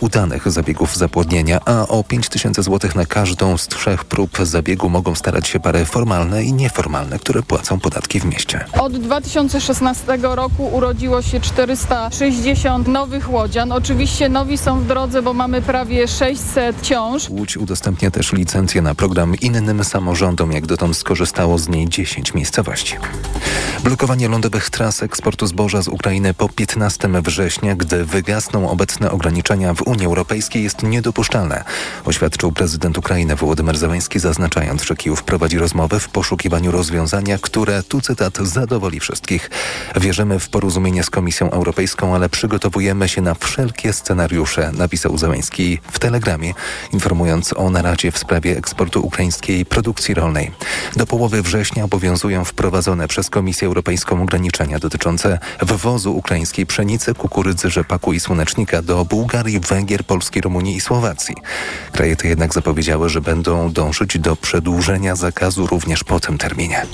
udanych 0.00 0.50
zabiegów 0.50 0.96
zapłodnienia, 0.96 1.60
a 1.64 1.86
o 1.88 2.04
5 2.04 2.28
tysięcy 2.28 2.62
złotych 2.62 2.94
na 2.94 3.06
każdą 3.06 3.58
z 3.58 3.68
trzech 3.68 4.04
prób 4.04 4.38
zabiegu 4.42 4.88
mogą 4.88 5.14
starać 5.14 5.48
się 5.48 5.60
pary 5.60 5.84
formalne 5.84 6.44
i 6.44 6.52
nieformalne, 6.52 7.18
które 7.18 7.42
płacą 7.42 7.80
podatki 7.80 8.20
w 8.20 8.24
mieście. 8.24 8.64
Od 8.80 8.98
2016 8.98 10.18
roku 10.22 10.66
urodziło 10.66 11.22
się 11.22 11.40
460 11.40 12.88
nowych 12.88 13.32
łodzian. 13.32 13.72
Oczywiście 13.72 14.28
nowi 14.28 14.58
są 14.58 14.80
w 14.80 14.86
drodze, 14.86 15.22
bo 15.22 15.34
mamy 15.34 15.62
prawie 15.62 16.08
600 16.08 16.82
ciąż. 16.82 17.30
Łódź 17.30 17.56
udostępnia 17.56 18.10
też 18.10 18.32
licencję 18.32 18.82
na 18.82 18.94
program 18.94 19.34
innym 19.34 19.84
samorządom, 19.84 20.52
jak 20.52 20.66
dotąd 20.66 20.96
skorzystało 20.96 21.58
z 21.58 21.68
niej 21.68 21.88
10 21.88 22.34
miejscowości. 22.34 22.96
Blokowanie 23.84 24.28
lądowych 24.28 24.70
tras 24.70 25.02
eksportu 25.02 25.46
zboża 25.46 25.82
z 25.82 25.88
Ukrainy 25.88 26.34
po 26.34 26.48
15 26.48 27.08
września, 27.22 27.76
gdy 27.76 28.04
wygasną 28.04 28.70
obecne 28.70 29.10
ograniczenia 29.10 29.73
w 29.76 29.82
Unii 29.82 30.06
Europejskiej 30.06 30.62
jest 30.62 30.82
niedopuszczalne, 30.82 31.64
oświadczył 32.04 32.52
prezydent 32.52 32.98
Ukrainy 32.98 33.36
Wołodymyr 33.36 33.78
Zełański, 33.78 34.18
zaznaczając, 34.18 34.82
że 34.82 34.96
Kijów 34.96 35.22
prowadzi 35.22 35.58
rozmowy 35.58 36.00
w 36.00 36.08
poszukiwaniu 36.08 36.70
rozwiązania, 36.70 37.38
które, 37.38 37.82
tu 37.82 38.00
cytat, 38.00 38.36
zadowoli 38.36 39.00
wszystkich. 39.00 39.50
Wierzymy 39.96 40.38
w 40.38 40.48
porozumienie 40.48 41.04
z 41.04 41.10
Komisją 41.10 41.50
Europejską, 41.50 42.14
ale 42.14 42.28
przygotowujemy 42.28 43.08
się 43.08 43.20
na 43.22 43.34
wszelkie 43.34 43.92
scenariusze, 43.92 44.72
napisał 44.72 45.18
Zełański 45.18 45.78
w 45.92 45.98
telegramie, 45.98 46.54
informując 46.92 47.52
o 47.56 47.70
naradzie 47.70 48.12
w 48.12 48.18
sprawie 48.18 48.56
eksportu 48.56 49.06
ukraińskiej 49.06 49.66
produkcji 49.66 50.14
rolnej. 50.14 50.50
Do 50.96 51.06
połowy 51.06 51.42
września 51.42 51.84
obowiązują 51.84 52.44
wprowadzone 52.44 53.08
przez 53.08 53.30
Komisję 53.30 53.68
Europejską 53.68 54.22
ograniczenia 54.22 54.78
dotyczące 54.78 55.38
wwozu 55.62 56.16
ukraińskiej 56.16 56.66
pszenicy, 56.66 57.14
kukurydzy, 57.14 57.70
rzepaku 57.70 58.12
i 58.12 58.20
słonecznika 58.20 58.82
do 58.82 59.04
Bułgarii, 59.04 59.60
Węgier, 59.68 60.04
Polski, 60.04 60.40
Rumunii 60.40 60.76
i 60.76 60.80
Słowacji. 60.80 61.34
Kraje 61.92 62.16
te 62.16 62.28
jednak 62.28 62.54
zapowiedziały, 62.54 63.08
że 63.08 63.20
będą 63.20 63.72
dążyć 63.72 64.18
do 64.18 64.36
przedłużenia 64.36 65.16
zakazu 65.16 65.66
również 65.66 66.04
po 66.04 66.20
tym 66.20 66.38
terminie. 66.38 66.86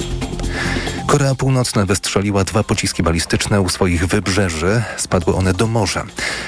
Korea 1.10 1.34
Północna 1.34 1.86
wystrzeliła 1.86 2.44
dwa 2.44 2.64
pociski 2.64 3.02
balistyczne 3.02 3.60
u 3.60 3.68
swoich 3.68 4.06
wybrzeży. 4.06 4.82
Spadły 4.96 5.34
one 5.34 5.52
do 5.52 5.66
morza. 5.66 6.04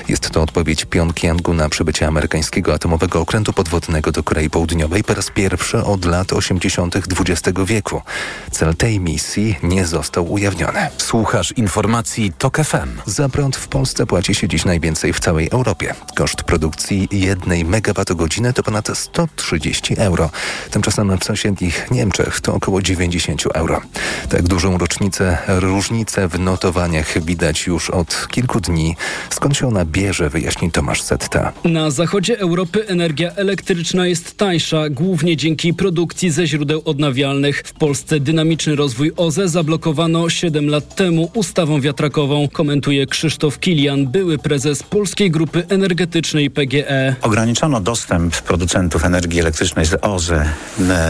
Jest 0.09 0.31
to 0.31 0.43
odpowiedź 0.43 0.85
Pjongjangu 0.85 1.55
na 1.55 1.69
przybycie 1.69 2.07
amerykańskiego 2.07 2.75
atomowego 2.75 3.21
okrętu 3.21 3.53
podwodnego 3.53 4.13
do 4.13 4.23
Korei 4.23 4.51
Południowej 4.51 5.05
po 5.05 5.15
raz 5.15 5.31
pierwszy 5.31 5.85
od 5.85 6.05
lat 6.05 6.33
80. 6.33 6.97
XX 6.97 7.59
wieku. 7.67 8.03
Cel 8.51 8.77
tej 8.77 9.01
misji 9.01 9.57
nie 9.63 9.87
został 9.87 10.33
ujawniony. 10.33 10.89
Słuchasz 10.99 11.53
informacji 11.53 12.33
TOK 12.39 12.57
FM. 12.57 12.89
Za 13.07 13.29
prąd 13.29 13.57
w 13.57 13.69
Polsce 13.69 14.07
płaci 14.07 14.35
się 14.35 14.49
dziś 14.49 14.65
najwięcej 14.65 15.13
w 15.13 15.21
całej 15.21 15.49
Europie. 15.53 15.95
Koszt 16.15 16.43
produkcji 16.43 17.09
jednej 17.13 17.65
megawattogodziny 17.65 18.53
to 18.53 18.63
ponad 18.63 18.89
130 18.95 19.95
euro. 19.99 20.31
Tymczasem 20.71 21.19
w 21.19 21.25
sąsiednich 21.25 21.91
Niemczech 21.91 22.41
to 22.41 22.55
około 22.55 22.83
90 22.83 23.45
euro. 23.55 23.81
Tak 24.29 24.43
dużą 24.43 24.79
rocznicę, 24.79 25.39
różnicę 25.49 26.29
w 26.29 26.39
notowaniach 26.39 27.25
widać 27.25 27.67
już 27.67 27.91
od 27.91 28.29
kilku 28.31 28.61
dni. 28.61 28.97
Skąd 29.31 29.57
się 29.57 29.69
ona 29.69 29.85
bierze, 29.85 30.31
wyjaśni 30.31 30.71
Tomasz 30.71 31.03
Setta. 31.03 31.53
Na 31.65 31.91
zachodzie 31.91 32.39
Europy 32.39 32.89
energia 32.89 33.33
elektryczna 33.33 34.07
jest 34.07 34.37
tańsza, 34.37 34.89
głównie 34.91 35.37
dzięki 35.37 35.75
produkcji 35.75 36.31
ze 36.31 36.47
źródeł 36.47 36.83
odnawialnych. 36.85 37.63
W 37.67 37.73
Polsce 37.73 38.21
dynamiczny 38.21 38.77
rozwój 38.77 39.13
OZE 39.17 39.49
zablokowano 39.49 40.31
7 40.31 40.69
lat 40.69 40.97
temu 40.97 41.31
ustawą 41.35 41.81
wiatrakową, 41.81 42.49
komentuje 42.49 43.07
Krzysztof 43.07 43.59
Kilian, 43.59 44.07
były 44.07 44.39
prezes 44.39 44.83
Polskiej 44.83 45.31
Grupy 45.31 45.65
Energetycznej 45.69 46.02
PGE. 46.51 47.15
Ograniczono 47.23 47.81
dostęp 47.81 48.43
producentów 48.43 49.05
energii 49.05 49.41
elektrycznej 49.41 49.87
z 49.87 49.95
OZE 50.03 50.45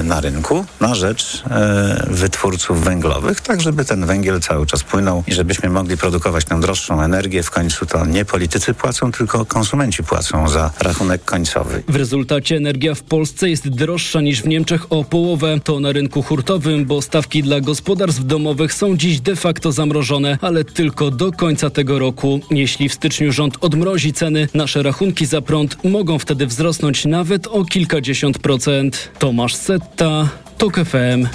na 0.04 0.20
rynku 0.20 0.64
na 0.80 0.94
rzecz 0.94 1.42
e, 1.50 2.06
wytwórców 2.10 2.84
węglowych, 2.84 3.40
tak 3.40 3.60
żeby 3.60 3.84
ten 3.84 4.06
węgiel 4.06 4.40
cały 4.40 4.66
czas 4.66 4.82
płynął 4.82 5.24
i 5.26 5.32
żebyśmy 5.32 5.70
mogli 5.70 5.96
produkować 5.96 6.44
tę 6.44 6.60
droższą 6.60 7.02
energię. 7.02 7.42
W 7.42 7.50
końcu 7.50 7.86
to 7.86 8.06
nie 8.06 8.24
politycy 8.24 8.74
płacą, 8.74 9.12
tylko 9.12 9.44
konsumenci 9.44 10.02
płacą 10.02 10.48
za 10.48 10.70
rachunek 10.80 11.24
końcowy. 11.24 11.82
W 11.88 11.96
rezultacie 11.96 12.56
energia 12.56 12.94
w 12.94 13.02
Polsce 13.02 13.50
jest 13.50 13.68
droższa 13.68 14.20
niż 14.20 14.42
w 14.42 14.46
Niemczech 14.46 14.92
o 14.92 15.04
połowę. 15.04 15.60
To 15.64 15.80
na 15.80 15.92
rynku 15.92 16.22
hurtowym, 16.22 16.84
bo 16.84 17.02
stawki 17.02 17.42
dla 17.42 17.60
gospodarstw 17.60 18.24
domowych 18.24 18.72
są 18.72 18.96
dziś 18.96 19.20
de 19.20 19.36
facto 19.36 19.72
zamrożone, 19.72 20.38
ale 20.40 20.64
tylko 20.64 21.10
do 21.10 21.32
końca 21.32 21.70
tego 21.70 21.98
roku. 21.98 22.40
Jeśli 22.50 22.88
w 22.88 22.94
styczniu 22.94 23.32
rząd 23.32 23.56
odmrozi 23.60 24.12
ceny, 24.12 24.48
nasze 24.54 24.81
rachunki 24.82 25.26
za 25.26 25.42
prąd 25.42 25.84
mogą 25.84 26.18
wtedy 26.18 26.46
wzrosnąć 26.46 27.04
nawet 27.04 27.46
o 27.46 27.64
kilkadziesiąt 27.64 28.38
procent. 28.38 29.10
Tomasz 29.18 29.54
Setta, 29.54 30.28
TOK 30.58 30.76
FM. 30.76 31.26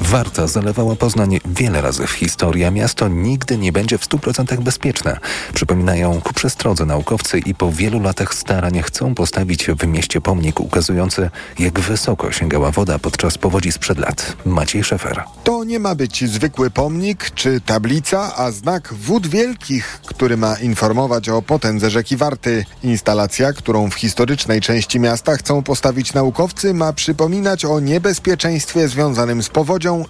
Warta 0.00 0.46
zalewała 0.46 0.96
Poznań 0.96 1.40
wiele 1.46 1.80
razy 1.80 2.06
w 2.06 2.10
historii, 2.10 2.64
a 2.64 2.70
miasto 2.70 3.08
nigdy 3.08 3.58
nie 3.58 3.72
będzie 3.72 3.98
w 3.98 4.08
100% 4.08 4.60
bezpieczne. 4.60 5.18
Przypominają 5.54 6.20
ku 6.20 6.34
przestrodze 6.34 6.86
naukowcy 6.86 7.38
i 7.38 7.54
po 7.54 7.72
wielu 7.72 8.00
latach 8.00 8.34
starań 8.34 8.82
chcą 8.82 9.14
postawić 9.14 9.66
w 9.66 9.86
mieście 9.86 10.20
pomnik 10.20 10.60
ukazujący, 10.60 11.30
jak 11.58 11.80
wysoko 11.80 12.32
sięgała 12.32 12.70
woda 12.70 12.98
podczas 12.98 13.38
powodzi 13.38 13.72
sprzed 13.72 13.98
lat. 13.98 14.36
Maciej 14.44 14.84
Szefer. 14.84 15.24
To 15.44 15.64
nie 15.64 15.78
ma 15.78 15.94
być 15.94 16.30
zwykły 16.30 16.70
pomnik 16.70 17.30
czy 17.30 17.60
tablica, 17.60 18.36
a 18.36 18.50
znak 18.50 18.94
wód 18.94 19.26
wielkich, 19.26 20.00
który 20.06 20.36
ma 20.36 20.58
informować 20.58 21.28
o 21.28 21.42
potędze 21.42 21.90
rzeki 21.90 22.16
Warty. 22.16 22.64
Instalacja, 22.82 23.52
którą 23.52 23.90
w 23.90 23.94
historycznej 23.94 24.60
części 24.60 25.00
miasta 25.00 25.36
chcą 25.36 25.62
postawić 25.62 26.14
naukowcy, 26.14 26.74
ma 26.74 26.92
przypominać 26.92 27.64
o 27.64 27.80
niebezpieczeństwie 27.80 28.88
związanym 28.88 29.42
z 29.42 29.48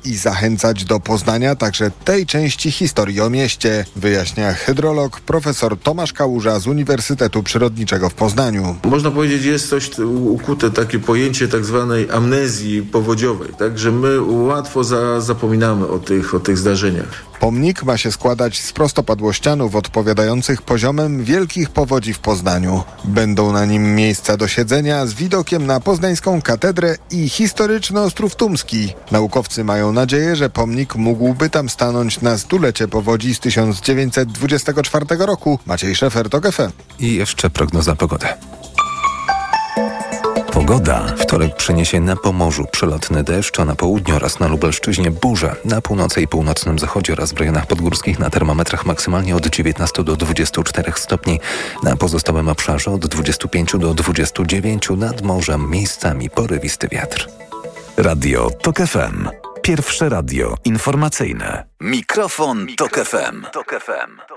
i 0.05 0.17
zachęcać 0.17 0.85
do 0.85 1.01
poznania 1.01 1.55
także 1.57 1.91
tej 2.05 2.27
części 2.27 2.71
historii 2.71 3.21
o 3.21 3.31
mieście, 3.31 3.85
wyjaśnia 3.97 4.53
hydrolog 4.53 5.21
profesor 5.21 5.79
Tomasz 5.81 6.13
Kałuża 6.13 6.61
z 6.61 6.67
Uniwersytetu 6.67 7.43
Przyrodniczego 7.43 8.09
w 8.09 8.15
Poznaniu. 8.15 8.77
Można 8.85 9.11
powiedzieć, 9.11 9.45
jest 9.45 9.69
coś 9.69 9.91
ukute 10.25 10.71
takie 10.71 10.99
pojęcie 10.99 11.49
tak 11.49 11.65
zwanej 11.65 12.11
amnezji 12.11 12.83
powodziowej, 12.83 13.49
tak, 13.59 13.79
że 13.79 13.93
my 13.93 14.21
łatwo 14.23 14.85
za, 14.85 15.21
zapominamy 15.21 15.89
o 15.89 15.99
tych, 15.99 16.35
o 16.35 16.41
tych 16.41 16.59
zdarzeniach. 16.59 17.28
Pomnik 17.41 17.82
ma 17.82 17.97
się 17.97 18.12
składać 18.12 18.60
z 18.60 18.72
prostopadłościanów 18.72 19.75
odpowiadających 19.75 20.62
poziomem 20.62 21.25
wielkich 21.25 21.71
powodzi 21.71 22.15
w 22.15 22.19
Poznaniu. 22.19 22.82
Będą 23.04 23.53
na 23.53 23.65
nim 23.65 23.94
miejsca 23.94 24.37
do 24.37 24.49
siedzenia 24.49 25.06
z 25.06 25.15
widokiem 25.15 25.66
na 25.66 25.81
poznańską 25.81 26.43
katedrę 26.43 26.97
i 27.10 27.28
historyczny 27.28 28.00
Ostrów 28.00 28.37
Tumski. 28.37 28.94
Naukowcy 29.10 29.65
mają 29.65 29.93
nadzieję, 29.93 30.37
że 30.37 30.50
pomnik 30.50 30.97
mógłby 30.97 31.50
tam 31.50 31.69
stanąć 31.69 32.21
na 32.21 32.38
stulecie 32.38 32.88
powodzi 32.88 33.34
z 33.34 33.41
1924 33.41 35.06
roku. 35.19 35.59
Maciej 35.66 35.94
Szefer, 35.94 36.28
TOK 36.28 36.53
FM. 36.53 36.71
I 36.98 37.15
jeszcze 37.15 37.50
prognoza 37.50 37.97
pogody. 37.97 38.27
Pogoda. 40.69 41.06
Wtorek 41.17 41.56
przyniesie 41.56 42.01
na 42.01 42.17
Pomorzu 42.17 42.65
przelotny 42.73 43.23
deszcz, 43.23 43.61
a 43.61 43.65
na 43.65 43.75
południu 43.75 44.17
oraz 44.17 44.41
na 44.41 44.49
Lubelszczyźnie 44.49 45.11
burze. 45.11 45.56
Na 45.65 45.81
północy 45.81 46.23
i 46.23 46.29
północnym 46.29 46.79
zachodzie 46.79 47.12
oraz 47.12 47.33
w 47.33 47.37
rejonach 47.37 47.67
podgórskich 47.67 48.19
na 48.19 48.31
termometrach 48.31 48.87
maksymalnie 48.87 49.37
od 49.37 49.47
19 49.47 50.05
do 50.05 50.17
24 50.17 50.93
stopni. 50.97 51.41
Na 51.83 51.97
pozostałym 51.97 52.49
obszarze 52.49 52.91
od 52.91 53.07
25 53.07 53.73
do 53.78 53.95
29 53.95 54.89
nad 54.97 55.23
morzem 55.23 55.71
miejscami 55.71 56.31
porywisty 56.31 56.89
wiatr. 56.89 57.28
Radio 57.97 58.51
TOK 58.51 58.77
FM. 58.77 59.28
Pierwsze 59.62 60.09
radio 60.09 60.55
informacyjne. 60.65 61.65
Mikrofon, 61.81 62.65
Mikrofon 62.65 62.77
Tok 62.77 63.07
FM. 63.07 63.43
Tok 63.53 63.81
FM. 63.81 64.28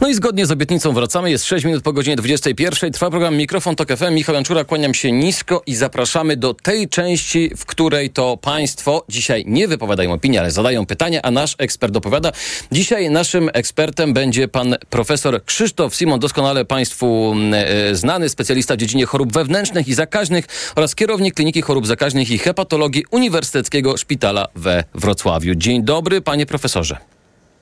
No 0.00 0.08
i 0.08 0.14
zgodnie 0.14 0.46
z 0.46 0.50
obietnicą 0.50 0.92
wracamy. 0.92 1.30
Jest 1.30 1.44
6 1.44 1.64
minut 1.64 1.82
po 1.82 1.92
godzinie 1.92 2.16
21. 2.16 2.92
Trwa 2.92 3.10
program 3.10 3.36
Mikrofon 3.36 3.76
Tok 3.76 3.88
FM. 3.88 4.14
Michał 4.14 4.34
Janczura, 4.34 4.64
kłaniam 4.64 4.94
się 4.94 5.12
nisko 5.12 5.62
i 5.66 5.74
zapraszamy 5.74 6.36
do 6.36 6.54
tej 6.54 6.88
części, 6.88 7.50
w 7.56 7.66
której 7.66 8.10
to 8.10 8.36
państwo 8.36 9.04
dzisiaj 9.08 9.44
nie 9.46 9.68
wypowiadają 9.68 10.12
opinii, 10.12 10.38
ale 10.38 10.50
zadają 10.50 10.86
pytania, 10.86 11.20
a 11.22 11.30
nasz 11.30 11.54
ekspert 11.58 11.96
opowiada. 11.96 12.32
Dzisiaj 12.72 13.10
naszym 13.10 13.50
ekspertem 13.52 14.12
będzie 14.12 14.48
pan 14.48 14.76
profesor 14.90 15.44
Krzysztof 15.44 15.94
Simon, 15.94 16.20
doskonale 16.20 16.64
państwu 16.64 17.34
e, 17.52 17.94
znany, 17.94 18.28
specjalista 18.28 18.74
w 18.74 18.76
dziedzinie 18.76 19.06
chorób 19.06 19.32
wewnętrznych 19.32 19.88
i 19.88 19.94
zakaźnych 19.94 20.44
oraz 20.76 20.94
kierownik 20.94 21.34
Kliniki 21.34 21.62
Chorób 21.62 21.86
Zakaźnych 21.86 22.30
i 22.30 22.38
Hepatologii 22.38 23.04
Uniwersyteckiego 23.10 23.96
Szpitala 23.96 24.46
we 24.54 24.84
Wrocławiu. 24.94 25.54
Dzień 25.54 25.82
dobry, 25.82 26.20
panie 26.20 26.46
profesorze. 26.46 27.11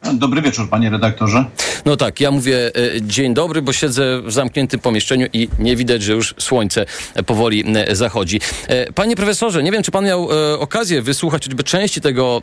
Dobry 0.02 0.42
wieczór, 0.42 0.68
panie 0.68 0.90
redaktorze. 0.90 1.44
No 1.84 1.96
tak, 1.96 2.20
ja 2.20 2.30
mówię 2.30 2.66
e, 2.66 3.02
dzień 3.02 3.34
dobry, 3.34 3.62
bo 3.62 3.72
siedzę 3.72 4.22
w 4.22 4.32
zamkniętym 4.32 4.80
pomieszczeniu 4.80 5.26
i 5.32 5.48
nie 5.58 5.76
widać, 5.76 6.02
że 6.02 6.12
już 6.12 6.34
słońce 6.38 6.86
powoli 7.26 7.64
e, 7.76 7.96
zachodzi. 7.96 8.40
E, 8.68 8.92
panie 8.92 9.16
profesorze, 9.16 9.62
nie 9.62 9.72
wiem, 9.72 9.82
czy 9.82 9.90
pan 9.90 10.04
miał 10.04 10.28
okazję 10.58 11.02
wysłuchać 11.02 11.44
choćby 11.44 11.64
części 11.64 12.00
tego 12.00 12.40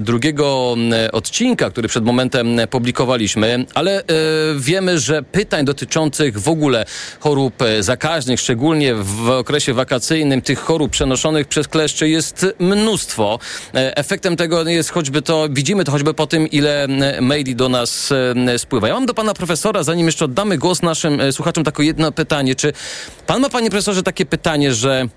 drugiego 0.00 0.76
odcinka, 1.12 1.70
który 1.70 1.88
przed 1.88 2.04
momentem 2.04 2.60
publikowaliśmy, 2.70 3.64
ale 3.74 4.02
wiemy, 4.56 4.98
że 4.98 5.22
pytań 5.22 5.64
dotyczących 5.64 6.40
w 6.40 6.48
ogóle 6.48 6.84
chorób 7.20 7.54
zakaźnych, 7.80 8.40
szczególnie 8.40 8.94
w 8.94 9.30
okresie 9.30 9.74
wakacyjnym, 9.74 10.42
tych 10.42 10.58
chorób 10.58 10.90
przenoszonych 10.90 11.48
przez 11.48 11.68
kleszcze 11.68 12.08
jest 12.08 12.46
mnóstwo. 12.58 13.38
Efektem 13.72 14.36
tego 14.36 14.68
jest 14.68 14.90
choćby 14.90 15.22
to, 15.22 15.48
widzimy 15.50 15.84
to 15.84 15.92
choćby 15.92 16.14
po 16.14 16.26
tym, 16.26 16.46
ile 16.46 16.71
maili 17.20 17.56
do 17.56 17.68
nas 17.68 18.12
spływa. 18.56 18.88
Ja 18.88 18.94
mam 18.94 19.06
do 19.06 19.14
pana 19.14 19.34
profesora, 19.34 19.82
zanim 19.82 20.06
jeszcze 20.06 20.24
oddamy 20.24 20.58
głos 20.58 20.82
naszym 20.82 21.20
e, 21.20 21.32
słuchaczom, 21.32 21.64
takie 21.64 21.82
jedno 21.82 22.12
pytanie. 22.12 22.54
Czy 22.54 22.72
pan 23.26 23.40
ma, 23.40 23.48
panie 23.48 23.70
profesorze, 23.70 24.02
takie 24.02 24.26
pytanie, 24.26 24.74
że 24.74 25.08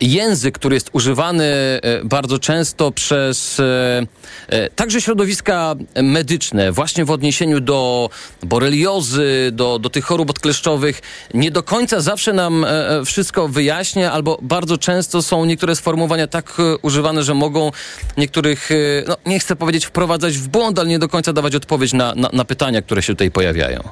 język, 0.00 0.54
który 0.54 0.76
jest 0.76 0.90
używany 0.92 1.44
e, 1.44 1.80
bardzo 2.04 2.38
często 2.38 2.90
przez 2.90 3.60
e, 3.60 4.06
e, 4.48 4.70
także 4.70 5.00
środowiska 5.00 5.74
medyczne, 6.02 6.72
właśnie 6.72 7.04
w 7.04 7.10
odniesieniu 7.10 7.60
do 7.60 8.10
boreliozy, 8.42 9.50
do, 9.52 9.78
do 9.78 9.90
tych 9.90 10.04
chorób 10.04 10.30
odkleszczowych, 10.30 11.02
nie 11.34 11.50
do 11.50 11.62
końca 11.62 12.00
zawsze 12.00 12.32
nam 12.32 12.66
wszystko 13.06 13.48
wyjaśnia, 13.48 14.12
albo 14.12 14.38
bardzo 14.42 14.78
często 14.78 15.22
są 15.22 15.44
niektóre 15.44 15.76
sformułowania 15.76 16.26
tak 16.26 16.56
używane, 16.82 17.22
że 17.22 17.34
mogą 17.34 17.72
niektórych, 18.16 18.70
no 19.08 19.16
nie 19.26 19.38
chcę 19.38 19.56
powiedzieć 19.56 19.86
wprowadzać 19.86 20.38
w 20.38 20.48
błąd, 20.48 20.78
ale 20.78 20.88
nie 20.88 20.98
do 20.98 21.08
końca 21.08 21.32
dawać 21.32 21.54
odpowiedź 21.54 21.92
na, 21.92 22.14
na, 22.14 22.30
na 22.32 22.44
pytania, 22.44 22.82
które 22.82 23.02
się 23.02 23.12
tutaj 23.12 23.30
pojawiają. 23.30 23.82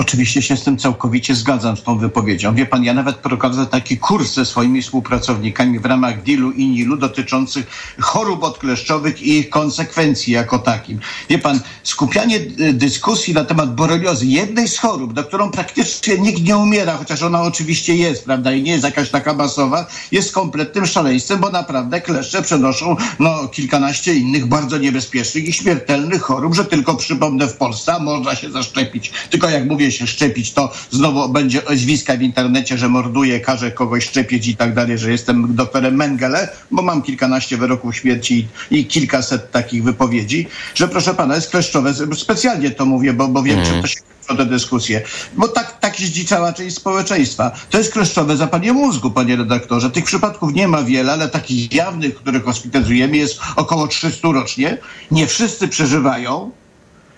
Oczywiście 0.00 0.42
się 0.42 0.56
z 0.56 0.64
tym 0.64 0.78
całkowicie 0.78 1.34
zgadzam, 1.34 1.76
z 1.76 1.82
tą 1.82 1.98
wypowiedzią. 1.98 2.54
Wie 2.54 2.66
pan, 2.66 2.84
ja 2.84 2.94
nawet 2.94 3.16
prowadzę 3.16 3.66
taki 3.66 3.98
kurs 3.98 4.34
ze 4.34 4.44
swoimi 4.46 4.82
współpracownikami 4.82 5.78
w 5.78 5.84
ramach 5.84 6.22
DIL-u 6.22 6.50
i 6.50 6.68
NIL-u 6.68 6.96
dotyczących 6.96 7.94
chorób 8.00 8.42
odkleszczowych 8.42 9.22
i 9.22 9.38
ich 9.38 9.50
konsekwencji 9.50 10.32
jako 10.32 10.58
takim. 10.58 11.00
Wie 11.28 11.38
pan, 11.38 11.60
skupianie 11.82 12.40
dyskusji 12.72 13.34
na 13.34 13.44
temat 13.44 13.74
boreliozy, 13.74 14.26
jednej 14.26 14.68
z 14.68 14.78
chorób, 14.78 15.12
do 15.12 15.24
którą 15.24 15.50
praktycznie 15.50 16.18
nikt 16.18 16.42
nie 16.42 16.56
umiera, 16.56 16.96
chociaż 16.96 17.22
ona 17.22 17.42
oczywiście 17.42 17.96
jest, 17.96 18.24
prawda, 18.24 18.52
i 18.52 18.62
nie 18.62 18.72
jest 18.72 18.84
jakaś 18.84 19.10
taka 19.10 19.34
masowa, 19.34 19.86
jest 20.12 20.32
kompletnym 20.32 20.86
szaleństwem, 20.86 21.40
bo 21.40 21.50
naprawdę 21.50 22.00
kleszcze 22.00 22.42
przenoszą 22.42 22.96
no, 23.18 23.48
kilkanaście 23.48 24.14
innych 24.14 24.46
bardzo 24.46 24.78
niebezpiecznych 24.78 25.48
i 25.48 25.52
śmiertelnych 25.52 26.22
chorób, 26.22 26.54
że 26.54 26.64
tylko 26.64 26.96
przypomnę 26.96 27.48
w 27.48 27.56
Polsce, 27.56 28.00
można 28.00 28.36
się 28.36 28.50
zaszczepić. 28.50 29.12
Tylko 29.30 29.48
jak 29.48 29.66
mówię, 29.66 29.89
się 29.92 30.06
szczepić, 30.06 30.52
to 30.52 30.72
znowu 30.90 31.28
będzie 31.28 31.62
zwiska 31.74 32.16
w 32.16 32.22
internecie, 32.22 32.78
że 32.78 32.88
morduje, 32.88 33.40
każe 33.40 33.70
kogoś 33.70 34.04
szczepić 34.04 34.48
i 34.48 34.56
tak 34.56 34.74
dalej, 34.74 34.98
że 34.98 35.10
jestem 35.10 35.54
doktorem 35.54 35.94
Mengele, 35.94 36.48
bo 36.70 36.82
mam 36.82 37.02
kilkanaście 37.02 37.56
wyroków 37.56 37.96
śmierci 37.96 38.48
i, 38.70 38.86
kilkaset 38.86 39.50
takich 39.50 39.84
wypowiedzi, 39.84 40.46
że 40.74 40.88
proszę 40.88 41.14
pana, 41.14 41.34
jest 41.34 41.50
kleszczowe. 41.50 41.94
Specjalnie 42.14 42.70
to 42.70 42.86
mówię, 42.86 43.12
bo, 43.12 43.28
bo 43.28 43.42
wiem, 43.42 43.58
mm. 43.58 43.66
że 43.66 43.82
to 43.82 43.86
się 43.86 44.00
te 44.36 44.46
dyskusje. 44.46 45.02
Bo 45.36 45.48
tak, 45.48 45.78
tak 45.80 45.96
zdziczała 45.96 46.52
część 46.52 46.76
społeczeństwa. 46.76 47.52
To 47.70 47.78
jest 47.78 47.92
kleszczowe 47.92 48.36
zapalenie 48.36 48.72
mózgu, 48.72 49.10
panie 49.10 49.36
redaktorze. 49.36 49.90
Tych 49.90 50.04
przypadków 50.04 50.54
nie 50.54 50.68
ma 50.68 50.82
wiele, 50.82 51.12
ale 51.12 51.28
takich 51.28 51.72
jawnych, 51.72 52.14
których 52.14 52.44
hospitalizujemy 52.44 53.16
jest 53.16 53.40
około 53.56 53.88
300 53.88 54.28
rocznie. 54.32 54.78
Nie 55.10 55.26
wszyscy 55.26 55.68
przeżywają 55.68 56.50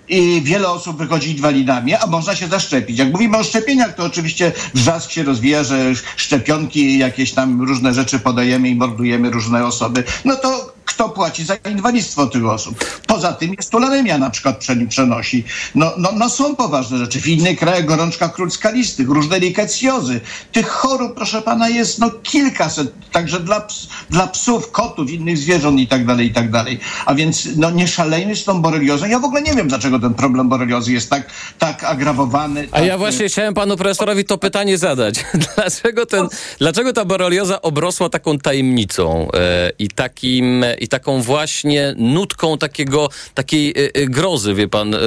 i 0.09 0.43
wiele 0.43 0.69
osób 0.69 0.99
wychodzi 0.99 1.31
inwalidami, 1.31 1.95
a 1.95 2.07
można 2.07 2.37
się 2.37 2.49
zaszczepić. 2.49 2.99
Jak 2.99 3.13
mówimy 3.13 3.39
o 3.39 3.45
szczepieniach, 3.45 3.95
to 3.95 4.05
oczywiście 4.05 4.53
wrzask 4.75 5.11
się 5.11 5.23
rozwija, 5.23 5.65
że 5.65 5.93
szczepionki, 6.17 6.99
jakieś 6.99 7.33
tam 7.33 7.63
różne 7.63 7.95
rzeczy 7.95 8.19
podajemy 8.19 8.69
i 8.69 8.75
mordujemy 8.75 9.31
różne 9.31 9.67
osoby. 9.67 10.05
No 10.25 10.37
to 10.37 10.73
kto 11.03 11.09
płaci 11.09 11.45
za 11.45 11.55
inwalidztwo 11.55 12.27
tych 12.27 12.47
osób. 12.47 12.85
Poza 13.07 13.33
tym 13.33 13.55
jest 13.55 13.71
tularemia 13.71 14.19
na 14.19 14.31
przykład 14.31 14.65
przenosi. 14.89 15.45
No, 15.75 15.93
no, 15.99 16.13
no 16.17 16.29
są 16.29 16.57
poważne 16.57 16.99
rzeczy. 16.99 17.21
W 17.21 17.29
innych 17.29 17.59
krajach 17.59 17.85
gorączka 17.85 18.29
król 18.29 18.51
skalistych, 18.51 19.09
różne 19.09 19.39
rikecjozy. 19.39 20.21
Tych 20.53 20.69
chorób, 20.69 21.15
proszę 21.15 21.43
pana, 21.43 21.69
jest 21.69 21.99
no 21.99 22.11
kilkaset. 22.11 22.93
Także 23.13 23.41
dla, 23.41 23.61
ps 23.61 23.89
dla 24.11 24.27
psów, 24.27 24.71
kotów, 24.71 25.11
innych 25.11 25.39
zwierząt 25.39 25.81
i 25.81 25.87
tak 25.87 26.07
dalej, 26.07 26.27
i 26.27 26.33
tak 26.33 26.51
dalej. 26.51 26.81
A 27.07 27.15
więc 27.15 27.49
no 27.57 27.71
nie 27.71 27.89
szalejmy 27.89 28.37
z 28.37 28.45
tą 28.45 28.63
boreliozą. 28.63 29.07
Ja 29.07 29.19
w 29.19 29.25
ogóle 29.25 29.43
nie 29.43 29.55
wiem, 29.55 29.69
dlaczego 29.69 29.99
ten 29.99 30.15
problem 30.15 30.49
boreliozy 30.49 30.93
jest 30.93 31.11
tak, 31.11 31.31
tak 31.59 31.85
agrawowany. 31.85 32.69
A 32.71 32.77
tak... 32.77 32.87
ja 32.87 32.99
właśnie 32.99 33.29
chciałem 33.29 33.55
panu 33.55 33.77
profesorowi 33.77 34.25
to 34.25 34.39
pytanie 34.39 34.79
zadać. 34.79 35.25
dlaczego, 35.57 36.07
ten, 36.07 36.29
dlaczego 36.59 36.93
ta 36.93 37.05
borelioza 37.05 37.63
obrosła 37.63 38.09
taką 38.09 38.39
tajemnicą 38.39 39.29
e, 39.35 39.71
i 39.79 39.89
takim 39.89 40.65
i 40.79 40.89
taką 40.93 41.23
właśnie 41.23 41.95
nutką 41.99 42.59
takiego, 42.59 43.09
takiej 43.35 43.71
y, 43.71 43.91
y, 43.97 44.07
grozy, 44.07 44.55
wie 44.55 44.69
pan, 44.69 44.95
y, 44.95 44.99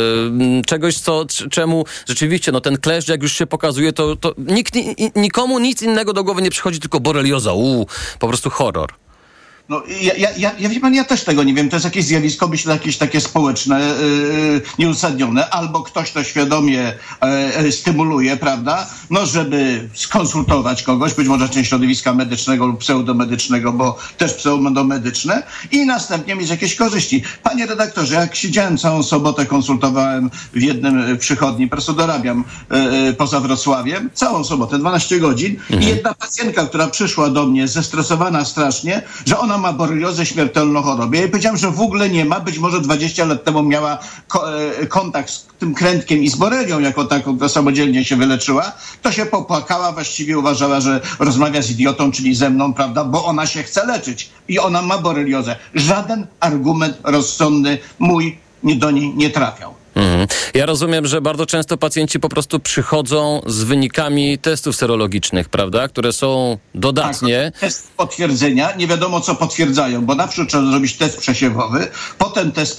czegoś, 0.66 0.98
co, 0.98 1.26
czemu 1.52 1.86
rzeczywiście, 2.08 2.52
no 2.52 2.62
ten 2.62 2.78
kleszcz, 2.78 3.08
jak 3.08 3.22
już 3.22 3.34
się 3.34 3.48
pokazuje, 3.48 3.94
to, 3.94 4.16
to 4.16 4.34
nikt, 4.38 4.74
nikomu 5.16 5.60
nic 5.60 5.82
innego 5.82 6.14
do 6.14 6.24
głowy 6.24 6.42
nie 6.42 6.52
przychodzi, 6.52 6.80
tylko 6.80 7.00
borelioza, 7.00 7.54
uuu, 7.54 7.88
po 8.20 8.28
prostu 8.28 8.50
horror. 8.50 9.05
No, 9.70 9.84
ja, 10.02 10.14
ja, 10.14 10.30
ja, 10.38 10.52
ja, 10.60 10.70
wie 10.70 10.80
pan, 10.80 10.94
ja 10.94 11.04
też 11.04 11.24
tego 11.24 11.44
nie 11.44 11.54
wiem. 11.54 11.70
To 11.70 11.76
jest 11.76 11.86
jakieś 11.86 12.06
zjawisko, 12.06 12.48
myślę, 12.48 12.74
jakieś 12.74 12.98
takie 12.98 13.22
społeczne, 13.22 13.80
yy, 13.80 14.62
nieuzasadnione. 14.80 15.50
Albo 15.50 15.84
ktoś 15.84 16.12
to 16.12 16.24
świadomie 16.24 16.94
yy, 17.64 17.72
stymuluje, 17.72 18.38
prawda? 18.38 18.88
No, 19.10 19.26
żeby 19.26 19.90
skonsultować 19.94 20.84
kogoś, 20.84 21.14
być 21.14 21.28
może 21.28 21.50
część 21.50 21.70
środowiska 21.70 22.14
medycznego 22.14 22.66
lub 22.66 22.80
pseudomedycznego, 22.80 23.74
bo 23.74 23.98
też 24.18 24.34
pseudomedyczne 24.34 25.44
i 25.72 25.86
następnie 25.86 26.36
mieć 26.36 26.50
jakieś 26.50 26.76
korzyści. 26.76 27.24
Panie 27.44 27.66
redaktorze, 27.66 28.16
jak 28.16 28.36
siedziałem 28.36 28.78
całą 28.78 29.04
sobotę, 29.04 29.46
konsultowałem 29.46 30.30
w 30.54 30.62
jednym 30.62 31.18
przychodni, 31.18 31.68
po 31.68 31.72
prostu 31.72 31.94
dorabiam 31.94 32.44
yy, 32.72 33.14
poza 33.14 33.40
Wrocławiem, 33.40 34.10
całą 34.14 34.44
sobotę, 34.44 34.80
12 34.80 35.20
godzin 35.20 35.52
mhm. 35.52 35.82
i 35.82 35.86
jedna 35.86 36.14
pacjentka, 36.14 36.66
która 36.66 36.88
przyszła 36.88 37.30
do 37.30 37.46
mnie 37.46 37.68
zestresowana 37.68 38.46
strasznie, 38.46 39.02
że 39.26 39.40
ona 39.40 39.55
ona 39.56 39.72
ma 39.72 39.74
boreliozę 39.74 40.26
śmiertelną 40.26 40.82
chorobę. 40.82 41.18
Ja 41.18 41.22
jej 41.22 41.32
powiedziałem, 41.32 41.58
że 41.58 41.72
w 41.72 41.82
ogóle 41.82 42.10
nie 42.10 42.26
ma. 42.26 42.40
Być 42.40 42.60
może 42.60 42.82
20 42.82 43.26
lat 43.26 43.44
temu 43.44 43.64
miała 43.64 43.98
ko 44.28 44.60
e, 44.60 44.88
kontakt 44.88 45.30
z 45.30 45.48
tym 45.60 45.74
krętkiem 45.74 46.24
i 46.24 46.30
z 46.30 46.36
borelią, 46.36 46.80
jako 46.80 47.06
taką, 47.06 47.36
która 47.36 47.50
samodzielnie 47.50 48.06
się 48.06 48.16
wyleczyła. 48.16 48.72
To 49.02 49.12
się 49.12 49.26
popłakała, 49.26 49.92
właściwie 49.92 50.38
uważała, 50.38 50.80
że 50.80 51.02
rozmawia 51.20 51.62
z 51.62 51.72
idiotą, 51.72 52.12
czyli 52.12 52.36
ze 52.36 52.50
mną, 52.50 52.74
prawda, 52.74 53.04
bo 53.04 53.26
ona 53.26 53.46
się 53.46 53.64
chce 53.64 53.86
leczyć 53.86 54.30
i 54.48 54.60
ona 54.60 54.82
ma 54.82 54.98
boreliozę. 54.98 55.56
Żaden 55.76 56.28
argument 56.40 56.98
rozsądny 57.04 57.78
mój 58.00 58.38
do 58.64 58.92
niej 58.92 59.14
nie 59.16 59.30
trafiał. 59.30 59.85
Mhm. 59.96 60.28
Ja 60.54 60.66
rozumiem, 60.66 61.06
że 61.06 61.22
bardzo 61.22 61.46
często 61.46 61.78
pacjenci 61.78 62.20
po 62.20 62.30
prostu 62.30 62.60
przychodzą 62.60 63.42
z 63.46 63.64
wynikami 63.64 64.38
testów 64.38 64.76
serologicznych, 64.76 65.50
prawda? 65.50 65.88
Które 65.88 66.14
są 66.14 66.58
dodatnie. 66.76 67.52
Tak, 67.52 67.60
test 67.60 67.92
potwierdzenia, 67.98 68.76
nie 68.76 68.88
wiadomo 68.88 69.22
co 69.22 69.36
potwierdzają, 69.36 70.06
bo 70.06 70.16
najpierw 70.16 70.50
trzeba 70.50 70.72
zrobić 70.72 70.98
test 70.98 71.18
przesiewowy, 71.18 71.88
potem 72.18 72.52
test 72.52 72.78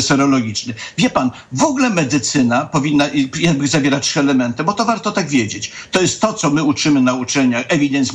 serologiczny. 0.00 0.74
Wie 0.98 1.10
pan, 1.10 1.30
w 1.52 1.62
ogóle 1.62 1.90
medycyna 1.90 2.66
powinna 2.66 3.04
jakby 3.40 3.68
zawierać 3.68 4.04
trzy 4.04 4.20
elementy, 4.20 4.64
bo 4.64 4.72
to 4.72 4.84
warto 4.84 5.12
tak 5.12 5.28
wiedzieć. 5.28 5.72
To 5.90 6.00
jest 6.00 6.20
to, 6.20 6.32
co 6.32 6.50
my 6.50 6.62
uczymy 6.62 7.00
na 7.00 7.14
uczelniach, 7.14 7.64
evidence 7.68 8.12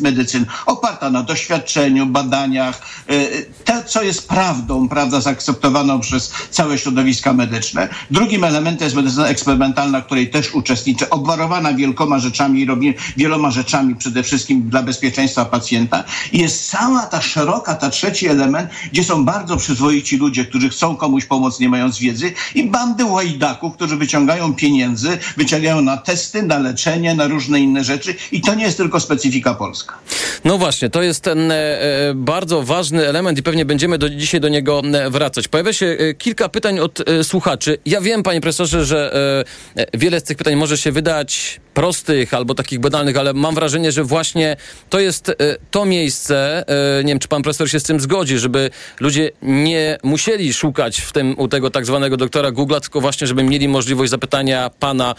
medicine, 0.00 0.44
oparta 0.66 1.10
na 1.10 1.22
doświadczeniu, 1.22 2.06
badaniach, 2.06 2.82
y, 3.10 3.46
to, 3.64 3.82
co 3.86 4.02
jest 4.02 4.28
prawdą, 4.28 4.88
prawda, 4.88 5.20
zaakceptowaną 5.20 6.00
przez 6.00 6.32
całe 6.50 6.78
środowiska 6.78 7.32
medyczne. 7.32 7.87
Drugim 8.10 8.44
elementem 8.44 8.86
jest 8.86 8.96
medycyna 8.96 9.28
eksperymentalna, 9.28 10.00
której 10.00 10.30
też 10.30 10.54
uczestniczę, 10.54 11.10
obwarowana 11.10 11.74
wielkoma 11.74 12.18
rzeczami 12.18 12.64
robi 12.66 12.94
wieloma 13.16 13.50
rzeczami 13.50 13.96
przede 13.96 14.22
wszystkim 14.22 14.70
dla 14.70 14.82
bezpieczeństwa 14.82 15.44
pacjenta. 15.44 16.04
I 16.32 16.38
jest 16.38 16.70
cała 16.70 17.06
ta 17.06 17.22
szeroka, 17.22 17.74
ta 17.74 17.90
trzeci 17.90 18.28
element, 18.28 18.70
gdzie 18.92 19.04
są 19.04 19.24
bardzo 19.24 19.56
przyzwoici 19.56 20.16
ludzie, 20.16 20.44
którzy 20.44 20.68
chcą 20.68 20.96
komuś 20.96 21.24
pomóc, 21.24 21.60
nie 21.60 21.68
mając 21.68 21.98
wiedzy 21.98 22.32
i 22.54 22.64
bandy 22.64 23.04
łajdaków, 23.04 23.74
którzy 23.74 23.96
wyciągają 23.96 24.54
pieniędzy, 24.54 25.18
wyciągają 25.36 25.80
na 25.80 25.96
testy, 25.96 26.42
na 26.42 26.58
leczenie, 26.58 27.14
na 27.14 27.26
różne 27.26 27.60
inne 27.60 27.84
rzeczy 27.84 28.14
i 28.32 28.40
to 28.40 28.54
nie 28.54 28.64
jest 28.64 28.76
tylko 28.76 29.00
specyfika 29.00 29.54
polska. 29.54 29.98
No 30.44 30.58
właśnie, 30.58 30.90
to 30.90 31.02
jest 31.02 31.20
ten 31.20 31.50
e, 31.50 31.54
e 31.54 32.14
bardzo 32.14 32.62
ważny 32.62 33.08
element 33.08 33.38
i 33.38 33.42
pewnie 33.42 33.64
będziemy 33.64 33.98
do, 33.98 34.10
dzisiaj 34.10 34.40
do 34.40 34.48
niego 34.48 34.82
e, 34.94 35.10
wracać. 35.10 35.48
Pojawia 35.48 35.72
się 35.72 35.96
kilka 36.18 36.48
pytań 36.48 36.78
od 36.78 36.98
słuchaczy. 37.22 37.77
Ja 37.86 38.00
wiem, 38.00 38.22
panie 38.22 38.40
profesorze, 38.40 38.84
że 38.84 39.44
e, 39.76 39.98
wiele 39.98 40.20
z 40.20 40.22
tych 40.22 40.36
pytań 40.36 40.56
może 40.56 40.78
się 40.78 40.92
wydać 40.92 41.60
prostych 41.78 42.34
albo 42.34 42.54
takich 42.54 42.80
banalnych, 42.80 43.16
ale 43.16 43.32
mam 43.32 43.54
wrażenie, 43.54 43.92
że 43.92 44.04
właśnie 44.04 44.56
to 44.90 45.00
jest 45.00 45.32
to 45.70 45.84
miejsce, 45.84 46.64
nie 47.04 47.12
wiem, 47.12 47.18
czy 47.18 47.28
pan 47.28 47.42
profesor 47.42 47.70
się 47.70 47.80
z 47.80 47.82
tym 47.82 48.00
zgodzi, 48.00 48.38
żeby 48.38 48.70
ludzie 49.00 49.30
nie 49.42 49.98
musieli 50.02 50.54
szukać 50.54 51.00
w 51.00 51.12
tym, 51.12 51.34
u 51.38 51.48
tego 51.48 51.70
tak 51.70 51.86
zwanego 51.86 52.16
doktora 52.16 52.52
Google'a, 52.52 52.80
tylko 52.80 53.00
właśnie, 53.00 53.26
żeby 53.26 53.42
mieli 53.42 53.68
możliwość 53.68 54.10
zapytania 54.10 54.70
pana 54.80 55.14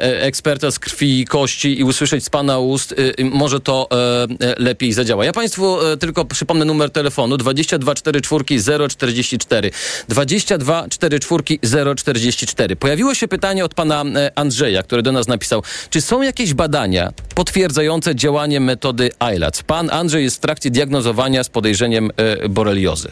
eksperta 0.00 0.70
z 0.70 0.78
krwi 0.78 1.20
i 1.20 1.24
kości 1.24 1.80
i 1.80 1.84
usłyszeć 1.84 2.24
z 2.24 2.30
pana 2.30 2.58
ust, 2.58 2.94
może 3.18 3.60
to 3.60 3.88
lepiej 4.58 4.92
zadziała. 4.92 5.24
Ja 5.24 5.32
państwu 5.32 5.78
tylko 6.00 6.24
przypomnę 6.24 6.64
numer 6.64 6.90
telefonu 6.90 7.36
2244 7.36 8.88
044 8.88 9.70
2244 10.08 11.94
044. 11.96 12.76
Pojawiło 12.76 13.14
się 13.14 13.28
pytanie 13.28 13.64
od 13.64 13.74
pana 13.74 14.04
e, 14.16 14.38
Andrzeja, 14.38 14.82
który 14.82 15.02
do 15.02 15.12
nas 15.12 15.28
napisał, 15.28 15.62
czy 15.90 16.00
są 16.00 16.22
jakieś 16.22 16.54
badania 16.54 17.12
potwierdzające 17.34 18.14
działanie 18.14 18.60
metody 18.60 19.10
ILAC? 19.34 19.62
Pan 19.62 19.90
Andrzej 19.90 20.24
jest 20.24 20.36
w 20.36 20.40
trakcie 20.40 20.70
diagnozowania 20.70 21.44
z 21.44 21.48
podejrzeniem 21.48 22.10
e, 22.16 22.48
boreliozy. 22.48 23.08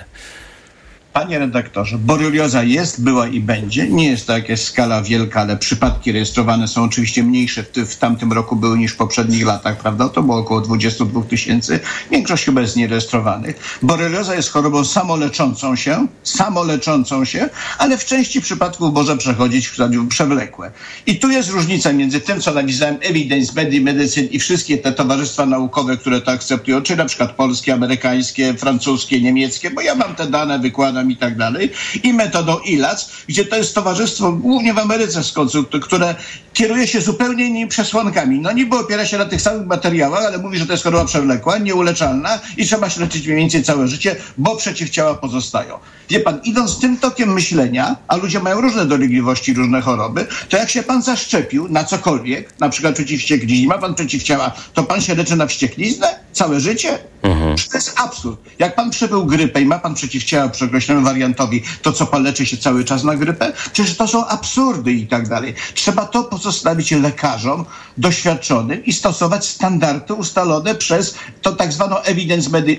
Panie 1.14 1.38
redaktorze, 1.38 1.99
borelioza 1.99 2.62
jest, 2.62 3.02
była 3.02 3.28
i 3.28 3.40
będzie. 3.40 3.88
Nie 3.88 4.11
jest 4.11 4.26
to 4.26 4.33
jakaś 4.33 4.62
skala 4.62 5.02
wielka, 5.02 5.40
ale 5.40 5.56
przypadki 5.56 6.12
rejestrowane 6.12 6.68
są 6.68 6.83
oczywiście 6.83 7.23
mniejsze 7.23 7.62
w, 7.62 7.68
w 7.71 7.97
tamtym 7.97 8.33
roku 8.33 8.56
były 8.56 8.78
niż 8.78 8.92
w 8.92 8.97
poprzednich 8.97 9.47
latach, 9.47 9.78
prawda? 9.78 10.09
To 10.09 10.23
było 10.23 10.37
około 10.38 10.61
22 10.61 11.23
tysięcy. 11.23 11.80
Większość 12.11 12.44
chyba 12.44 12.61
jest 12.61 12.76
nierejestrowanych. 12.76 13.78
Borelioza 13.83 14.35
jest 14.35 14.50
chorobą 14.50 14.85
samoleczącą 14.85 15.76
się, 15.76 16.06
samoleczącą 16.23 17.25
się, 17.25 17.49
ale 17.78 17.99
w 17.99 18.04
części 18.04 18.40
przypadków 18.40 18.94
może 18.94 19.16
przechodzić 19.16 19.68
w 19.68 19.75
stadium 19.75 20.09
przewlekłe. 20.09 20.71
I 21.06 21.18
tu 21.18 21.30
jest 21.30 21.50
różnica 21.50 21.92
między 21.92 22.21
tym, 22.21 22.40
co 22.40 22.54
napisałem 22.54 22.97
Evidence, 23.00 23.52
Medicine 23.80 24.26
i 24.26 24.38
wszystkie 24.38 24.78
te 24.78 24.92
towarzystwa 24.92 25.47
naukowe, 25.47 25.97
które 25.97 26.21
to 26.21 26.30
akceptują, 26.30 26.83
czy 26.83 26.97
na 26.97 27.04
przykład 27.04 27.33
polskie, 27.33 27.75
amerykańskie, 27.75 28.54
francuskie, 28.54 29.21
niemieckie, 29.21 29.71
bo 29.71 29.80
ja 29.80 29.94
mam 29.94 30.14
te 30.14 30.26
dane, 30.26 30.59
wykładam 30.59 31.04
i 31.11 31.17
tak 31.17 31.37
dalej, 31.39 31.71
i 32.03 32.13
metodą 32.13 32.59
ILAC, 32.59 33.11
gdzie 33.29 33.45
to 33.45 33.57
jest 33.57 33.75
towarzystwo 33.75 34.33
głównie 34.33 34.75
w 34.75 34.79
Ameryce 34.79 35.25
skąd, 35.25 35.53
które 35.83 36.15
kieruje 36.55 36.87
się 36.87 37.01
zupełnie 37.01 37.47
innymi 37.47 37.69
przesłankami. 37.69 38.41
No 38.41 38.53
niby 38.53 38.77
opiera 38.77 39.07
się 39.07 39.19
na 39.19 39.25
tych 39.25 39.43
samych 39.43 39.67
materiałach, 39.67 40.25
ale 40.27 40.39
mówi, 40.39 40.59
że 40.59 40.67
to 40.67 40.73
jest 40.73 40.85
choroba 40.85 41.05
przewlekła, 41.05 41.59
nieuleczalna 41.59 42.39
i 42.57 42.67
trzeba 42.67 42.91
się 42.91 43.01
leczyć 43.01 43.27
mniej 43.27 43.39
więcej 43.39 43.63
całe 43.63 43.89
życie, 43.89 44.17
bo 44.39 44.57
przeciwciała 44.57 45.15
pozostają. 45.15 45.79
Wie 46.09 46.21
pan, 46.21 46.41
idąc 46.45 46.79
tym 46.79 46.97
tokiem 46.97 47.33
myślenia, 47.33 47.97
a 48.09 48.17
ludzie 48.17 48.41
mają 48.41 48.61
różne 48.61 48.87
dolegliwości, 48.87 49.55
różne 49.55 49.81
choroby, 49.81 50.27
to 50.49 50.57
jak 50.57 50.71
się 50.71 50.83
pan 50.83 51.03
zaszczepił 51.03 51.69
na 51.69 51.85
cokolwiek, 51.85 52.61
na 52.61 52.69
przykład 52.69 52.95
przeciw 52.95 53.21
wściekliźnie, 53.21 53.69
ma 53.69 53.79
pan 53.79 53.95
przeciwciała, 53.95 54.53
to 54.75 54.83
pan 54.83 55.01
się 55.01 55.15
leczy 55.15 55.37
na 55.37 55.47
wściekliznę 55.47 56.25
całe 56.33 56.61
życie? 56.61 56.99
Mhm. 57.23 57.57
To 57.71 57.77
jest 57.77 58.01
absurd. 58.01 58.41
Jak 58.59 58.75
pan 58.75 58.91
przebył 58.91 59.27
grypę 59.27 59.61
i 59.61 59.67
ma 59.67 59.79
pan 59.79 59.95
przeciwciała 59.95 60.49
przy 60.49 60.65
określonym 60.65 61.05
wariantowi, 61.05 61.63
to 61.83 61.93
co 61.93 62.07
pan 62.07 62.23
leczy 62.23 62.47
się 62.47 62.57
cały 62.57 62.85
czas 62.85 63.05
na 63.05 63.17
grypę? 63.17 63.53
Przecież 63.73 63.97
to 63.97 64.09
są 64.09 64.27
absurdy 64.27 64.93
i 64.93 65.07
tak 65.07 65.29
dalej. 65.29 65.55
Trzeba 65.75 66.07
to 66.07 66.23
pozostawić 66.45 66.91
lekarzom 66.91 67.65
doświadczonym 67.99 68.85
i 68.85 68.93
stosować 68.93 69.47
standardy 69.47 70.15
ustalone 70.15 70.75
przez 70.75 71.15
to 71.43 71.53
tak 71.53 71.73
zwaną 71.73 71.99
evidence 71.99 72.51
medy 72.51 72.79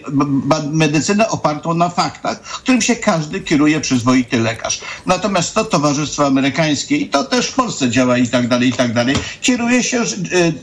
medycynę 0.72 1.30
opartą 1.30 1.74
na 1.74 1.90
faktach, 1.90 2.42
którym 2.42 2.82
się 2.82 2.96
każdy 2.96 3.42
kieruje 3.42 3.82
przyzwoity 3.82 4.40
lekarz. 4.40 4.82
Natomiast 5.06 5.56
to 5.56 5.66
towarzystwo 5.66 6.26
amerykańskie 6.26 6.98
i 6.98 7.10
to 7.10 7.24
też 7.24 7.48
w 7.48 7.54
Polsce 7.54 7.90
działa 7.90 8.18
i 8.18 8.28
tak 8.28 8.48
dalej, 8.48 8.70
i 8.70 8.74
tak 8.74 8.94
dalej, 8.94 9.16
kieruje 9.42 9.84
się 9.84 10.02
y, 10.02 10.06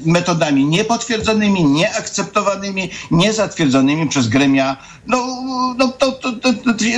metodami 0.06 0.64
niepotwierdzonymi, 0.64 1.64
nieakceptowanymi, 1.64 2.90
niezatwierdzonymi 3.10 4.08
przez 4.08 4.28
gremia, 4.28 4.76
no, 5.06 5.42
no 5.78 5.88
to, 5.88 6.12
to, 6.12 6.32
to, 6.32 6.52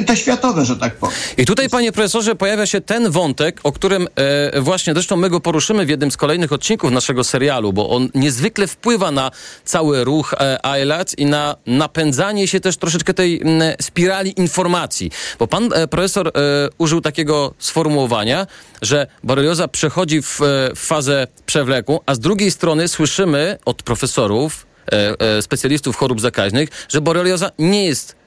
te 0.06 0.16
światowe, 0.16 0.64
że 0.64 0.76
tak 0.76 0.96
powiem. 0.96 1.16
I 1.36 1.44
tutaj, 1.46 1.68
panie 1.68 1.92
profesorze, 1.92 2.34
pojawia 2.34 2.66
się 2.66 2.80
ten 2.80 3.10
wątek, 3.10 3.60
o 3.62 3.72
którym 3.72 4.08
e, 4.16 4.60
właśnie 4.60 4.92
zresztą 4.92 5.16
my 5.16 5.30
go 5.30 5.40
poruszymy 5.40 5.86
w 5.86 5.88
jednym 5.94 6.10
z 6.10 6.16
kolejnych 6.16 6.52
odcinków 6.52 6.90
naszego 6.90 7.24
serialu, 7.24 7.72
bo 7.72 7.90
on 7.90 8.08
niezwykle 8.14 8.66
wpływa 8.66 9.10
na 9.10 9.30
cały 9.64 10.04
ruch 10.04 10.34
e, 10.34 10.58
ILAC 10.82 11.14
i 11.18 11.26
na 11.26 11.56
napędzanie 11.66 12.48
się 12.48 12.60
też 12.60 12.76
troszeczkę 12.76 13.14
tej 13.14 13.40
m, 13.44 13.62
spirali 13.80 14.40
informacji. 14.40 15.10
Bo 15.38 15.46
pan 15.46 15.72
e, 15.72 15.88
profesor 15.88 16.28
e, 16.28 16.30
użył 16.78 17.00
takiego 17.00 17.54
sformułowania, 17.58 18.46
że 18.82 19.06
borelioza 19.24 19.68
przechodzi 19.68 20.22
w, 20.22 20.40
e, 20.42 20.70
fazę 20.76 21.26
przewlekłą, 21.46 22.00
a 22.06 22.14
z 22.14 22.18
drugiej 22.18 22.50
strony 22.50 22.88
słyszymy 22.88 23.58
od 23.64 23.82
profesorów, 23.82 24.66
e, 24.92 25.20
e, 25.20 25.42
specjalistów 25.42 25.96
chorób 25.96 26.20
zakaźnych, 26.20 26.68
że 26.88 27.00
borelioza 27.00 27.50
nie 27.58 27.84
jest 27.84 28.12
e, 28.12 28.23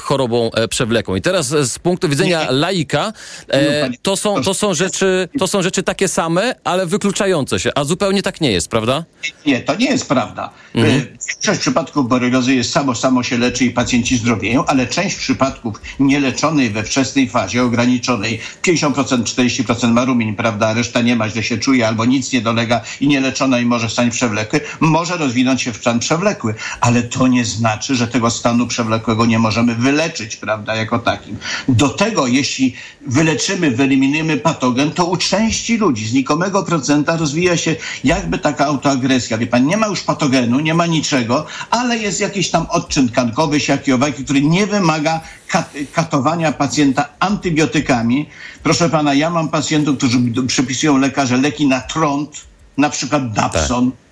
chorobą 0.00 0.50
e, 0.52 0.68
przewlekłą. 0.68 1.14
I 1.14 1.20
teraz 1.20 1.52
e, 1.52 1.64
z 1.66 1.78
punktu 1.78 2.08
widzenia 2.08 2.50
laika 2.50 3.12
e, 3.48 3.90
to, 4.02 4.16
są, 4.16 4.42
to, 4.42 4.54
są 4.54 4.74
rzeczy, 4.74 5.28
to 5.38 5.46
są 5.46 5.62
rzeczy 5.62 5.82
takie 5.82 6.08
same, 6.08 6.54
ale 6.64 6.86
wykluczające 6.86 7.60
się, 7.60 7.70
a 7.74 7.84
zupełnie 7.84 8.22
tak 8.22 8.40
nie 8.40 8.52
jest, 8.52 8.68
prawda? 8.68 9.04
Nie, 9.46 9.60
to 9.60 9.74
nie 9.74 9.86
jest 9.86 10.08
prawda. 10.08 10.50
Mhm. 10.74 11.00
E, 11.00 11.06
większość 11.28 11.60
przypadków 11.60 12.08
boreliozy 12.08 12.54
jest 12.54 12.72
samo, 12.72 12.94
samo 12.94 13.22
się 13.22 13.38
leczy 13.38 13.64
i 13.64 13.70
pacjenci 13.70 14.16
zdrowieją, 14.16 14.64
ale 14.66 14.86
część 14.86 15.16
przypadków 15.16 15.80
nieleczonej 16.00 16.70
we 16.70 16.82
wczesnej 16.82 17.28
fazie, 17.28 17.62
ograniczonej, 17.62 18.40
50%, 18.62 19.22
40% 19.22 19.92
ma 19.92 20.04
rumień, 20.04 20.36
prawda, 20.36 20.72
reszta 20.74 21.00
nie 21.00 21.16
ma, 21.16 21.28
źle 21.28 21.42
się 21.42 21.58
czuje 21.58 21.88
albo 21.88 22.04
nic 22.04 22.32
nie 22.32 22.40
dolega 22.40 22.80
i 23.00 23.08
nieleczona 23.08 23.58
i 23.58 23.66
może 23.66 23.90
stan 23.90 24.10
przewlekły, 24.10 24.60
może 24.80 25.16
rozwinąć 25.16 25.62
się 25.62 25.72
w 25.72 25.76
stan 25.76 25.98
przewlekły, 25.98 26.54
ale 26.80 27.02
to 27.02 27.26
nie 27.26 27.44
znaczy, 27.44 27.94
że 27.94 28.08
tego 28.08 28.30
stanu 28.30 28.66
przewlekłego 28.66 29.26
nie 29.26 29.38
możemy 29.44 29.74
wyleczyć, 29.74 30.36
prawda, 30.36 30.74
jako 30.74 30.98
takim. 30.98 31.36
Do 31.68 31.88
tego, 31.88 32.26
jeśli 32.26 32.74
wyleczymy, 33.06 33.70
wyeliminujemy 33.70 34.36
patogen, 34.36 34.90
to 34.90 35.04
u 35.04 35.16
części 35.16 35.76
ludzi, 35.76 36.08
znikomego 36.08 36.62
procenta 36.62 37.16
rozwija 37.16 37.56
się 37.56 37.76
jakby 38.04 38.38
taka 38.38 38.66
autoagresja. 38.66 39.38
Wie 39.38 39.46
pan, 39.46 39.66
nie 39.66 39.76
ma 39.76 39.86
już 39.86 40.00
patogenu, 40.00 40.60
nie 40.60 40.74
ma 40.74 40.86
niczego, 40.86 41.46
ale 41.70 41.98
jest 41.98 42.20
jakiś 42.20 42.50
tam 42.50 42.66
odczyn 42.70 43.08
kankowy, 43.08 43.60
siaki, 43.60 43.92
owaki, 43.92 44.24
który 44.24 44.42
nie 44.42 44.66
wymaga 44.66 45.20
kat 45.48 45.72
katowania 45.92 46.52
pacjenta 46.52 47.08
antybiotykami. 47.18 48.28
Proszę 48.62 48.90
pana, 48.90 49.14
ja 49.14 49.30
mam 49.30 49.48
pacjentów, 49.48 49.96
którzy 49.96 50.18
przypisują 50.46 50.98
lekarze 50.98 51.36
leki 51.36 51.66
na 51.66 51.80
trąd, 51.80 52.30
na 52.78 52.90
przykład 52.90 53.32
Dapson. 53.32 53.90
Tak 53.90 54.03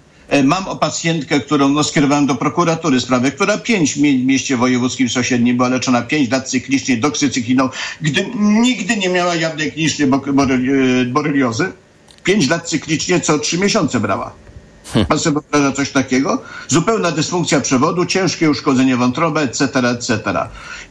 mam 0.45 0.69
o 0.69 0.77
pacjentkę, 0.77 1.41
którą 1.41 1.69
no, 1.69 1.85
skierowałem 1.85 2.27
do 2.27 2.35
prokuratury 2.35 3.01
sprawę, 3.01 3.31
która 3.31 3.59
pięć 3.59 3.95
w 3.95 3.99
mieście 4.01 4.57
wojewódzkim 4.57 5.09
sąsiednim 5.09 5.57
była 5.57 5.69
leczona 5.69 6.03
pięć 6.03 6.31
lat 6.31 6.51
cyklicznie 6.51 6.97
doksycykliną, 6.97 7.69
gdy 8.01 8.27
nigdy 8.37 8.97
nie 8.97 9.09
miała 9.09 9.35
jawnej 9.35 9.73
klinicznej 9.73 10.09
e, 10.09 11.05
boreliozy. 11.05 11.73
Pięć 12.25 12.49
lat 12.49 12.69
cyklicznie 12.69 13.21
co 13.21 13.39
trzy 13.39 13.59
miesiące 13.59 14.01
brała. 14.01 14.33
Pan 15.09 15.19
sobie 15.19 15.41
wyobraża 15.41 15.77
coś 15.77 15.91
takiego? 15.91 16.43
Zupełna 16.69 17.11
dysfunkcja 17.11 17.61
przewodu, 17.61 18.07
ciężkie 18.07 18.51
uszkodzenie 18.51 18.97
wątroby, 18.97 19.41
etc., 19.41 19.89
etc. 19.89 20.23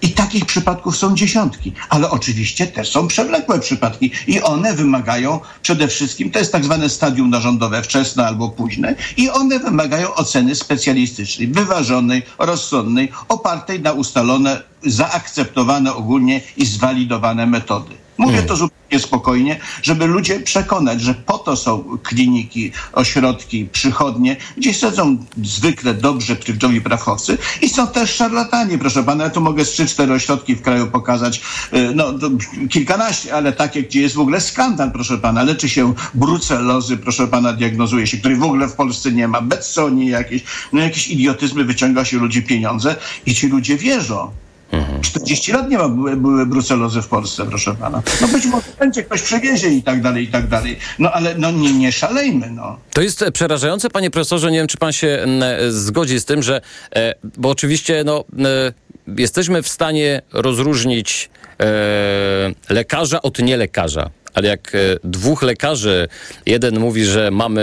I 0.02 0.10
takich 0.10 0.46
przypadków 0.46 0.98
są 0.98 1.16
dziesiątki. 1.16 1.74
Ale 1.90 2.10
oczywiście 2.10 2.68
też 2.68 2.92
są 2.92 3.08
przewlekłe 3.08 3.60
przypadki 3.60 4.12
i 4.28 4.42
one 4.42 4.74
wymagają 4.74 5.40
przede 5.62 5.88
wszystkim, 5.88 6.32
to 6.32 6.40
jest 6.40 6.52
tak 6.52 6.64
zwane 6.64 6.90
stadium 6.90 7.30
narządowe, 7.30 7.84
wczesne 7.84 8.28
albo 8.28 8.50
późne, 8.50 8.96
i 9.18 9.30
one 9.30 9.60
wymagają 9.60 10.14
oceny 10.14 10.56
specjalistycznej, 10.56 11.48
wyważonej, 11.48 12.24
rozsądnej, 12.40 13.12
opartej 13.28 13.80
na 13.80 13.92
ustalone, 13.92 14.62
zaakceptowane 14.84 15.94
ogólnie 15.94 16.42
i 16.58 16.66
zwalidowane 16.66 17.48
metody. 17.48 18.01
Mówię 18.22 18.34
hmm. 18.34 18.48
to 18.48 18.56
zupełnie 18.56 19.00
spokojnie, 19.00 19.60
żeby 19.82 20.08
ludzie 20.08 20.40
przekonać, 20.40 21.02
że 21.02 21.14
po 21.14 21.38
to 21.38 21.56
są 21.56 21.98
kliniki, 22.04 22.72
ośrodki, 22.94 23.66
przychodnie, 23.66 24.38
gdzie 24.58 24.74
siedzą 24.74 25.18
zwykle 25.44 25.94
dobrze 25.94 26.36
prawidłowi 26.36 26.82
prawchowcy 26.82 27.38
i 27.62 27.70
są 27.70 27.88
też 27.88 28.16
szarlatani, 28.16 28.78
proszę 28.78 29.04
pana. 29.04 29.24
Ja 29.24 29.30
tu 29.30 29.42
mogę 29.42 29.66
z 29.66 29.72
trzy, 29.72 29.86
cztery 29.86 30.14
ośrodki 30.14 30.56
w 30.56 30.62
kraju 30.62 30.88
pokazać, 30.88 31.42
y, 31.74 31.92
no 31.96 32.14
kilkanaście, 32.70 33.36
ale 33.36 33.54
takie, 33.54 33.84
gdzie 33.84 34.02
jest 34.02 34.16
w 34.16 34.20
ogóle 34.20 34.42
skandal, 34.42 34.92
proszę 34.92 35.18
pana. 35.18 35.44
Leczy 35.44 35.70
się 35.70 35.94
brucelozy, 36.14 36.98
proszę 36.98 37.28
pana, 37.28 37.54
diagnozuje 37.54 38.08
się, 38.08 38.18
której 38.18 38.38
w 38.38 38.44
ogóle 38.44 38.68
w 38.68 38.74
Polsce 38.74 39.12
nie 39.12 39.28
ma, 39.28 39.42
Betsoni 39.42 40.08
jakieś, 40.08 40.44
no 40.74 40.82
jakieś 40.82 41.08
idiotyzmy, 41.08 41.64
wyciąga 41.64 42.06
się 42.06 42.18
ludzi 42.18 42.44
pieniądze 42.44 42.96
i 43.26 43.36
ci 43.36 43.48
ludzie 43.48 43.78
wierzą. 43.78 44.32
40 45.02 45.52
lat 45.52 45.70
nie 45.70 45.78
ma 45.78 45.90
były, 45.90 46.18
były 46.18 46.46
brucelozy 46.46 47.02
w 47.02 47.08
Polsce, 47.08 47.46
proszę 47.46 47.76
pana. 47.76 48.02
No 48.22 48.28
być 48.28 48.46
może 48.46 48.68
będzie 48.80 49.04
ktoś 49.04 49.22
przewiezie 49.22 49.70
i 49.70 49.84
tak 49.84 50.02
dalej, 50.02 50.24
i 50.24 50.28
tak 50.28 50.48
dalej. 50.48 50.78
No 51.00 51.12
ale 51.12 51.36
no 51.36 51.52
nie, 51.52 51.74
nie 51.74 51.92
szalejmy, 51.92 52.52
no. 52.52 52.78
To 52.94 53.02
jest 53.02 53.22
e, 53.22 53.32
przerażające, 53.32 53.90
panie 53.90 54.12
profesorze. 54.12 54.52
Nie 54.52 54.58
wiem, 54.58 54.68
czy 54.68 54.78
pan 54.78 54.92
się 54.92 55.08
e, 55.08 55.72
zgodzi 55.72 56.20
z 56.20 56.26
tym, 56.26 56.44
że, 56.44 56.62
e, 56.96 57.16
bo 57.38 57.50
oczywiście, 57.50 58.04
no, 58.06 58.24
jesteśmy 59.18 59.62
w 59.62 59.70
stanie 59.70 60.22
rozróżnić 60.34 61.30
lekarza 62.70 63.22
od 63.22 63.40
nielekarza 63.40 64.10
ale 64.34 64.48
jak 64.48 64.76
e, 64.76 64.80
dwóch 65.04 65.42
lekarzy, 65.42 66.08
jeden 66.46 66.80
mówi, 66.80 67.06
że 67.06 67.32
mamy 67.32 67.62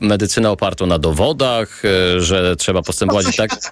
medycynę 0.00 0.50
opartą 0.50 0.86
na 0.86 0.98
dowodach, 0.98 1.82
e, 1.84 2.20
że 2.20 2.56
trzeba 2.56 2.82
postępować 2.82 3.26
no, 3.26 3.32
tak. 3.36 3.50
Świat 3.52 3.70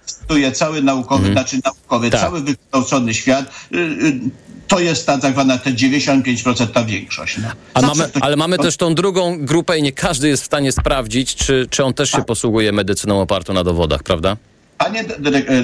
cały 0.53 0.83
naukowy, 0.83 1.29
mhm. 1.29 1.35
znaczy 1.35 1.61
naukowy, 1.65 2.11
tak. 2.11 2.21
cały 2.21 2.41
wykształcony 2.41 3.15
świat. 3.15 3.51
Y, 3.75 3.77
y, 3.79 4.21
to 4.69 4.81
jest 4.81 5.07
ta 5.07 5.19
tak 5.19 5.33
zwana 5.33 5.59
te 5.59 5.73
95% 5.73 6.67
ta 6.67 6.85
większość. 6.85 7.39
No. 7.39 7.87
Mamy, 7.89 8.09
ale 8.21 8.37
mamy 8.37 8.59
też 8.59 8.77
tą 8.77 8.95
drugą 8.95 9.47
grupę 9.47 9.79
i 9.79 9.83
nie 9.83 9.93
każdy 9.93 10.29
jest 10.29 10.43
w 10.43 10.47
stanie 10.47 10.73
sprawdzić, 10.73 11.35
czy, 11.35 11.67
czy 11.71 11.85
on 11.85 11.95
też 11.95 12.11
się 12.11 12.17
tak. 12.17 12.27
posługuje 12.27 12.73
medycyną 12.73 13.21
opartą 13.21 13.53
na 13.53 13.65
dowodach, 13.65 14.03
prawda? 14.03 14.37
Panie 14.79 15.05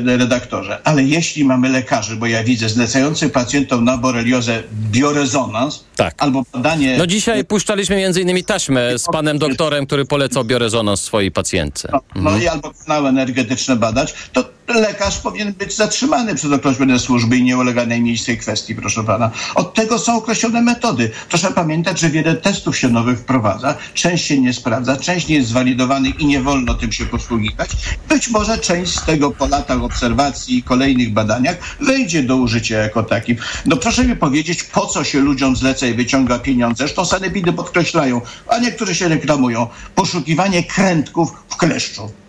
redaktorze, 0.05 0.79
ale 0.85 1.03
jeśli 1.03 1.45
mamy 1.45 1.69
lekarzy, 1.69 2.17
bo 2.17 2.27
ja 2.27 2.45
widzę 2.45 2.69
zlecających 2.69 3.33
pacjentom 3.33 3.85
na 3.85 3.99
boreliozę 3.99 4.63
biorezonans 4.91 5.85
tak. 5.97 6.15
albo 6.19 6.45
badanie... 6.53 6.99
No 6.99 7.07
dzisiaj 7.07 7.45
puszczaliśmy 7.45 7.97
między 7.97 8.21
innymi 8.21 8.45
taśmę 8.45 8.99
z 8.99 9.07
panem 9.13 9.39
doktorem, 9.39 9.87
który 9.87 10.05
polecał 10.05 10.45
biorezonans 10.45 11.01
swojej 11.01 11.31
pacjentce. 11.31 11.89
No, 11.93 12.01
no 12.15 12.21
mhm. 12.21 12.43
i 12.43 12.49
albo 12.49 12.73
kanał 12.87 13.07
energetyczne 13.07 13.77
badać, 13.77 14.15
to 14.33 14.45
lekarz 14.69 15.19
powinien 15.19 15.53
być 15.53 15.77
zatrzymany 15.77 16.35
przez 16.35 16.53
określone 16.53 16.99
służby 16.99 17.37
i 17.37 17.45
nie 17.45 17.59
ulega 17.59 17.87
najmniejszej 17.87 18.39
kwestii, 18.39 18.75
proszę 18.75 19.05
pana. 19.05 19.31
Od 19.55 19.75
tego 19.75 19.99
są 19.99 20.17
określone 20.17 20.63
metody. 20.63 21.11
Proszę 21.29 21.53
pamiętać, 21.53 22.01
że 22.01 22.11
wiele 22.11 22.35
testów 22.37 22.79
się 22.79 22.89
nowych 22.89 23.19
wprowadza, 23.19 23.75
część 23.95 24.27
się 24.27 24.39
nie 24.39 24.53
sprawdza, 24.53 24.97
część 24.97 25.29
nie 25.29 25.37
jest 25.37 25.49
zwalidowany 25.49 26.09
i 26.09 26.27
nie 26.27 26.41
wolno 26.41 26.75
tym 26.75 26.93
się 26.93 27.07
posługiwać. 27.07 27.71
Być 28.09 28.29
może 28.29 28.59
część 28.59 28.93
z 28.93 29.05
tego 29.05 29.31
po 29.31 29.47
latach 29.47 29.83
obserwacji 29.83 30.59
i 30.59 30.63
kolejnych 30.63 31.13
badaniach 31.13 31.57
wejdzie 31.81 32.23
do 32.23 32.37
użycia 32.37 32.79
jako 32.79 33.03
takim. 33.03 33.37
No 33.67 33.77
proszę 33.77 34.05
mi 34.05 34.17
powiedzieć, 34.17 34.63
po 34.63 34.87
co 34.87 35.05
się 35.05 35.21
ludziom 35.21 35.57
zleca 35.57 35.87
i 35.87 35.95
wyciąga 35.95 36.39
pieniądze? 36.39 36.85
Zresztą 36.85 37.05
sanepidy 37.05 37.53
podkreślają, 37.53 38.21
a 38.49 38.59
niektórzy 38.59 38.95
się 38.95 39.09
reklamują. 39.09 39.67
Poszukiwanie 39.95 40.65
krętków 40.65 41.33
w 41.49 41.57
kleszczu. 41.57 42.24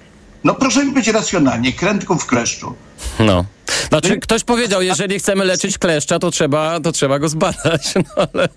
No 0.46 0.56
proszę 0.56 0.86
mi 0.86 0.92
być 0.92 1.08
racjonalnie, 1.08 1.74
krętków 1.74 2.24
w 2.24 2.26
kleszczu. 2.26 2.76
No. 3.20 3.46
Znaczy, 3.90 4.20
ktoś 4.20 4.44
powiedział, 4.44 4.82
jeżeli 4.82 5.20
chcemy 5.20 5.46
leczyć 5.46 5.78
kleszcza, 5.78 6.20
to 6.20 6.32
trzeba, 6.32 6.80
to 6.80 6.92
trzeba 6.92 7.20
go 7.20 7.30
zbadać. 7.30 7.94
No, 7.96 8.28
ale... 8.34 8.50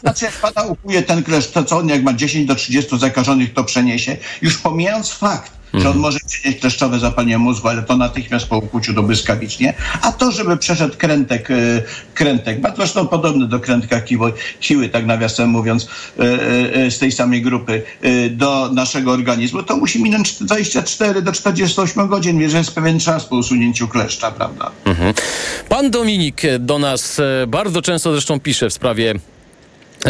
Znaczy, 0.00 0.24
jak 0.24 0.34
pana 0.34 0.62
upuje 0.62 1.02
ten 1.02 1.22
kleszcz, 1.22 1.50
to 1.50 1.64
co 1.64 1.78
on 1.78 1.88
jak 1.88 2.02
ma 2.02 2.12
10 2.12 2.46
do 2.46 2.54
30 2.54 2.98
zakażonych, 2.98 3.54
to 3.54 3.64
przeniesie. 3.64 4.16
Już 4.42 4.58
pomijając 4.58 5.10
fakt, 5.10 5.52
że 5.80 5.88
on 5.90 5.96
mhm. 5.96 5.98
może 5.98 6.18
przynieść 6.26 6.60
kleszczowe 6.60 6.98
zapalenie 6.98 7.38
mózgu, 7.38 7.68
ale 7.68 7.82
to 7.82 7.96
natychmiast 7.96 8.46
po 8.46 8.58
ukłuciu 8.58 8.92
do 8.92 9.02
błyskawicznie. 9.02 9.74
A 10.02 10.12
to, 10.12 10.32
żeby 10.32 10.56
przeszedł 10.56 10.96
krętek, 10.96 11.50
e, 11.50 11.54
krętek, 12.14 12.58
zresztą 12.76 13.06
podobny 13.06 13.46
do 13.46 13.60
krętka 13.60 14.00
kiły, 14.00 14.32
kiły 14.60 14.88
tak 14.88 15.06
nawiasem 15.06 15.50
mówiąc, 15.50 15.88
e, 16.18 16.22
e, 16.74 16.90
z 16.90 16.98
tej 16.98 17.12
samej 17.12 17.42
grupy 17.42 17.82
do 18.30 18.70
naszego 18.72 19.12
organizmu, 19.12 19.62
to 19.62 19.76
musi 19.76 20.02
minąć 20.02 20.32
24 20.32 21.22
do 21.22 21.32
48 21.32 22.08
godzin, 22.08 22.40
jeżeli 22.40 22.58
jest 22.58 22.74
pewien 22.74 23.00
czas 23.00 23.24
po 23.24 23.36
usunięciu 23.36 23.88
kleszcza, 23.88 24.30
prawda? 24.30 24.70
Mhm. 24.84 25.14
Pan 25.68 25.90
Dominik 25.90 26.42
do 26.60 26.78
nas 26.78 27.20
bardzo 27.48 27.82
często 27.82 28.12
zresztą 28.12 28.40
pisze 28.40 28.70
w 28.70 28.72
sprawie 28.72 29.14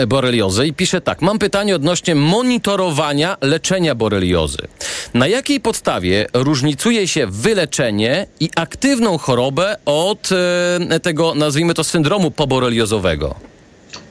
boreliozy 0.07 0.67
i 0.67 0.73
pisze 0.73 1.01
tak. 1.01 1.23
Mam 1.23 1.39
pytanie 1.39 1.77
odnośnie 1.77 2.15
monitorowania 2.15 3.37
leczenia 3.41 3.95
boreliozy. 3.95 4.59
Na 5.15 5.27
jakiej 5.27 5.61
podstawie 5.61 6.27
różnicuje 6.33 7.09
się 7.09 7.27
wyleczenie 7.27 8.27
i 8.41 8.51
aktywną 8.57 9.19
chorobę 9.19 9.77
od 9.85 10.29
e, 10.91 11.01
tego, 11.01 11.35
nazwijmy 11.35 11.75
to, 11.75 11.85
syndromu 11.85 12.31
poboreliozowego? 12.31 13.56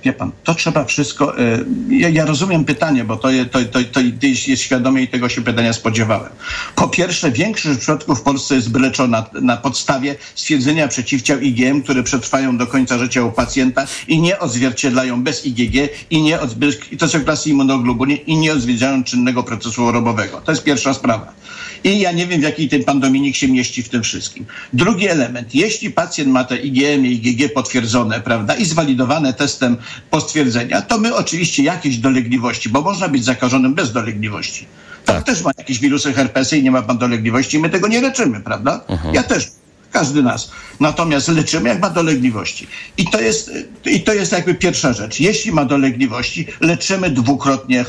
Wie 0.06 0.14
pan, 0.14 0.32
to 0.44 0.56
trzeba 0.56 0.86
wszystko. 0.86 1.40
E, 1.40 1.60
ja, 1.90 2.10
ja 2.10 2.26
rozumiem 2.26 2.66
pytanie, 2.66 3.04
bo 3.04 3.18
to, 3.18 3.28
to, 3.52 3.60
to, 3.60 3.80
to 3.92 4.00
jest 4.48 4.62
świadomie 4.62 5.02
i 5.02 5.08
tego 5.08 5.30
się 5.30 5.42
pytania 5.42 5.74
spodziewałem. 5.74 6.32
Po 6.76 6.88
pierwsze, 6.88 7.32
większość 7.32 7.80
przypadków 7.80 8.20
w 8.20 8.22
Polsce 8.22 8.56
jest 8.56 8.72
wyleczona 8.72 9.26
na 9.42 9.58
podstawie 9.58 10.16
stwierdzenia 10.36 10.88
przeciwciał 10.88 11.40
IgM, 11.40 11.82
które 11.82 12.04
przetrwają 12.04 12.58
do 12.58 12.68
końca 12.68 12.98
życia 12.98 13.24
u 13.24 13.32
pacjenta 13.32 13.88
i 14.08 14.22
nie 14.22 14.40
odzwierciedlają 14.40 15.24
bez 15.24 15.46
IgG 15.46 15.90
i 16.10 16.22
nie 16.22 16.40
od, 16.40 16.56
to 17.00 17.08
są 17.08 17.24
klasy 17.24 17.50
immunoglobulinie 17.50 18.22
i 18.22 18.38
nie 18.38 18.54
odzwierciedlają 18.54 19.04
czynnego 19.04 19.44
procesu 19.44 19.86
chorobowego. 19.86 20.42
To 20.42 20.52
jest 20.52 20.64
pierwsza 20.64 20.94
sprawa. 20.94 21.34
I 21.86 22.00
ja 22.00 22.12
nie 22.12 22.28
wiem, 22.28 22.40
w 22.40 22.44
jakiej 22.44 22.70
ten 22.70 22.84
pan 22.84 23.00
Dominik 23.00 23.36
się 23.36 23.48
mieści 23.48 23.84
w 23.84 23.90
tym 23.90 24.04
wszystkim. 24.04 24.46
Drugi 24.74 25.08
element. 25.08 25.56
Jeśli 25.56 25.92
pacjent 25.92 26.32
ma 26.32 26.44
te 26.44 26.58
IgM 26.58 27.06
i 27.06 27.12
IgG 27.12 27.54
potwierdzone, 27.54 28.22
prawda, 28.22 28.56
i 28.56 28.66
zwalidowane 28.66 29.34
testem 29.34 29.78
postwierdzenia, 30.10 30.82
to 30.82 30.98
my 30.98 31.16
oczywiście 31.16 31.64
jakieś 31.64 31.98
dolegliwości, 31.98 32.70
bo 32.70 32.82
można 32.82 33.08
być 33.08 33.26
zakażonym 33.26 33.74
bez 33.74 33.92
dolegliwości. 33.92 34.66
Tak. 35.06 35.24
też 35.24 35.44
ma 35.44 35.52
jakieś 35.58 35.80
wirusy 35.80 36.14
herpesy 36.14 36.58
i 36.58 36.64
nie 36.64 36.72
ma 36.72 36.82
pan 36.82 36.98
dolegliwości, 36.98 37.60
my 37.60 37.70
tego 37.70 37.88
nie 37.88 38.02
leczymy, 38.02 38.42
prawda? 38.42 38.82
Uh-huh. 38.88 39.14
Ja 39.14 39.24
też 39.24 39.52
każdy 39.96 40.24
nas. 40.24 40.52
Natomiast 40.80 41.28
leczymy, 41.28 41.70
jak 41.70 41.82
ma 41.82 41.90
dolegliwości. 41.90 42.68
I 42.98 43.06
to 43.06 43.22
jest, 43.22 43.52
i 43.86 44.02
to 44.02 44.14
jest 44.14 44.32
jakby 44.32 44.56
pierwsza 44.56 44.94
rzecz. 44.94 45.20
Jeśli 45.20 45.52
ma 45.52 45.66
dolegliwości, 45.66 46.48
leczymy 46.62 47.10
dwukrotnie 47.10 47.86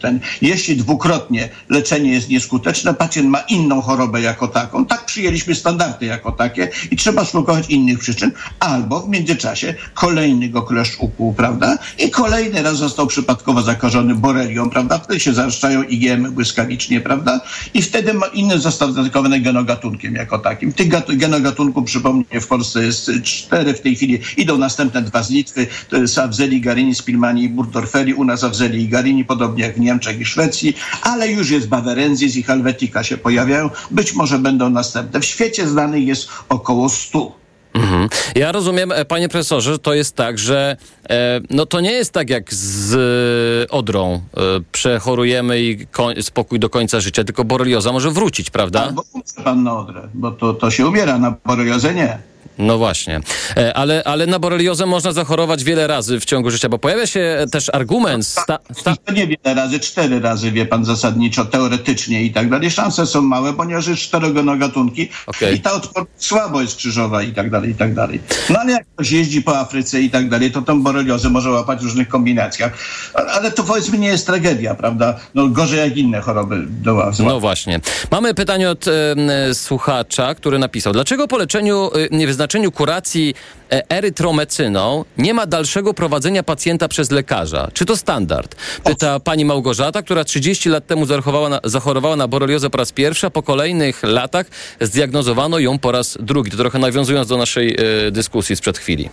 ten. 0.00 0.20
Jeśli 0.42 0.76
dwukrotnie 0.76 1.48
leczenie 1.68 2.12
jest 2.12 2.28
nieskuteczne, 2.28 2.94
pacjent 2.94 3.28
ma 3.28 3.38
inną 3.38 3.80
chorobę 3.80 4.20
jako 4.20 4.48
taką. 4.48 4.86
Tak 4.86 5.06
przyjęliśmy 5.06 5.54
standardy 5.54 6.06
jako 6.06 6.32
takie 6.32 6.70
i 6.90 6.96
trzeba 6.96 7.24
szukać 7.24 7.70
innych 7.70 7.98
przyczyn. 7.98 8.32
Albo 8.60 9.00
w 9.00 9.08
międzyczasie 9.08 9.74
kolejny 9.94 10.48
go 10.48 10.62
kleszcz 10.62 10.96
ukuł, 10.98 11.34
prawda? 11.34 11.78
I 11.98 12.10
kolejny 12.10 12.62
raz 12.62 12.76
został 12.76 13.06
przypadkowo 13.06 13.62
zakażony 13.62 14.14
borelią, 14.14 14.70
prawda? 14.70 14.98
Wtedy 14.98 15.20
się 15.20 15.34
zaszczają 15.34 15.82
IgM 15.82 16.32
błyskawicznie, 16.32 17.00
prawda? 17.00 17.40
I 17.74 17.82
wtedy 17.82 18.14
ma 18.14 18.26
inny 18.26 18.58
został 18.58 18.92
zatakowany 18.92 19.40
genogatunkiem 19.40 20.14
jako 20.14 20.38
takim. 20.38 20.72
Tych 20.72 20.88
genogatunków 21.16 21.43
gatunku, 21.44 21.82
przypomnę, 21.82 22.40
w 22.40 22.46
Polsce 22.46 22.84
jest 22.84 23.10
cztery, 23.22 23.74
w 23.74 23.80
tej 23.80 23.96
chwili. 23.96 24.18
Idą 24.36 24.58
następne 24.58 25.02
dwa 25.02 25.22
z 25.22 25.30
Litwy, 25.30 25.66
to 25.88 25.96
jest 25.96 26.18
Avzeli, 26.18 26.60
Garini, 26.60 26.94
Spilmani 26.94 27.42
i 27.44 27.48
Burdorferi, 27.48 28.14
u 28.14 28.24
nas 28.24 28.44
Avzeli 28.44 28.82
i 28.82 28.88
Garini, 28.88 29.24
podobnie 29.24 29.62
jak 29.64 29.76
w 29.76 29.80
Niemczech 29.80 30.20
i 30.20 30.24
Szwecji, 30.24 30.76
ale 31.02 31.28
już 31.28 31.50
jest 31.50 31.68
Baverenzis 31.68 32.36
i 32.36 32.42
Helvetica 32.42 33.04
się 33.04 33.16
pojawiają, 33.18 33.70
być 33.90 34.14
może 34.14 34.38
będą 34.38 34.70
następne. 34.70 35.20
W 35.20 35.24
świecie 35.24 35.68
znanych 35.68 36.06
jest 36.06 36.28
około 36.48 36.88
stu. 36.88 37.43
Mhm. 37.74 38.08
Ja 38.34 38.52
rozumiem, 38.52 38.92
e, 38.92 39.04
panie 39.04 39.28
profesorze, 39.28 39.78
to 39.78 39.94
jest 39.94 40.16
tak, 40.16 40.38
że 40.38 40.76
e, 41.10 41.40
no 41.50 41.66
to 41.66 41.80
nie 41.80 41.92
jest 41.92 42.12
tak 42.12 42.30
jak 42.30 42.54
z 42.54 42.94
e, 42.94 43.70
odrą. 43.70 44.14
E, 44.14 44.40
przechorujemy 44.72 45.62
i 45.62 45.86
spokój 46.22 46.58
do 46.58 46.70
końca 46.70 47.00
życia, 47.00 47.24
tylko 47.24 47.44
borelioza 47.44 47.92
może 47.92 48.10
wrócić, 48.10 48.50
prawda? 48.50 48.82
Albo 48.82 49.04
pan 49.44 49.62
na 49.62 49.78
odrę, 49.78 50.08
bo 50.14 50.30
to, 50.30 50.54
to 50.54 50.70
się 50.70 50.86
umiera, 50.86 51.18
na 51.18 51.34
boreliozę 51.44 51.94
nie. 51.94 52.18
No 52.58 52.78
właśnie. 52.78 53.20
E, 53.56 53.74
ale, 53.74 54.02
ale 54.04 54.26
na 54.26 54.38
boreliozę 54.38 54.86
można 54.86 55.12
zachorować 55.12 55.64
wiele 55.64 55.86
razy 55.86 56.20
w 56.20 56.24
ciągu 56.24 56.50
życia, 56.50 56.68
bo 56.68 56.78
pojawia 56.78 57.06
się 57.06 57.46
też 57.50 57.70
argument... 57.74 58.26
Sta, 58.26 58.58
sta... 58.74 58.96
To 59.04 59.12
nie 59.12 59.26
wiele 59.26 59.54
razy, 59.54 59.80
cztery 59.80 60.20
razy, 60.20 60.52
wie 60.52 60.66
pan, 60.66 60.84
zasadniczo, 60.84 61.44
teoretycznie 61.44 62.22
i 62.22 62.32
tak 62.32 62.50
dalej. 62.50 62.70
Szanse 62.70 63.06
są 63.06 63.22
małe, 63.22 63.52
ponieważ 63.52 63.86
jest 63.86 64.02
czterogonogatunki 64.02 65.08
okay. 65.26 65.52
i 65.52 65.60
ta 65.60 65.72
odporność 65.72 66.26
słabo 66.26 66.60
jest 66.60 66.76
krzyżowa 66.76 67.22
i 67.22 67.32
tak 67.32 67.50
dalej, 67.50 67.70
i 67.70 67.74
tak 67.74 67.94
dalej. 67.94 68.20
No 68.50 68.58
ale 68.60 68.72
jak 68.72 68.86
ktoś 68.94 69.10
jeździ 69.10 69.42
po 69.42 69.58
Afryce 69.58 70.00
i 70.00 70.10
tak 70.10 70.28
dalej, 70.28 70.52
to 70.52 70.62
tą 70.62 70.82
boreliozę 70.82 71.30
może 71.30 71.50
łapać 71.50 71.80
w 71.80 71.82
różnych 71.82 72.08
kombinacjach. 72.08 72.72
Ale 73.14 73.52
to 73.52 73.64
powiedzmy 73.64 73.98
nie 73.98 74.08
jest 74.08 74.26
tragedia, 74.26 74.74
prawda? 74.74 75.16
No 75.34 75.48
gorzej 75.48 75.78
jak 75.78 75.96
inne 75.96 76.20
choroby 76.20 76.64
do 76.68 77.10
No 77.18 77.40
właśnie. 77.40 77.80
Mamy 78.10 78.34
pytanie 78.34 78.70
od 78.70 78.88
e, 78.88 79.54
słuchacza, 79.54 80.34
który 80.34 80.58
napisał. 80.58 80.92
Dlaczego 80.92 81.28
po 81.28 81.38
leczeniu 81.38 81.90
e, 81.94 82.16
nie 82.16 82.26
wyznaczenia 82.26 82.43
przeznaczeniu 82.46 82.72
kuracji 82.72 83.34
e, 83.72 83.90
erytromecyną 83.90 85.04
nie 85.18 85.34
ma 85.34 85.46
dalszego 85.46 85.94
prowadzenia 85.94 86.42
pacjenta 86.42 86.88
przez 86.88 87.10
lekarza. 87.10 87.68
Czy 87.72 87.84
to 87.84 87.96
standard? 87.96 88.56
Pyta 88.84 89.20
pani 89.20 89.44
Małgorzata, 89.44 90.02
która 90.02 90.24
30 90.24 90.68
lat 90.68 90.86
temu 90.86 91.06
zachorowała 91.06 91.48
na, 91.48 91.60
zachorowała 91.64 92.16
na 92.16 92.28
boreliozę 92.28 92.70
po 92.70 92.78
raz 92.78 92.92
pierwszy, 92.92 93.26
a 93.26 93.30
po 93.30 93.42
kolejnych 93.42 94.02
latach 94.02 94.46
zdiagnozowano 94.80 95.58
ją 95.58 95.78
po 95.78 95.92
raz 95.92 96.18
drugi. 96.20 96.50
To 96.50 96.56
trochę 96.56 96.78
nawiązując 96.78 97.28
do 97.28 97.36
naszej 97.36 97.76
y, 98.06 98.10
dyskusji 98.10 98.56
sprzed 98.56 98.78
chwili. 98.78 99.08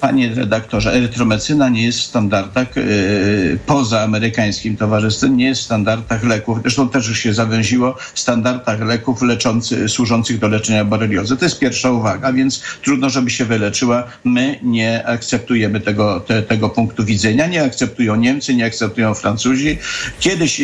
Panie 0.00 0.34
redaktorze, 0.34 0.92
erytromecyna 0.92 1.68
nie 1.68 1.86
jest 1.86 1.98
w 1.98 2.02
standardach 2.02 2.76
yy, 2.76 3.58
poza 3.66 4.00
amerykańskim 4.00 4.76
towarzystwem, 4.76 5.36
nie 5.36 5.44
jest 5.44 5.60
w 5.60 5.64
standardach 5.64 6.24
leków, 6.24 6.58
zresztą 6.62 6.88
też 6.88 7.08
już 7.08 7.18
się 7.18 7.34
zawęziło 7.34 7.96
w 8.14 8.20
standardach 8.20 8.80
leków 8.80 9.22
leczący, 9.22 9.88
służących 9.88 10.38
do 10.38 10.48
leczenia 10.48 10.84
boreliozy. 10.84 11.36
To 11.36 11.44
jest 11.44 11.58
pierwsza 11.58 11.90
uwaga, 11.90 12.32
więc 12.32 12.62
trudno, 12.82 13.10
żeby 13.10 13.30
się 13.30 13.44
wyleczyła. 13.44 14.04
My 14.24 14.58
nie 14.62 15.06
akceptujemy 15.06 15.80
tego, 15.80 16.20
te, 16.20 16.42
tego 16.42 16.68
punktu 16.68 17.04
widzenia, 17.04 17.46
nie 17.46 17.62
akceptują 17.62 18.16
Niemcy, 18.16 18.54
nie 18.54 18.64
akceptują 18.64 19.14
Francuzi. 19.14 19.78
Kiedyś 20.20 20.60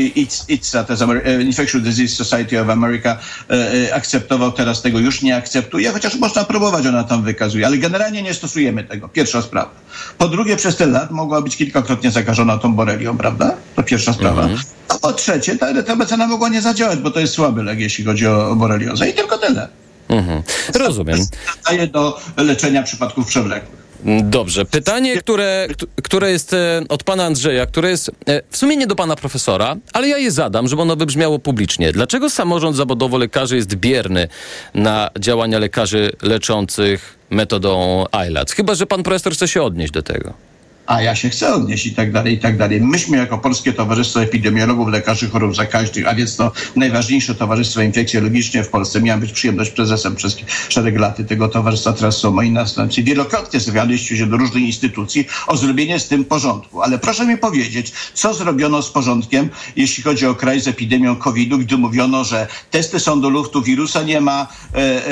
ITSA, 0.48 0.84
to 0.84 0.92
jest 0.92 1.04
Infectious 1.40 1.82
Disease 1.82 2.14
Society 2.14 2.60
of 2.60 2.68
America, 2.68 3.18
yy, 3.50 3.94
akceptował, 3.94 4.52
teraz 4.52 4.82
tego 4.82 4.98
już 4.98 5.22
nie 5.22 5.36
akceptuje, 5.36 5.90
chociaż 5.90 6.16
można 6.16 6.44
próbować, 6.44 6.86
ona 6.86 7.04
tam 7.04 7.22
wykazuje, 7.22 7.66
ale 7.66 7.78
generalnie 7.78 8.22
nie 8.22 8.34
stosujemy 8.34 8.84
tego 8.84 9.08
pierwsza 9.22 9.42
sprawa. 9.42 9.70
Po 10.18 10.28
drugie, 10.28 10.56
przez 10.56 10.76
ten 10.76 10.92
lat 10.92 11.10
mogła 11.10 11.42
być 11.42 11.56
kilkakrotnie 11.56 12.10
zakażona 12.10 12.58
tą 12.58 12.74
borelią, 12.74 13.16
prawda? 13.16 13.56
To 13.76 13.82
pierwsza 13.82 14.12
sprawa. 14.12 14.42
Mhm. 14.42 14.60
A 14.88 14.98
po 14.98 15.12
trzecie, 15.12 15.56
ta 15.56 15.68
erytromycena 15.68 16.26
mogła 16.26 16.48
nie 16.48 16.62
zadziałać, 16.62 16.98
bo 16.98 17.10
to 17.10 17.20
jest 17.20 17.32
słaby 17.32 17.62
lek, 17.62 17.80
jeśli 17.80 18.04
chodzi 18.04 18.26
o 18.26 18.54
boreliozę. 18.56 19.10
I 19.10 19.14
tylko 19.14 19.38
tyle. 19.38 19.68
Mhm. 20.08 20.42
Rozumiem. 20.74 21.18
Daje 21.66 21.86
do 21.86 22.20
leczenia 22.36 22.82
przypadków 22.82 23.26
przewlekłych. 23.26 23.81
Dobrze. 24.04 24.64
Pytanie, 24.64 25.16
które, 25.16 25.68
które 26.02 26.30
jest 26.30 26.52
e, 26.52 26.82
od 26.88 27.04
pana 27.04 27.24
Andrzeja, 27.24 27.66
które 27.66 27.90
jest 27.90 28.10
e, 28.26 28.42
w 28.50 28.56
sumie 28.56 28.76
nie 28.76 28.86
do 28.86 28.96
pana 28.96 29.16
profesora, 29.16 29.76
ale 29.92 30.08
ja 30.08 30.18
je 30.18 30.30
zadam, 30.30 30.68
żeby 30.68 30.82
ono 30.82 30.96
wybrzmiało 30.96 31.38
publicznie. 31.38 31.92
Dlaczego 31.92 32.30
samorząd 32.30 32.76
zawodowo 32.76 33.18
lekarzy 33.18 33.56
jest 33.56 33.74
bierny 33.74 34.28
na 34.74 35.10
działania 35.18 35.58
lekarzy 35.58 36.12
leczących 36.22 37.18
metodą 37.30 38.04
ILAC? 38.28 38.52
Chyba, 38.52 38.74
że 38.74 38.86
pan 38.86 39.02
profesor 39.02 39.32
chce 39.32 39.48
się 39.48 39.62
odnieść 39.62 39.92
do 39.92 40.02
tego 40.02 40.51
a 40.86 41.02
ja 41.02 41.14
się 41.14 41.28
chcę 41.28 41.54
odnieść 41.54 41.86
i 41.86 41.94
tak 41.94 42.12
dalej, 42.12 42.34
i 42.34 42.38
tak 42.38 42.56
dalej. 42.56 42.80
Myśmy 42.80 43.16
jako 43.16 43.38
Polskie 43.38 43.72
Towarzystwo 43.72 44.22
Epidemiologów 44.22 44.88
Lekarzy 44.88 45.30
Chorób 45.30 45.56
Zakaźnych, 45.56 46.08
a 46.08 46.14
więc 46.14 46.36
to 46.36 46.52
najważniejsze 46.76 47.34
towarzystwo 47.34 47.82
infekcjologiczne 47.82 48.64
w 48.64 48.68
Polsce, 48.68 49.02
miałem 49.02 49.20
być 49.20 49.32
przyjemność 49.32 49.70
prezesem 49.70 50.16
przez 50.16 50.36
szereg 50.68 50.98
lat 50.98 51.28
tego 51.28 51.48
towarzystwa, 51.48 51.92
teraz 51.92 52.16
są 52.16 52.30
moi 52.30 52.50
następcy. 52.50 53.02
Wielokrotnie 53.02 53.60
zwracaliście 53.60 54.16
się 54.16 54.26
do 54.26 54.36
różnych 54.36 54.64
instytucji 54.64 55.26
o 55.46 55.56
zrobienie 55.56 56.00
z 56.00 56.08
tym 56.08 56.24
porządku. 56.24 56.82
Ale 56.82 56.98
proszę 56.98 57.26
mi 57.26 57.38
powiedzieć, 57.38 57.92
co 58.14 58.34
zrobiono 58.34 58.82
z 58.82 58.90
porządkiem, 58.90 59.48
jeśli 59.76 60.02
chodzi 60.02 60.26
o 60.26 60.34
kraj 60.34 60.60
z 60.60 60.68
epidemią 60.68 61.16
COVID-u, 61.16 61.58
gdy 61.58 61.76
mówiono, 61.76 62.24
że 62.24 62.46
testy 62.70 63.00
są 63.00 63.20
do 63.20 63.28
luftu, 63.28 63.62
wirusa 63.62 64.02
nie 64.02 64.20
ma, 64.20 64.46
e, 64.74 64.78
e, 64.78 65.02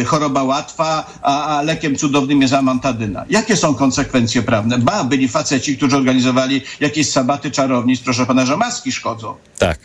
e, 0.00 0.04
choroba 0.04 0.42
łatwa, 0.42 1.06
a, 1.22 1.58
a 1.58 1.62
lekiem 1.62 1.96
cudownym 1.96 2.42
jest 2.42 2.54
amantadyna. 2.54 3.24
Jakie 3.30 3.56
są 3.56 3.74
konsekwencje 3.74 4.42
prawne? 4.42 4.73
Ba, 4.78 5.04
byli 5.04 5.28
faceci, 5.28 5.76
którzy 5.76 5.96
organizowali 5.96 6.62
jakieś 6.80 7.10
sabaty 7.10 7.50
czarownic, 7.50 8.00
proszę 8.00 8.26
pana, 8.26 8.46
że 8.46 8.56
maski 8.56 8.92
szkodzą. 8.92 9.34
Tak. 9.58 9.78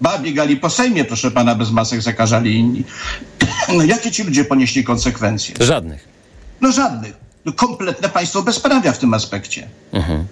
Ba, 0.00 0.18
biegali 0.18 0.56
po 0.56 0.70
Sejmie, 0.70 1.04
proszę 1.04 1.30
pana, 1.30 1.54
bez 1.54 1.70
masek 1.70 2.02
zakażali 2.02 2.56
inni. 2.58 2.84
No 3.76 3.84
jakie 3.84 4.10
ci 4.10 4.22
ludzie 4.22 4.44
ponieśli 4.44 4.84
konsekwencje? 4.84 5.54
Żadnych. 5.60 6.08
No 6.60 6.72
żadnych. 6.72 7.12
No, 7.44 7.52
kompletne 7.52 8.08
państwo 8.08 8.42
bezprawia 8.42 8.92
w 8.92 8.98
tym 8.98 9.14
aspekcie. 9.14 9.68
Mhm. 9.92 10.26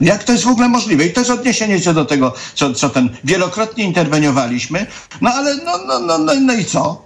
Jak 0.00 0.24
to 0.24 0.32
jest 0.32 0.44
w 0.44 0.48
ogóle 0.48 0.68
możliwe? 0.68 1.06
I 1.06 1.12
to 1.12 1.20
jest 1.20 1.30
odniesienie 1.30 1.80
się 1.80 1.94
do 1.94 2.04
tego, 2.04 2.34
co, 2.54 2.74
co 2.74 2.90
ten 2.90 3.16
wielokrotnie 3.24 3.84
interweniowaliśmy. 3.84 4.86
No 5.20 5.30
ale 5.30 5.56
no, 5.56 5.78
no, 5.86 6.00
no, 6.00 6.18
no, 6.18 6.34
no 6.34 6.54
i 6.54 6.64
co? 6.64 7.02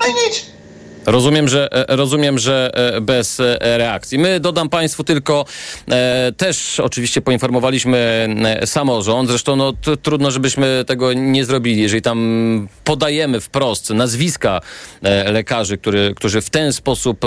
No 0.00 0.06
i 0.06 0.10
nic. 0.10 0.46
Rozumiem, 1.06 1.48
że, 1.48 1.72
e, 1.72 1.96
rozumiem, 1.96 2.38
że 2.38 2.70
e, 2.74 3.00
bez 3.00 3.40
e, 3.40 3.58
reakcji. 3.60 4.18
My 4.18 4.40
dodam 4.40 4.68
Państwu 4.68 5.04
tylko, 5.04 5.44
też 6.36 6.80
oczywiście 6.80 7.20
poinformowaliśmy 7.20 8.28
samorząd, 8.64 9.28
zresztą 9.28 9.56
no, 9.56 9.72
trudno, 10.02 10.30
żebyśmy 10.30 10.84
tego 10.86 11.12
nie 11.12 11.44
zrobili, 11.44 11.82
jeżeli 11.82 12.02
tam 12.02 12.68
podajemy 12.84 13.40
wprost 13.40 13.90
nazwiska 13.90 14.60
lekarzy, 15.32 15.78
który, 15.78 16.14
którzy 16.16 16.40
w 16.40 16.50
ten 16.50 16.72
sposób 16.72 17.24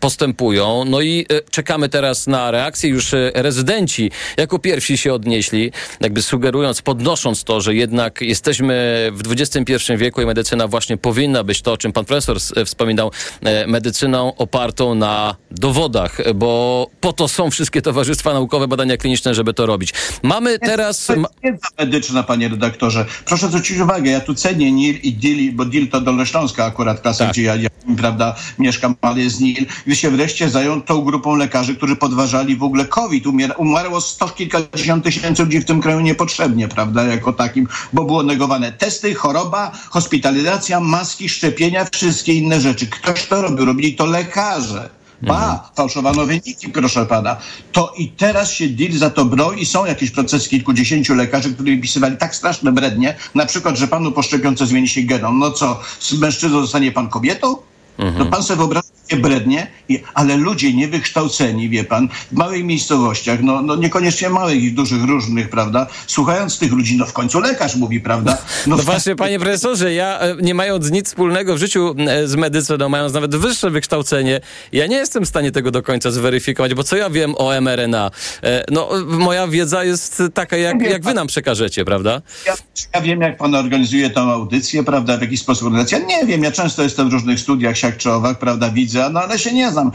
postępują. 0.00 0.84
No 0.84 1.00
i 1.00 1.26
czekamy 1.50 1.88
teraz 1.88 2.26
na 2.26 2.50
reakcję. 2.50 2.90
Już 2.90 3.14
rezydenci 3.34 4.10
jako 4.36 4.58
pierwsi 4.58 4.98
się 4.98 5.14
odnieśli, 5.14 5.72
jakby 6.00 6.22
sugerując, 6.22 6.82
podnosząc 6.82 7.44
to, 7.44 7.60
że 7.60 7.74
jednak 7.74 8.20
jesteśmy 8.20 9.08
w 9.12 9.32
XXI 9.32 9.72
wieku 9.96 10.22
i 10.22 10.26
medycyna 10.26 10.68
właśnie 10.68 10.96
powinna 10.96 11.44
być 11.44 11.62
to, 11.62 11.72
o 11.72 11.76
czym 11.76 11.92
pan 11.92 12.04
profesor 12.04 12.40
E, 12.56 12.64
wspominał, 12.64 13.10
e, 13.40 13.66
medycyną 13.66 14.36
opartą 14.36 14.94
na 14.94 15.36
dowodach, 15.50 16.18
bo 16.34 16.86
po 17.00 17.12
to 17.12 17.28
są 17.28 17.50
wszystkie 17.50 17.82
towarzystwa 17.82 18.32
naukowe, 18.32 18.68
badania 18.68 18.96
kliniczne, 18.96 19.34
żeby 19.34 19.54
to 19.54 19.66
robić. 19.66 19.92
Mamy 20.22 20.58
teraz... 20.58 21.08
Wiedza 21.44 21.68
medyczna, 21.78 22.22
panie 22.22 22.48
redaktorze. 22.48 23.06
Proszę 23.24 23.48
zwrócić 23.48 23.78
uwagę, 23.78 24.10
ja 24.10 24.20
tu 24.20 24.34
cenię 24.34 24.72
NIL 24.72 25.00
i 25.02 25.12
DIL, 25.12 25.52
bo 25.52 25.64
DIL 25.64 25.88
to 25.88 26.00
Dolnośląska 26.00 26.64
akurat 26.64 27.00
klasa, 27.00 27.24
tak. 27.24 27.32
gdzie 27.32 27.42
ja, 27.42 27.56
ja 27.56 27.68
prawda, 27.96 28.36
mieszkam, 28.58 28.94
ale 29.00 29.20
jest 29.20 29.40
NIL, 29.40 29.66
gdy 29.86 29.96
się 29.96 30.10
wreszcie 30.10 30.50
zajął 30.50 30.80
tą 30.80 31.00
grupą 31.00 31.36
lekarzy, 31.36 31.76
którzy 31.76 31.96
podważali 31.96 32.56
w 32.56 32.62
ogóle 32.62 32.84
COVID. 32.84 33.26
Umier 33.26 33.54
umarło 33.58 34.00
sto 34.00 34.28
kilkadziesiąt 34.28 35.04
tysięcy 35.04 35.44
ludzi 35.44 35.60
w 35.60 35.64
tym 35.64 35.82
kraju 35.82 36.00
niepotrzebnie, 36.00 36.68
prawda, 36.68 37.02
jako 37.04 37.32
takim, 37.32 37.68
bo 37.92 38.04
było 38.04 38.22
negowane 38.22 38.72
testy, 38.72 39.14
choroba, 39.14 39.72
hospitalizacja, 39.90 40.80
maski, 40.80 41.28
szczepienia, 41.28 41.86
wszystkie 41.92 42.34
inne 42.38 42.60
rzeczy. 42.60 42.86
Ktoś 42.86 43.26
to 43.26 43.42
robił, 43.42 43.64
robili 43.64 43.94
to 43.94 44.06
lekarze. 44.06 44.90
Ba, 45.22 45.34
mhm. 45.34 45.58
fałszowano 45.74 46.26
wyniki, 46.26 46.68
proszę 46.68 47.06
pana. 47.06 47.36
To 47.72 47.92
i 47.98 48.08
teraz 48.08 48.52
się 48.52 48.68
deal 48.68 48.92
za 48.92 49.10
to 49.10 49.24
broi 49.24 49.62
i 49.62 49.66
są 49.66 49.84
jakieś 49.84 50.10
procesy 50.10 50.48
kilkudziesięciu 50.48 51.14
lekarzy, 51.14 51.54
którzy 51.54 51.76
pisywali 51.76 52.16
tak 52.16 52.34
straszne 52.34 52.72
brednie, 52.72 53.16
na 53.34 53.46
przykład, 53.46 53.76
że 53.76 53.88
panu 53.88 54.12
po 54.12 54.22
szczepionce 54.22 54.66
zmieni 54.66 54.88
się 54.88 55.02
genom. 55.02 55.38
No 55.38 55.50
co, 55.50 55.80
z 56.00 56.12
mężczyzną 56.12 56.60
zostanie 56.60 56.92
pan 56.92 57.08
kobietą? 57.08 57.56
Mhm. 57.98 58.18
No 58.18 58.26
pan 58.26 58.42
sobie 58.42 58.56
wyobraża 58.56 58.95
brednie, 59.14 59.66
ale 60.14 60.36
ludzie 60.36 60.74
niewykształceni, 60.74 61.68
wie 61.68 61.84
pan, 61.84 62.08
w 62.32 62.36
małych 62.36 62.64
miejscowościach, 62.64 63.42
no, 63.42 63.62
no 63.62 63.76
niekoniecznie 63.76 64.30
małych 64.30 64.62
i 64.62 64.72
dużych, 64.72 65.04
różnych, 65.04 65.50
prawda, 65.50 65.86
słuchając 66.06 66.58
tych 66.58 66.72
ludzi, 66.72 66.96
no 66.96 67.06
w 67.06 67.12
końcu 67.12 67.40
lekarz 67.40 67.76
mówi, 67.76 68.00
prawda? 68.00 68.38
No, 68.66 68.76
no 68.76 68.82
właśnie, 68.82 69.16
panie 69.16 69.38
profesorze, 69.38 69.94
ja 69.94 70.18
e, 70.20 70.36
nie 70.42 70.54
mając 70.54 70.90
nic 70.90 71.06
wspólnego 71.06 71.54
w 71.54 71.58
życiu 71.58 71.94
e, 71.98 72.28
z 72.28 72.34
medycyną, 72.34 72.88
mając 72.88 73.12
nawet 73.12 73.36
wyższe 73.36 73.70
wykształcenie, 73.70 74.40
ja 74.72 74.86
nie 74.86 74.96
jestem 74.96 75.24
w 75.24 75.28
stanie 75.28 75.52
tego 75.52 75.70
do 75.70 75.82
końca 75.82 76.10
zweryfikować, 76.10 76.74
bo 76.74 76.84
co 76.84 76.96
ja 76.96 77.10
wiem 77.10 77.34
o 77.38 77.60
mRNA? 77.60 78.10
E, 78.42 78.64
no, 78.70 78.88
moja 79.06 79.48
wiedza 79.48 79.84
jest 79.84 80.22
taka, 80.34 80.56
jak, 80.56 80.82
jak 80.82 81.02
wy 81.02 81.14
nam 81.14 81.26
przekażecie, 81.26 81.84
prawda? 81.84 82.22
Ja, 82.46 82.54
ja 82.94 83.00
wiem, 83.00 83.20
jak 83.20 83.36
pan 83.36 83.54
organizuje 83.54 84.10
tą 84.10 84.20
audycję, 84.20 84.84
prawda, 84.84 85.16
w 85.16 85.20
jaki 85.20 85.36
sposób 85.36 85.66
organizacja. 85.66 85.98
Nie 85.98 86.26
wiem, 86.26 86.42
ja 86.42 86.52
często 86.52 86.82
jestem 86.82 87.10
w 87.10 87.12
różnych 87.12 87.40
studiach, 87.40 87.78
siak 87.78 87.96
czy 87.96 88.12
owak, 88.12 88.38
prawda, 88.38 88.70
widzę 88.70 88.95
widzę, 88.96 89.10
no 89.10 89.20
ale 89.20 89.38
się 89.38 89.52
nie 89.52 89.70
znam. 89.70 89.92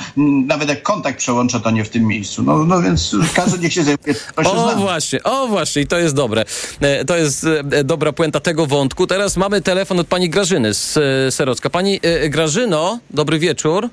Nawet 0.48 0.70
jak 0.70 0.84
kontakt 0.84 1.18
przełączę, 1.18 1.60
to 1.60 1.72
nie 1.72 1.84
w 1.84 1.90
tym 1.90 2.08
miejscu. 2.08 2.44
No, 2.44 2.66
no 2.66 2.82
więc 2.82 3.16
każdy 3.34 3.60
niech 3.60 3.74
się 3.74 3.84
zajmuje. 3.84 4.16
O 4.46 4.76
właśnie, 4.76 5.24
o 5.24 5.48
właśnie, 5.48 5.82
i 5.82 5.88
to 5.88 5.98
jest 5.98 6.16
dobre. 6.16 6.46
E, 6.82 7.06
to 7.06 7.18
jest 7.18 7.46
e, 7.72 7.84
dobra 7.84 8.14
puenta 8.14 8.40
tego 8.40 8.66
wątku. 8.66 9.08
Teraz 9.08 9.38
mamy 9.38 9.62
telefon 9.62 10.00
od 10.00 10.08
pani 10.08 10.30
Grażyny 10.30 10.74
z 10.74 10.98
e, 10.98 11.32
Serocka. 11.32 11.70
Pani 11.70 12.00
Grażyno, 12.30 13.00
dobry 13.10 13.40
wieczór. 13.40 13.90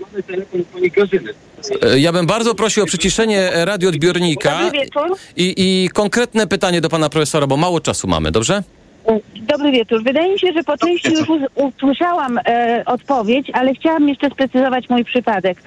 Mamy 0.00 0.22
telefon 0.22 0.60
od 0.60 0.66
pani 0.66 0.90
Grażyny. 0.90 1.34
Ja 1.96 2.12
bym 2.12 2.26
bardzo 2.26 2.54
prosił 2.54 2.82
o 2.82 2.86
przyciszenie 2.86 3.50
radioodbiornika. 3.54 4.62
Dobry 4.62 4.80
wieczór. 4.80 5.16
I, 5.36 5.54
I 5.56 5.88
konkretne 5.88 6.46
pytanie 6.46 6.80
do 6.80 6.88
pana 6.88 7.08
profesora, 7.08 7.46
bo 7.46 7.56
mało 7.56 7.80
czasu 7.80 8.08
mamy, 8.08 8.30
dobrze? 8.30 8.62
Dobry 9.36 9.72
wieczór. 9.72 10.02
Wydaje 10.02 10.32
mi 10.32 10.38
się, 10.38 10.52
że 10.52 10.62
po 10.62 10.76
części 10.76 11.12
już 11.12 11.28
usłyszałam 11.54 12.38
e, 12.46 12.82
odpowiedź, 12.86 13.50
ale 13.54 13.74
chciałam 13.74 14.08
jeszcze 14.08 14.30
sprecyzować 14.30 14.88
mój 14.88 15.04
przypadek. 15.04 15.58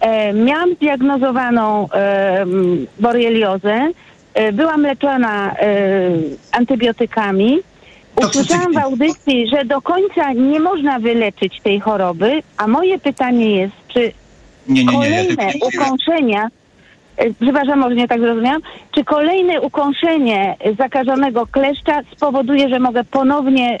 E, 0.00 0.32
miałam 0.32 0.74
zdiagnozowaną 0.74 1.88
e, 1.92 2.46
boreliozę, 3.00 3.88
e, 4.34 4.52
byłam 4.52 4.82
leczona 4.82 5.52
e, 5.52 6.10
antybiotykami. 6.52 7.58
Usłyszałam 8.16 8.72
w 8.72 8.78
audycji, 8.78 9.48
że 9.48 9.64
do 9.64 9.82
końca 9.82 10.32
nie 10.32 10.60
można 10.60 10.98
wyleczyć 10.98 11.60
tej 11.60 11.80
choroby, 11.80 12.42
a 12.56 12.66
moje 12.66 12.98
pytanie 12.98 13.56
jest, 13.56 13.74
czy 13.88 14.00
nie, 14.68 14.84
nie, 14.84 14.84
nie, 14.84 14.92
kolejne 14.92 15.52
ukąszenia 15.62 16.48
przepraszam, 17.40 17.78
może 17.78 17.94
nie 17.94 18.08
tak 18.08 18.20
zrozumiałam, 18.20 18.62
czy 18.94 19.04
kolejne 19.04 19.60
ukąszenie 19.60 20.56
zakażonego 20.78 21.46
kleszcza 21.46 22.00
spowoduje, 22.16 22.68
że 22.68 22.78
mogę 22.78 23.04
ponownie 23.04 23.78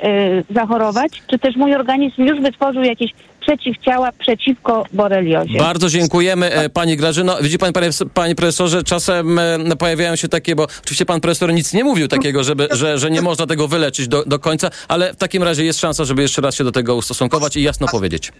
y, 0.50 0.54
zachorować, 0.54 1.22
czy 1.26 1.38
też 1.38 1.56
mój 1.56 1.74
organizm 1.74 2.22
już 2.22 2.40
wytworzył 2.40 2.82
jakieś 2.82 3.12
przeciwciała 3.48 4.12
przeciwko 4.12 4.84
boreliozie. 4.92 5.58
Bardzo 5.58 5.88
dziękujemy 5.88 6.52
e, 6.52 6.68
pani 6.68 6.96
Grażyno. 6.96 7.36
Widzi 7.42 7.58
pan, 7.58 7.72
panie, 7.72 7.90
panie 8.14 8.34
profesorze, 8.34 8.82
czasem 8.82 9.38
e, 9.38 9.76
pojawiają 9.78 10.16
się 10.16 10.28
takie, 10.28 10.56
bo 10.56 10.66
oczywiście 10.82 11.06
pan 11.06 11.20
profesor 11.20 11.52
nic 11.52 11.72
nie 11.72 11.84
mówił 11.84 12.08
takiego, 12.08 12.44
żeby, 12.44 12.68
że, 12.70 12.98
że 12.98 13.10
nie 13.10 13.22
można 13.22 13.46
tego 13.46 13.68
wyleczyć 13.68 14.08
do, 14.08 14.24
do 14.24 14.38
końca, 14.38 14.70
ale 14.88 15.12
w 15.12 15.16
takim 15.16 15.42
razie 15.42 15.64
jest 15.64 15.80
szansa, 15.80 16.04
żeby 16.04 16.22
jeszcze 16.22 16.42
raz 16.42 16.54
się 16.54 16.64
do 16.64 16.72
tego 16.72 16.96
ustosunkować 16.96 17.56
i 17.56 17.62
jasno 17.62 17.86
powiedzieć. 17.88 18.32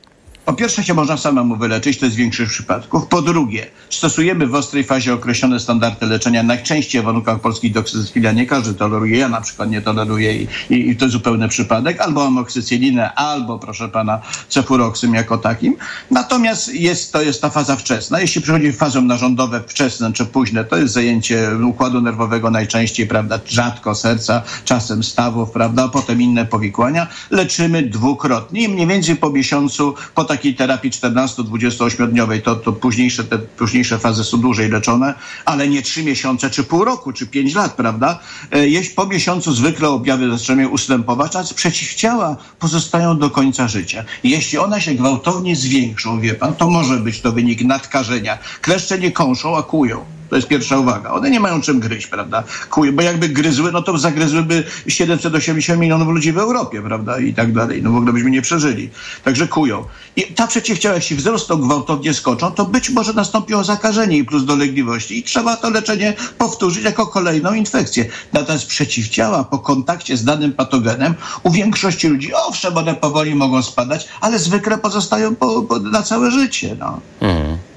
Po 0.48 0.54
pierwsze 0.54 0.84
się 0.84 0.94
można 0.94 1.16
samemu 1.16 1.56
wyleczyć, 1.56 1.98
to 1.98 2.04
jest 2.04 2.16
większość 2.16 2.50
przypadków. 2.50 3.06
Po 3.06 3.22
drugie, 3.22 3.66
stosujemy 3.90 4.46
w 4.46 4.54
ostrej 4.54 4.84
fazie 4.84 5.14
określone 5.14 5.60
standardy 5.60 6.06
leczenia. 6.06 6.42
Najczęściej 6.42 7.02
w 7.02 7.04
warunkach 7.04 7.40
polskich 7.40 7.72
doksycyfilia 7.72 8.32
nie 8.32 8.46
każdy 8.46 8.74
toleruje. 8.74 9.18
Ja 9.18 9.28
na 9.28 9.40
przykład 9.40 9.70
nie 9.70 9.82
toleruję 9.82 10.42
i, 10.42 10.48
i, 10.70 10.90
i 10.90 10.96
to 10.96 11.08
zupełny 11.08 11.48
przypadek. 11.48 12.00
Albo 12.00 12.26
amoksycylinę, 12.26 13.14
albo 13.14 13.58
proszę 13.58 13.88
pana 13.88 14.20
cefuroksym 14.48 15.14
jako 15.14 15.38
takim. 15.38 15.76
Natomiast 16.10 16.74
jest, 16.74 17.12
to 17.12 17.22
jest 17.22 17.42
ta 17.42 17.50
faza 17.50 17.76
wczesna. 17.76 18.20
Jeśli 18.20 18.42
przychodzi 18.42 18.72
fazą 18.72 19.02
narządowe 19.02 19.62
wczesne 19.66 20.12
czy 20.12 20.26
późne, 20.26 20.64
to 20.64 20.76
jest 20.76 20.94
zajęcie 20.94 21.50
układu 21.64 22.00
nerwowego 22.00 22.50
najczęściej, 22.50 23.06
prawda, 23.06 23.40
rzadko 23.46 23.94
serca, 23.94 24.42
czasem 24.64 25.04
stawów, 25.04 25.50
prawda, 25.50 25.88
potem 25.88 26.22
inne 26.22 26.46
powikłania. 26.46 27.06
Leczymy 27.30 27.82
dwukrotnie 27.82 28.62
i 28.62 28.68
mniej 28.68 28.86
więcej 28.86 29.16
po 29.16 29.30
miesiącu, 29.30 29.94
po 30.14 30.24
takim 30.24 30.37
takiej 30.38 30.54
terapii 30.54 30.90
14-28-dniowej, 30.90 32.42
to, 32.42 32.56
to 32.56 32.72
późniejsze, 32.72 33.24
te 33.24 33.38
późniejsze 33.38 33.98
fazy 33.98 34.24
są 34.24 34.40
dłużej 34.40 34.68
leczone, 34.68 35.14
ale 35.44 35.68
nie 35.68 35.82
trzy 35.82 36.04
miesiące, 36.04 36.50
czy 36.50 36.64
pół 36.64 36.84
roku, 36.84 37.12
czy 37.12 37.26
pięć 37.26 37.54
lat, 37.54 37.74
prawda? 37.74 38.18
E, 38.52 38.68
jeśli 38.68 38.94
po 38.94 39.06
miesiącu 39.06 39.52
zwykle 39.52 39.88
objawy 39.88 40.30
zaczynają 40.30 40.68
ustępować, 40.68 41.36
a 41.36 41.44
przeciwciała 41.54 42.36
pozostają 42.58 43.18
do 43.18 43.30
końca 43.30 43.68
życia. 43.68 44.04
Jeśli 44.24 44.58
one 44.58 44.80
się 44.80 44.94
gwałtownie 44.94 45.56
zwiększą, 45.56 46.20
wie 46.20 46.34
pan, 46.34 46.54
to 46.54 46.70
może 46.70 46.96
być 46.96 47.20
to 47.20 47.32
wynik 47.32 47.62
nadkażenia. 47.64 48.38
Kleszcze 48.60 48.98
nie 48.98 49.12
kąszą, 49.12 49.56
a 49.56 49.62
kują. 49.62 50.17
To 50.30 50.36
jest 50.36 50.48
pierwsza 50.48 50.78
uwaga. 50.78 51.10
One 51.10 51.30
nie 51.30 51.40
mają 51.40 51.60
czym 51.60 51.80
gryźć, 51.80 52.06
prawda? 52.06 52.44
Kuj, 52.70 52.92
bo 52.92 53.02
jakby 53.02 53.28
gryzły, 53.28 53.72
no 53.72 53.82
to 53.82 53.98
zagryzłyby 53.98 54.64
780 54.88 55.80
milionów 55.80 56.08
ludzi 56.08 56.32
w 56.32 56.38
Europie, 56.38 56.82
prawda? 56.82 57.18
I 57.18 57.34
tak 57.34 57.52
dalej. 57.52 57.82
No 57.82 57.92
w 57.92 57.96
ogóle 57.96 58.12
byśmy 58.12 58.30
nie 58.30 58.42
przeżyli. 58.42 58.90
Także 59.24 59.48
kują. 59.48 59.84
I 60.16 60.22
ta 60.22 60.46
przeciwciała, 60.46 60.94
jeśli 60.94 61.16
wzrosną 61.16 61.56
gwałtownie 61.56 62.14
skoczą, 62.14 62.50
to 62.50 62.64
być 62.64 62.90
może 62.90 63.12
nastąpiło 63.12 63.64
zakażenie 63.64 64.18
i 64.18 64.24
plus 64.24 64.44
dolegliwości 64.44 65.18
i 65.18 65.22
trzeba 65.22 65.56
to 65.56 65.70
leczenie 65.70 66.14
powtórzyć 66.38 66.84
jako 66.84 67.06
kolejną 67.06 67.54
infekcję. 67.54 68.04
Natomiast 68.32 68.66
przeciwciała 68.66 69.44
po 69.44 69.58
kontakcie 69.58 70.16
z 70.16 70.24
danym 70.24 70.52
patogenem 70.52 71.14
u 71.42 71.50
większości 71.50 72.08
ludzi, 72.08 72.30
owszem, 72.34 72.76
one 72.76 72.94
powoli 72.94 73.34
mogą 73.34 73.62
spadać, 73.62 74.08
ale 74.20 74.38
zwykle 74.38 74.78
pozostają 74.78 75.36
po, 75.36 75.62
po, 75.62 75.78
na 75.78 76.02
całe 76.02 76.30
życie. 76.30 76.76
No. 76.78 77.00
Mhm. 77.20 77.67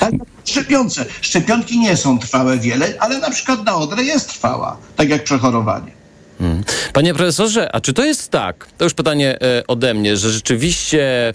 Tak, 0.00 0.12
szczepionce. 0.44 1.04
Szczepionki 1.20 1.78
nie 1.78 1.96
są 1.96 2.18
trwałe 2.18 2.58
wiele, 2.58 2.94
ale 3.00 3.18
na 3.18 3.30
przykład 3.30 3.64
na 3.64 3.76
odrę 3.76 4.02
jest 4.02 4.28
trwała, 4.28 4.76
tak 4.96 5.08
jak 5.08 5.24
przechorowanie. 5.24 5.92
Hmm. 6.38 6.64
Panie 6.92 7.14
profesorze, 7.14 7.74
a 7.74 7.80
czy 7.80 7.92
to 7.92 8.04
jest 8.04 8.30
tak, 8.30 8.68
to 8.78 8.84
już 8.84 8.94
pytanie 8.94 9.38
e, 9.42 9.66
ode 9.66 9.94
mnie, 9.94 10.16
że 10.16 10.30
rzeczywiście 10.30 11.34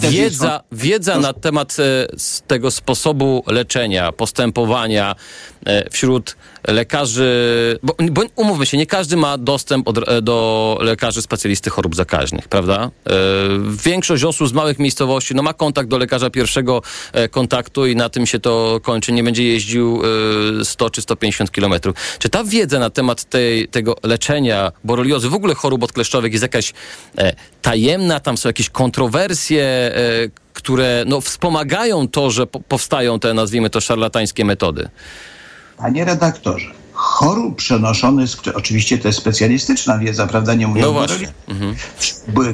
wiedza, 0.00 0.62
wiedza 0.72 1.18
na 1.18 1.32
temat 1.32 1.76
e, 1.78 1.82
tego 2.46 2.70
sposobu 2.70 3.44
leczenia, 3.46 4.12
postępowania 4.12 5.14
e, 5.66 5.90
wśród 5.90 6.36
lekarzy, 6.68 7.78
bo, 7.82 7.94
bo, 8.10 8.22
umówmy 8.36 8.66
się, 8.66 8.76
nie 8.76 8.86
każdy 8.86 9.16
ma 9.16 9.38
dostęp 9.38 9.88
od, 9.88 10.08
e, 10.08 10.22
do 10.22 10.78
lekarzy 10.80 11.22
specjalisty 11.22 11.70
chorób 11.70 11.96
zakaźnych, 11.96 12.48
prawda? 12.48 12.90
Większość 13.84 14.24
osób 14.24 14.48
z 14.48 14.52
małych 14.52 14.78
miejscowości 14.78 15.34
no, 15.34 15.42
ma 15.42 15.54
kontakt 15.54 15.88
do 15.88 15.98
lekarza 15.98 16.30
pierwszego 16.30 16.82
kontaktu 17.30 17.86
i 17.86 17.96
na 17.96 18.08
tym 18.08 18.26
się 18.26 18.40
to 18.40 18.80
kończy. 18.82 19.12
Nie 19.12 19.24
będzie 19.24 19.44
jeździł 19.44 20.02
100 20.64 20.90
czy 20.90 21.02
150 21.02 21.50
kilometrów. 21.50 21.96
Czy 22.18 22.28
ta 22.28 22.44
wiedza 22.44 22.78
na 22.78 22.90
temat 22.90 23.24
tej, 23.24 23.68
tego 23.68 23.96
leczenia 24.02 24.72
boreliozy, 24.84 25.28
w 25.28 25.34
ogóle 25.34 25.54
chorób 25.54 25.82
odkleszczowych 25.82 26.32
jest 26.32 26.42
jakaś 26.42 26.72
tajemna? 27.62 28.20
Tam 28.20 28.36
są 28.36 28.48
jakieś 28.48 28.70
kontrowersje? 28.70 29.64
E, 29.64 30.42
które 30.52 31.04
no, 31.06 31.20
wspomagają 31.20 32.08
to, 32.08 32.30
że 32.30 32.46
powstają 32.46 33.18
te, 33.18 33.34
nazwijmy 33.34 33.70
to, 33.70 33.80
szarlatańskie 33.80 34.44
metody. 34.44 34.88
Panie 35.76 36.04
redaktorze, 36.04 36.81
chorób 37.02 37.56
przenoszonych, 37.56 38.30
oczywiście 38.54 38.98
to 38.98 39.08
jest 39.08 39.18
specjalistyczna 39.18 39.98
wiedza, 39.98 40.26
prawda, 40.26 40.54
nie 40.54 40.66
mówię 40.66 40.82
no 40.82 40.92
właśnie. 40.92 41.32
Mhm. 41.48 41.76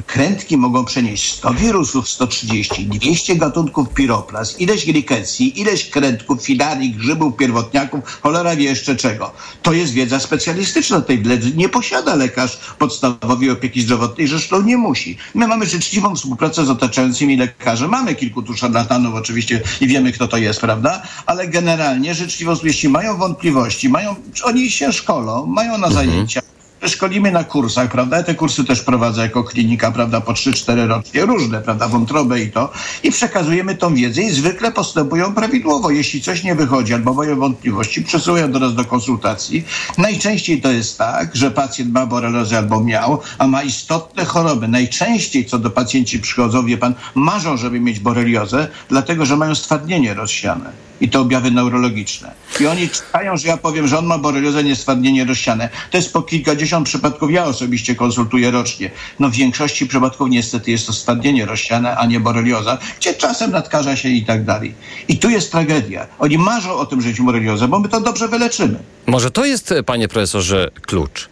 Krętki 0.05 0.57
mogą 0.57 0.85
przenieść 0.85 1.33
100 1.33 1.53
wirusów, 1.53 2.09
130, 2.09 2.85
200 2.85 3.35
gatunków 3.35 3.89
piroplas, 3.89 4.59
ileś 4.59 4.85
glikencji, 4.85 5.61
ileś 5.61 5.89
krętków, 5.89 6.43
filarii, 6.43 6.91
grzybów, 6.91 7.37
pierwotniaków, 7.37 8.19
cholera 8.21 8.55
wie 8.55 8.63
jeszcze 8.63 8.95
czego. 8.95 9.31
To 9.61 9.73
jest 9.73 9.93
wiedza 9.93 10.19
specjalistyczna 10.19 11.01
tej 11.01 11.23
wiedzy. 11.23 11.51
Nie 11.55 11.69
posiada 11.69 12.15
lekarz 12.15 12.59
podstawowej 12.79 13.49
opieki 13.49 13.81
zdrowotnej, 13.81 14.27
zresztą 14.27 14.61
nie 14.61 14.77
musi. 14.77 15.17
My 15.33 15.47
mamy 15.47 15.65
życzliwą 15.65 16.15
współpracę 16.15 16.65
z 16.65 16.69
otaczającymi 16.69 17.37
lekarzy. 17.37 17.87
Mamy 17.87 18.15
kilku 18.15 18.41
tu 18.41 18.53
szarlatanów 18.57 19.15
oczywiście 19.15 19.61
i 19.81 19.87
wiemy, 19.87 20.11
kto 20.11 20.27
to 20.27 20.37
jest, 20.37 20.61
prawda? 20.61 21.01
Ale 21.25 21.47
generalnie 21.47 22.15
życzliwość, 22.15 22.63
jeśli 22.63 22.89
mają 22.89 23.17
wątpliwości, 23.17 23.89
mają 23.89 24.15
oni 24.41 24.71
się 24.71 24.93
szkolą, 24.93 25.45
mają 25.45 25.77
na 25.77 25.87
mhm. 25.87 25.93
zajęcia. 25.93 26.41
Szkolimy 26.87 27.31
na 27.31 27.43
kursach, 27.43 27.91
prawda? 27.91 28.17
Ja 28.17 28.23
te 28.23 28.35
kursy 28.35 28.63
też 28.63 28.81
prowadzę 28.81 29.21
jako 29.21 29.43
klinika, 29.43 29.91
prawda, 29.91 30.21
po 30.21 30.33
3-4 30.33 30.87
rocznie, 30.87 31.25
różne, 31.25 31.61
prawda, 31.61 31.87
wątrobę 31.87 32.41
i 32.41 32.51
to. 32.51 32.71
I 33.03 33.11
przekazujemy 33.11 33.75
tą 33.75 33.95
wiedzę 33.95 34.21
i 34.21 34.29
zwykle 34.29 34.71
postępują 34.71 35.33
prawidłowo. 35.33 35.91
Jeśli 35.91 36.21
coś 36.21 36.43
nie 36.43 36.55
wychodzi 36.55 36.93
albo 36.93 37.13
mają 37.13 37.39
wątpliwości, 37.39 38.03
przesyłają 38.03 38.51
do 38.51 38.59
nas 38.59 38.75
do 38.75 38.85
konsultacji. 38.85 39.65
Najczęściej 39.97 40.61
to 40.61 40.71
jest 40.71 40.97
tak, 40.97 41.35
że 41.35 41.51
pacjent 41.51 41.93
ma 41.93 42.05
borelozę 42.05 42.57
albo 42.57 42.83
miał, 42.83 43.21
a 43.37 43.47
ma 43.47 43.63
istotne 43.63 44.25
choroby. 44.25 44.67
Najczęściej, 44.67 45.45
co 45.45 45.59
do 45.59 45.69
pacjenci 45.69 46.19
przychodzą, 46.19 46.65
wie 46.65 46.77
pan, 46.77 46.93
marzą, 47.15 47.57
żeby 47.57 47.79
mieć 47.79 47.99
boreliozę, 47.99 48.67
dlatego, 48.89 49.25
że 49.25 49.37
mają 49.37 49.55
stwardnienie 49.55 50.13
rozsiane 50.13 50.88
i 51.01 51.09
to 51.09 51.21
objawy 51.21 51.51
neurologiczne. 51.51 52.31
I 52.59 52.67
oni 52.67 52.89
czekają, 52.89 53.37
że 53.37 53.47
ja 53.47 53.57
powiem, 53.57 53.87
że 53.87 53.99
on 53.99 54.05
ma 54.05 54.17
boreliozę, 54.17 54.63
niestwardnienie 54.63 55.25
rozsiane. 55.25 55.69
To 55.91 55.97
jest 55.97 56.13
po 56.13 56.21
kilkadziesiąt 56.21 56.87
przypadków, 56.87 57.31
ja 57.31 57.45
osobiście 57.45 57.95
konsultuję 57.95 58.51
rocznie. 58.51 58.91
No 59.19 59.29
w 59.29 59.33
większości 59.33 59.87
przypadków 59.87 60.29
niestety 60.29 60.71
jest 60.71 60.87
to 60.87 60.93
stwardnienie 60.93 61.45
rozsiane, 61.45 61.97
a 61.97 62.05
nie 62.05 62.19
borelioza, 62.19 62.77
gdzie 62.99 63.13
czasem 63.13 63.51
nadkaża 63.51 63.95
się 63.95 64.09
i 64.09 64.25
tak 64.25 64.45
dalej. 64.45 64.73
I 65.07 65.17
tu 65.17 65.29
jest 65.29 65.51
tragedia. 65.51 66.07
Oni 66.19 66.37
marzą 66.37 66.73
o 66.73 66.85
tym, 66.85 67.01
że 67.01 67.07
jest 67.07 67.21
boreliozę, 67.21 67.67
bo 67.67 67.79
my 67.79 67.89
to 67.89 68.01
dobrze 68.01 68.27
wyleczymy. 68.27 68.79
Może 69.05 69.31
to 69.31 69.45
jest, 69.45 69.73
panie 69.85 70.07
profesorze, 70.07 70.71
klucz 70.81 71.29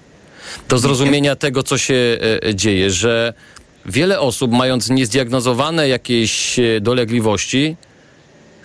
do 0.70 0.78
zrozumienia 0.78 1.36
tego, 1.36 1.64
co 1.64 1.78
się 1.78 2.18
e, 2.46 2.56
dzieje, 2.56 2.92
że 2.92 3.34
wiele 3.86 4.20
osób, 4.20 4.52
mając 4.52 4.90
niezdiagnozowane 4.90 5.88
jakieś 5.88 6.60
e, 6.60 6.82
dolegliwości, 6.82 7.76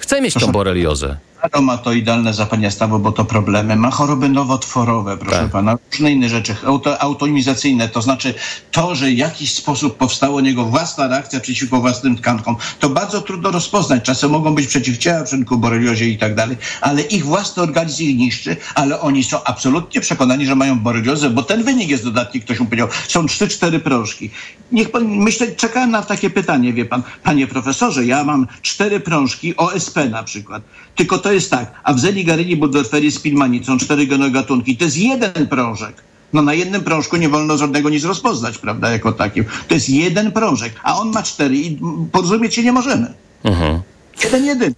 Chcę 0.03 0.21
mieć 0.21 0.35
tą 0.35 0.53
boreliozę 0.53 1.17
reumatoidalne 1.53 2.35
zapalenia 2.35 2.71
stawu, 2.71 2.99
bo 2.99 3.13
to 3.13 3.25
problemy, 3.25 3.77
ma 3.77 3.91
choroby 3.91 4.29
nowotworowe, 4.29 5.17
proszę 5.17 5.37
tak. 5.37 5.51
pana, 5.51 5.79
różne 5.93 6.13
inne 6.13 6.29
rzeczy, 6.29 6.57
auto, 6.67 7.03
autoimizacyjne, 7.03 7.89
to 7.89 8.03
znaczy 8.03 8.35
to, 8.71 8.95
że 8.95 9.07
w 9.07 9.17
jakiś 9.17 9.55
sposób 9.55 9.97
powstała 9.97 10.37
u 10.37 10.41
niego 10.41 10.65
własna 10.65 11.09
reakcja 11.09 11.41
przeciwko 11.41 11.81
własnym 11.81 12.17
tkankom, 12.17 12.57
to 12.81 12.89
bardzo 12.89 13.21
trudno 13.21 13.51
rozpoznać. 13.51 14.03
Czasem 14.03 14.31
mogą 14.31 14.55
być 14.55 14.67
przeciwciała 14.67 15.25
przeciwko 15.25 15.57
boreliozie 15.57 16.09
i 16.09 16.19
tak 16.19 16.35
dalej, 16.35 16.57
ale 16.81 17.03
ich 17.03 17.25
własny 17.25 17.63
organizm 17.63 18.03
ich 18.03 18.17
niszczy, 18.17 18.57
ale 18.75 19.01
oni 19.01 19.25
są 19.25 19.45
absolutnie 19.45 20.01
przekonani, 20.01 20.47
że 20.47 20.55
mają 20.55 20.79
boreliozę, 20.79 21.31
bo 21.31 21.43
ten 21.43 21.65
wynik 21.65 21.89
jest 21.89 22.05
dodatni, 22.05 22.41
ktoś 22.41 22.61
mu 22.61 22.67
powiedział, 22.67 22.89
są 23.09 23.27
3-4 23.27 23.81
prążki. 23.81 24.31
Niech 24.73 24.91
pan, 24.91 25.05
myślę, 25.05 25.47
czekałem 25.53 25.91
na 25.91 26.03
takie 26.03 26.31
pytanie, 26.31 26.73
wie 26.73 26.85
pan, 26.85 27.03
panie 27.23 27.47
profesorze, 27.47 28.07
ja 28.07 28.25
mam 28.25 28.47
cztery 28.63 29.01
prążki 29.01 29.57
OSP 29.57 29.97
na 30.11 30.23
przykład, 30.23 30.63
tylko 30.97 31.19
to 31.19 31.33
jest 31.33 31.51
tak, 31.51 31.73
a 31.85 31.93
w 31.93 32.01
Zeligaryni, 32.01 32.57
Budwerferii, 32.57 33.13
Spilmani 33.13 33.65
są 33.65 33.79
cztery 33.79 34.07
genogatunki. 34.07 34.77
To 34.77 34.85
jest 34.85 34.99
jeden 34.99 35.47
prążek. 35.47 36.03
No 36.33 36.43
na 36.43 36.55
jednym 36.55 36.85
prążku 36.85 37.17
nie 37.17 37.29
wolno 37.29 37.59
żadnego 37.59 37.91
nic 37.91 38.05
rozpoznać, 38.05 38.59
prawda, 38.59 38.91
jako 38.91 39.13
takim. 39.13 39.45
To 39.69 39.75
jest 39.75 39.89
jeden 39.89 40.33
prążek, 40.33 40.73
a 40.83 40.99
on 40.99 41.11
ma 41.11 41.23
cztery 41.23 41.57
i 41.57 41.79
porozumieć 42.13 42.55
się 42.55 42.63
nie 42.63 42.73
możemy. 42.73 43.15
Mhm. 43.45 43.81
Jeden, 44.25 44.45
jeden 44.45 44.75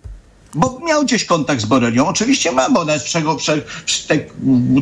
bo 0.55 0.81
miał 0.87 1.05
gdzieś 1.05 1.25
kontakt 1.25 1.61
z 1.61 1.65
borelią. 1.65 2.07
Oczywiście 2.07 2.53
ma, 2.53 2.71
bo 2.71 2.85
nawet 2.85 3.05
czego, 3.05 3.37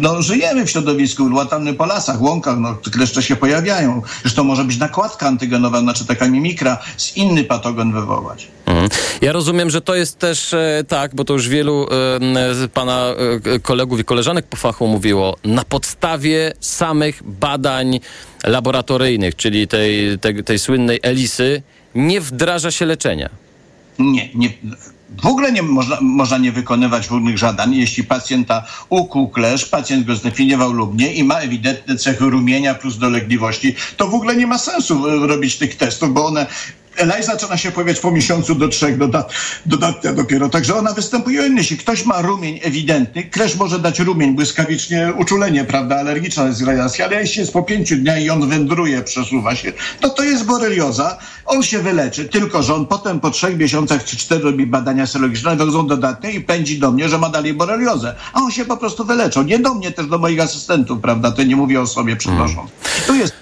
no, 0.01 0.23
żyjemy 0.23 0.67
w 0.67 0.71
środowisku, 0.71 1.29
latamy 1.29 1.75
po 1.75 1.87
lasach, 1.87 2.23
łąkach, 2.23 2.59
no, 2.59 2.75
kleszcze 2.93 3.23
się 3.23 3.37
pojawiają. 3.37 4.03
Zresztą 4.23 4.45
może 4.45 4.65
być 4.65 4.79
nakładka 4.79 5.27
antygenowa, 5.27 5.81
znaczy 5.81 6.07
taka 6.07 6.29
mimikra, 6.29 6.79
z 6.97 7.17
inny 7.17 7.45
patogen 7.45 7.93
wywołać. 7.93 8.49
Mhm. 8.67 8.89
Ja 9.21 9.33
rozumiem, 9.33 9.71
że 9.71 9.81
to 9.81 9.95
jest 9.95 10.19
też 10.19 10.55
e, 10.55 10.85
tak, 10.89 11.15
bo 11.15 11.25
to 11.25 11.33
już 11.33 11.49
wielu 11.49 11.87
e, 12.65 12.69
pana 12.69 13.07
e, 13.45 13.59
kolegów 13.59 14.01
i 14.01 14.05
koleżanek 14.05 14.47
po 14.47 14.57
fachu 14.57 14.87
mówiło, 14.87 15.37
na 15.45 15.65
podstawie 15.65 16.53
samych 16.61 17.23
badań 17.23 18.01
laboratoryjnych, 18.45 19.37
czyli 19.37 19.69
tej, 19.69 20.19
tej, 20.19 20.45
tej 20.45 20.59
słynnej 20.59 21.01
Elisy, 21.03 21.63
nie 21.95 22.21
wdraża 22.21 22.71
się 22.71 22.87
leczenia. 22.87 23.31
Nie, 23.99 24.31
nie 24.35 24.53
w 25.21 25.27
ogóle 25.27 25.53
nie 25.53 25.63
można, 25.63 25.99
można 26.01 26.39
nie 26.39 26.53
wykonywać 26.53 27.11
różnych 27.11 27.39
żadań, 27.39 27.75
jeśli 27.75 28.05
pacjenta 28.05 28.65
ukuł 28.89 29.29
klesz, 29.29 29.65
pacjent 29.65 30.07
go 30.07 30.17
zdefiniował 30.17 30.73
lub 30.73 30.99
nie 30.99 31.13
i 31.13 31.25
ma 31.25 31.35
ewidentne 31.35 31.97
cechy 31.97 32.31
rumienia 32.31 32.75
plus 32.75 32.99
dolegliwości, 32.99 33.75
to 33.97 34.09
w 34.09 34.15
ogóle 34.15 34.37
nie 34.37 34.47
ma 34.47 34.59
sensu 34.59 35.09
e, 35.09 35.27
robić 35.27 35.59
tych 35.59 35.77
testów, 35.77 36.13
bo 36.13 36.27
one 36.27 36.47
Elaj 36.97 37.23
zaczyna 37.23 37.57
się 37.57 37.73
pojawiać 37.73 38.01
po 38.01 38.11
miesiącu 38.11 38.55
do 38.55 38.69
trzech 38.69 38.99
dodat, 38.99 39.33
dodatnia 39.67 40.13
dopiero. 40.13 40.49
Także 40.49 40.75
ona 40.75 40.93
występuje. 40.93 41.43
Jeśli 41.57 41.77
ktoś 41.77 42.05
ma 42.05 42.23
rumień 42.23 42.61
ewidentny, 42.63 43.23
klesz 43.23 43.57
może 43.57 43.79
dać 43.79 44.01
rumień, 44.01 44.35
błyskawicznie 44.35 45.13
uczulenie, 45.19 45.65
prawda, 45.65 45.97
alergiczna 45.97 46.45
jest 46.45 46.63
reakcja, 46.63 47.05
ale 47.05 47.21
jeśli 47.21 47.41
jest 47.41 47.53
po 47.53 47.63
pięciu 47.63 47.97
dniach 47.97 48.23
i 48.23 48.31
on 48.31 48.49
wędruje, 48.49 49.03
przesuwa 49.03 49.55
się, 49.57 49.73
to 50.01 50.09
to 50.09 50.25
jest 50.25 50.45
borelioza. 50.45 51.19
On 51.47 51.63
się 51.63 51.79
wyleczy, 51.79 52.25
tylko 52.25 52.63
że 52.63 52.75
on 52.75 52.87
potem 52.87 53.21
po 53.21 53.31
trzech 53.31 53.59
miesiącach 53.59 54.05
czy 54.05 54.17
cztery 54.17 54.43
robi 54.43 54.67
badania 54.67 55.07
serologiczne, 55.07 55.57
wychodzą 55.57 55.87
dodatnie 55.87 56.33
i 56.33 56.41
pędzi 56.41 56.79
do 56.79 56.93
mnie, 56.93 57.09
że 57.09 57.19
ma 57.19 57.29
dalej 57.29 57.55
boreliozę. 57.55 58.15
A 58.33 58.41
on 58.41 58.51
się 58.51 58.65
po 58.65 58.77
prostu 58.77 59.05
wyleczą. 59.05 59.43
Nie 59.43 59.59
do 59.59 59.75
mnie, 59.75 59.91
też 59.91 60.07
do 60.07 60.19
moich 60.19 60.41
asystentów, 60.41 61.01
prawda, 61.01 61.33
to 61.33 61.43
nie 61.43 61.57
mówię 61.57 61.81
o 61.81 61.87
sobie, 61.87 62.17
przepraszam. 62.17 62.57
Hmm. 62.57 63.07
Tu 63.07 63.15
jest 63.15 63.35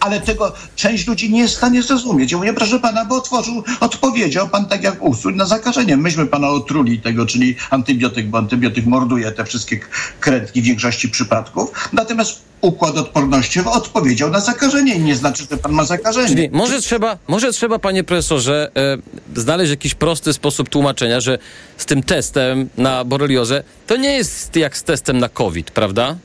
ale 0.00 0.20
tego 0.20 0.52
część 0.76 1.06
ludzi 1.06 1.30
nie 1.30 1.40
jest 1.40 1.54
w 1.54 1.56
stanie 1.56 1.82
zrozumieć. 1.82 2.32
Ja 2.32 2.38
mówię, 2.38 2.54
proszę 2.54 2.80
pana, 2.80 3.04
bo 3.04 3.16
otworzył, 3.16 3.64
odpowiedział 3.80 4.48
pan 4.48 4.66
tak 4.66 4.82
jak 4.82 5.02
usuń 5.02 5.36
na 5.36 5.46
zakażenie. 5.46 5.96
Myśmy 5.96 6.26
pana 6.26 6.48
otruli 6.48 7.00
tego, 7.00 7.26
czyli 7.26 7.56
antybiotyk, 7.70 8.26
bo 8.26 8.38
antybiotyk 8.38 8.86
morduje 8.86 9.32
te 9.32 9.44
wszystkie 9.44 9.80
krętki 10.20 10.62
w 10.62 10.64
większości 10.64 11.08
przypadków. 11.08 11.88
Natomiast 11.92 12.48
układ 12.60 12.96
odporności 12.96 13.60
odpowiedział 13.60 14.30
na 14.30 14.40
zakażenie 14.40 14.94
i 14.94 15.00
nie 15.00 15.16
znaczy, 15.16 15.46
że 15.50 15.56
pan 15.56 15.72
ma 15.72 15.84
zakażenie. 15.84 16.28
Czyli 16.28 16.50
może 16.52 16.80
trzeba, 16.80 17.18
może 17.28 17.52
trzeba 17.52 17.78
panie 17.78 18.04
profesorze, 18.04 18.70
e, 18.76 19.40
znaleźć 19.40 19.70
jakiś 19.70 19.94
prosty 19.94 20.32
sposób 20.32 20.68
tłumaczenia, 20.68 21.20
że 21.20 21.38
z 21.76 21.86
tym 21.86 22.02
testem 22.02 22.68
na 22.76 23.04
boreliozę 23.04 23.62
to 23.86 23.96
nie 23.96 24.12
jest 24.12 24.56
jak 24.56 24.76
z 24.76 24.82
testem 24.82 25.18
na 25.18 25.28
COVID, 25.28 25.70
prawda? 25.70 26.16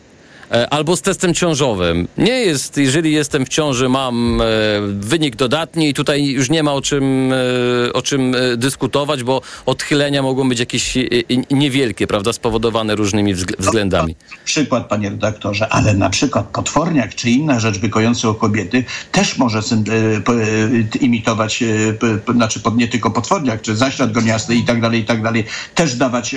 E, 0.54 0.70
albo 0.70 0.96
z 0.96 1.02
testem 1.02 1.34
ciążowym. 1.34 2.08
Nie 2.18 2.34
jest, 2.34 2.78
jeżeli 2.78 3.12
jestem 3.12 3.46
w 3.46 3.50
ciąży, 3.50 3.90
mam 3.90 4.42
e, 4.42 4.46
wynik 4.88 5.36
dodatni 5.36 5.90
i 5.90 5.94
tutaj 5.94 6.26
już 6.26 6.50
nie 6.50 6.64
ma 6.64 6.74
o 6.74 6.82
czym, 6.82 7.34
e, 7.34 7.94
o 7.94 8.02
czym 8.02 8.36
dyskutować, 8.58 9.24
bo 9.24 9.42
odchylenia 9.66 10.22
mogą 10.22 10.50
być 10.50 10.60
jakieś 10.60 10.98
niewielkie, 11.52 12.08
prawda, 12.08 12.34
spowodowane 12.34 12.96
różnymi 12.96 13.34
względami. 13.36 14.16
No, 14.32 14.38
przykład, 14.46 14.88
panie 14.88 15.10
redaktorze, 15.10 15.70
ale 15.70 15.94
na 15.94 16.10
przykład 16.10 16.46
potworniak 16.46 17.16
czy 17.16 17.30
inna 17.30 17.60
rzecz 17.60 17.80
wykojąca 17.80 18.30
u 18.30 18.34
kobiety 18.34 18.84
też 19.12 19.38
może 19.38 19.60
imitować, 21.02 21.64
znaczy 22.34 22.62
nie 22.76 22.88
tylko 22.88 23.12
potworniak, 23.12 23.62
czy 23.62 23.76
zaślad 23.76 24.12
goniasty 24.12 24.56
i 24.56 24.64
tak 24.64 24.82
dalej, 24.82 25.02
i 25.02 25.06
tak 25.06 25.24
dalej, 25.24 25.46
też 25.76 25.96
dawać 25.96 26.36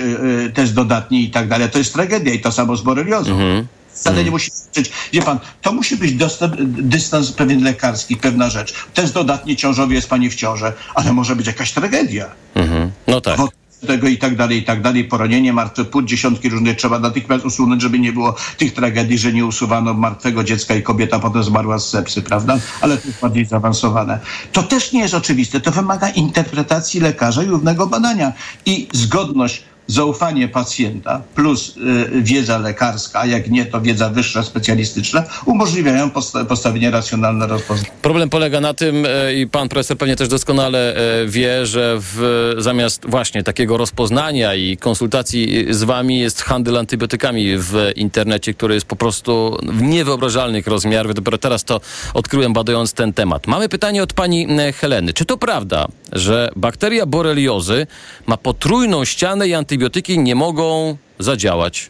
test 0.53 0.73
dodatni 0.73 1.23
i 1.23 1.29
tak 1.29 1.47
dalej. 1.47 1.69
To 1.69 1.77
jest 1.77 1.93
tragedia 1.93 2.33
i 2.33 2.39
to 2.39 2.51
samo 2.51 2.75
z 2.75 2.81
boreliozą. 2.81 3.31
Mhm. 3.31 3.76
Wcale 3.99 4.15
nie 4.15 4.21
hmm. 4.23 4.33
musi 4.33 4.51
być. 4.75 4.91
Wie 5.13 5.21
pan, 5.21 5.39
to 5.61 5.73
musi 5.73 5.97
być 5.97 6.13
dostęp, 6.13 6.55
dystans 6.65 7.31
pewien 7.31 7.63
lekarski, 7.63 8.17
pewna 8.17 8.49
rzecz. 8.49 8.73
Test 8.93 9.13
dodatni 9.13 9.55
ciążowy 9.55 9.93
jest 9.93 10.09
pani 10.09 10.29
w 10.29 10.35
ciąży, 10.35 10.73
ale 10.95 11.13
może 11.13 11.35
być 11.35 11.47
jakaś 11.47 11.71
tragedia. 11.71 12.25
Mhm. 12.55 12.91
No 13.07 13.21
tak. 13.21 13.39
tego 13.87 14.07
i 14.07 14.17
tak 14.17 14.35
dalej, 14.35 14.57
i 14.57 14.63
tak 14.63 14.81
dalej, 14.81 15.03
poronienie, 15.03 15.53
martwy 15.53 15.85
płód, 15.85 16.05
dziesiątki 16.05 16.49
różnych 16.49 16.77
trzeba 16.77 16.99
natychmiast 16.99 17.45
usunąć, 17.45 17.81
żeby 17.81 17.99
nie 17.99 18.13
było 18.13 18.35
tych 18.57 18.73
tragedii, 18.73 19.17
że 19.17 19.33
nie 19.33 19.45
usuwano 19.45 19.93
martwego 19.93 20.43
dziecka 20.43 20.75
i 20.75 20.83
kobieta 20.83 21.19
potem 21.19 21.43
zmarła 21.43 21.79
z 21.79 21.89
sepsy, 21.89 22.21
prawda? 22.21 22.59
Ale 22.81 22.97
to 22.97 23.07
jest 23.07 23.21
bardziej 23.21 23.45
zaawansowane. 23.45 24.19
To 24.51 24.63
też 24.63 24.93
nie 24.93 25.01
jest 25.01 25.13
oczywiste, 25.13 25.59
to 25.59 25.71
wymaga 25.71 26.09
interpretacji 26.09 26.99
lekarza 26.99 27.43
i 27.43 27.45
równego 27.45 27.87
badania 27.87 28.33
i 28.65 28.87
zgodność 28.93 29.63
zaufanie 29.87 30.47
pacjenta 30.47 31.21
plus 31.35 31.77
y, 31.77 32.21
wiedza 32.21 32.57
lekarska, 32.57 33.19
a 33.19 33.25
jak 33.25 33.49
nie, 33.49 33.65
to 33.65 33.81
wiedza 33.81 34.09
wyższa, 34.09 34.43
specjalistyczna, 34.43 35.23
umożliwiają 35.45 36.09
posta 36.09 36.45
postawienie 36.45 36.91
racjonalne 36.91 37.47
rozpoznania. 37.47 37.91
Problem 38.01 38.29
polega 38.29 38.61
na 38.61 38.73
tym, 38.73 39.05
y, 39.05 39.09
i 39.35 39.47
pan 39.47 39.69
profesor 39.69 39.97
pewnie 39.97 40.15
też 40.15 40.27
doskonale 40.27 40.95
y, 41.23 41.27
wie, 41.27 41.65
że 41.65 41.97
w, 41.99 42.53
zamiast 42.57 43.05
właśnie 43.09 43.43
takiego 43.43 43.77
rozpoznania 43.77 44.55
i 44.55 44.77
konsultacji 44.77 45.65
z 45.69 45.83
wami 45.83 46.19
jest 46.19 46.41
handel 46.41 46.77
antybiotykami 46.77 47.57
w 47.57 47.91
internecie, 47.95 48.53
który 48.53 48.73
jest 48.73 48.85
po 48.85 48.95
prostu 48.95 49.57
w 49.63 49.81
niewyobrażalnych 49.81 50.67
rozmiarów. 50.67 51.15
Dopiero 51.15 51.37
teraz 51.37 51.63
to 51.63 51.81
odkryłem 52.13 52.53
badając 52.53 52.93
ten 52.93 53.13
temat. 53.13 53.47
Mamy 53.47 53.69
pytanie 53.69 54.03
od 54.03 54.13
pani 54.13 54.47
Heleny. 54.75 55.13
Czy 55.13 55.25
to 55.25 55.37
prawda, 55.37 55.87
że 56.13 56.49
bakteria 56.55 57.05
boreliozy 57.05 57.87
ma 58.25 58.37
potrójną 58.37 59.05
ścianę 59.05 59.47
i 59.47 59.53
antybiotyki 59.53 59.76
antybiotyki 59.77 60.19
nie 60.19 60.35
mogą 60.35 60.97
zadziałać. 61.19 61.89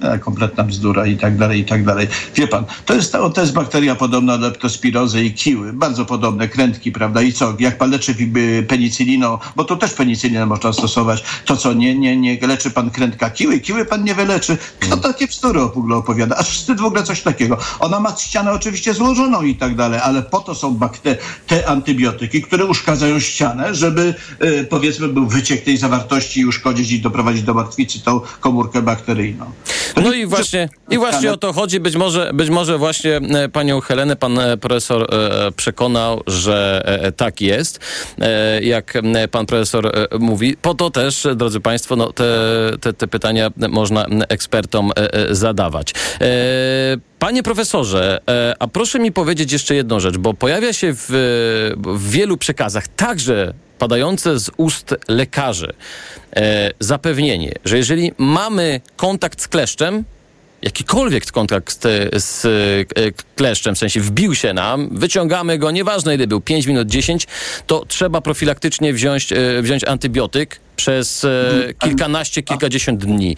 E, 0.00 0.18
kompletna 0.18 0.64
bzdura 0.64 1.06
i 1.06 1.16
tak 1.16 1.36
dalej, 1.36 1.60
i 1.60 1.64
tak 1.64 1.84
dalej. 1.84 2.06
Wie 2.34 2.48
pan, 2.48 2.64
to 2.86 2.94
jest, 2.94 3.12
to 3.34 3.40
jest 3.40 3.52
bakteria 3.52 3.94
podobna 3.94 4.38
do 4.38 4.46
leptospirozy 4.46 5.24
i 5.24 5.34
kiły, 5.34 5.72
bardzo 5.72 6.04
podobne, 6.04 6.48
krętki, 6.48 6.92
prawda, 6.92 7.22
i 7.22 7.32
co, 7.32 7.54
jak 7.58 7.78
pan 7.78 7.90
leczy 7.90 8.14
penicyliną, 8.68 9.38
bo 9.56 9.64
to 9.64 9.76
też 9.76 9.92
penicylinę 9.92 10.46
można 10.46 10.72
stosować, 10.72 11.24
to 11.44 11.56
co, 11.56 11.72
nie, 11.72 11.94
nie, 11.94 12.16
nie 12.16 12.46
leczy 12.46 12.70
pan 12.70 12.90
krętka 12.90 13.30
kiły, 13.30 13.60
kiły 13.60 13.84
pan 13.84 14.04
nie 14.04 14.14
wyleczy. 14.14 14.56
Kto 14.80 14.86
mm. 14.86 15.00
takie 15.00 15.26
bzdury 15.26 15.60
w 15.60 15.78
ogóle 15.78 15.96
opowiada? 15.96 16.36
Aż 16.36 16.48
wstyd 16.48 16.80
w 16.80 16.84
ogóle 16.84 17.02
coś 17.02 17.22
takiego. 17.22 17.58
Ona 17.80 18.00
ma 18.00 18.16
ścianę 18.16 18.52
oczywiście 18.52 18.94
złożoną 18.94 19.42
i 19.42 19.54
tak 19.54 19.74
dalej, 19.74 20.00
ale 20.02 20.22
po 20.22 20.40
to 20.40 20.54
są 20.54 20.74
bakte 20.74 21.16
te 21.46 21.68
antybiotyki, 21.68 22.42
które 22.42 22.64
uszkadzają 22.64 23.20
ścianę, 23.20 23.74
żeby 23.74 24.14
y, 24.42 24.66
powiedzmy 24.70 25.08
był 25.08 25.26
wyciek 25.26 25.64
tej 25.64 25.76
zawartości 25.76 26.40
i 26.40 26.46
uszkodzić 26.46 26.92
i 26.92 27.00
doprowadzić 27.00 27.42
do 27.42 27.54
martwicy 27.54 28.00
tą 28.00 28.20
komórkę 28.40 28.82
bakteryjną. 28.82 29.52
No 29.96 30.12
i 30.12 30.26
właśnie, 30.26 30.68
i 30.90 30.98
właśnie 30.98 31.32
o 31.32 31.36
to 31.36 31.52
chodzi. 31.52 31.80
Być 31.80 31.96
może, 31.96 32.30
być 32.34 32.50
może 32.50 32.78
właśnie 32.78 33.16
e, 33.16 33.48
panią 33.48 33.80
Helenę 33.80 34.16
pan 34.16 34.38
e, 34.38 34.56
profesor 34.56 35.14
e, 35.14 35.52
przekonał, 35.52 36.22
że 36.26 36.82
tak 37.16 37.40
jest, 37.40 37.80
jak 38.60 38.98
pan 39.30 39.46
profesor 39.46 39.92
mówi. 40.18 40.56
Po 40.62 40.74
to 40.74 40.90
też, 40.90 41.26
drodzy 41.36 41.60
państwo, 41.60 41.96
no, 41.96 42.12
te, 42.12 42.24
te, 42.80 42.92
te 42.92 43.08
pytania 43.08 43.50
można 43.68 44.06
ekspertom 44.28 44.92
zadawać. 45.30 45.94
Panie 47.18 47.42
profesorze, 47.42 48.20
a 48.58 48.68
proszę 48.68 48.98
mi 48.98 49.12
powiedzieć 49.12 49.52
jeszcze 49.52 49.74
jedną 49.74 50.00
rzecz, 50.00 50.16
bo 50.16 50.34
pojawia 50.34 50.72
się 50.72 50.94
w, 50.94 51.06
w 51.76 52.10
wielu 52.10 52.36
przekazach, 52.36 52.88
także 52.88 53.54
padające 53.78 54.38
z 54.38 54.50
ust 54.56 54.94
lekarzy 55.08 55.72
e, 56.36 56.70
zapewnienie, 56.80 57.52
że 57.64 57.76
jeżeli 57.76 58.12
mamy 58.18 58.80
kontakt 58.96 59.42
z 59.42 59.48
kleszczem, 59.48 60.04
jakikolwiek 60.62 61.32
kontakt 61.32 61.82
z, 62.16 62.44
e, 62.44 63.12
kleszczem, 63.36 63.74
w 63.74 63.78
sensie 63.78 64.00
wbił 64.00 64.34
się 64.34 64.52
nam, 64.52 64.88
wyciągamy 64.92 65.58
go, 65.58 65.70
nieważne 65.70 66.14
ile 66.14 66.26
był, 66.26 66.40
5 66.40 66.66
minut, 66.66 66.88
10, 66.88 67.26
to 67.66 67.84
trzeba 67.88 68.20
profilaktycznie 68.20 68.92
wziąć, 68.92 69.32
e, 69.32 69.62
wziąć 69.62 69.84
antybiotyk 69.84 70.60
przez 70.78 71.24
e, 71.24 71.74
kilkanaście, 71.78 72.42
kilkadziesiąt 72.42 73.04
dni. 73.04 73.36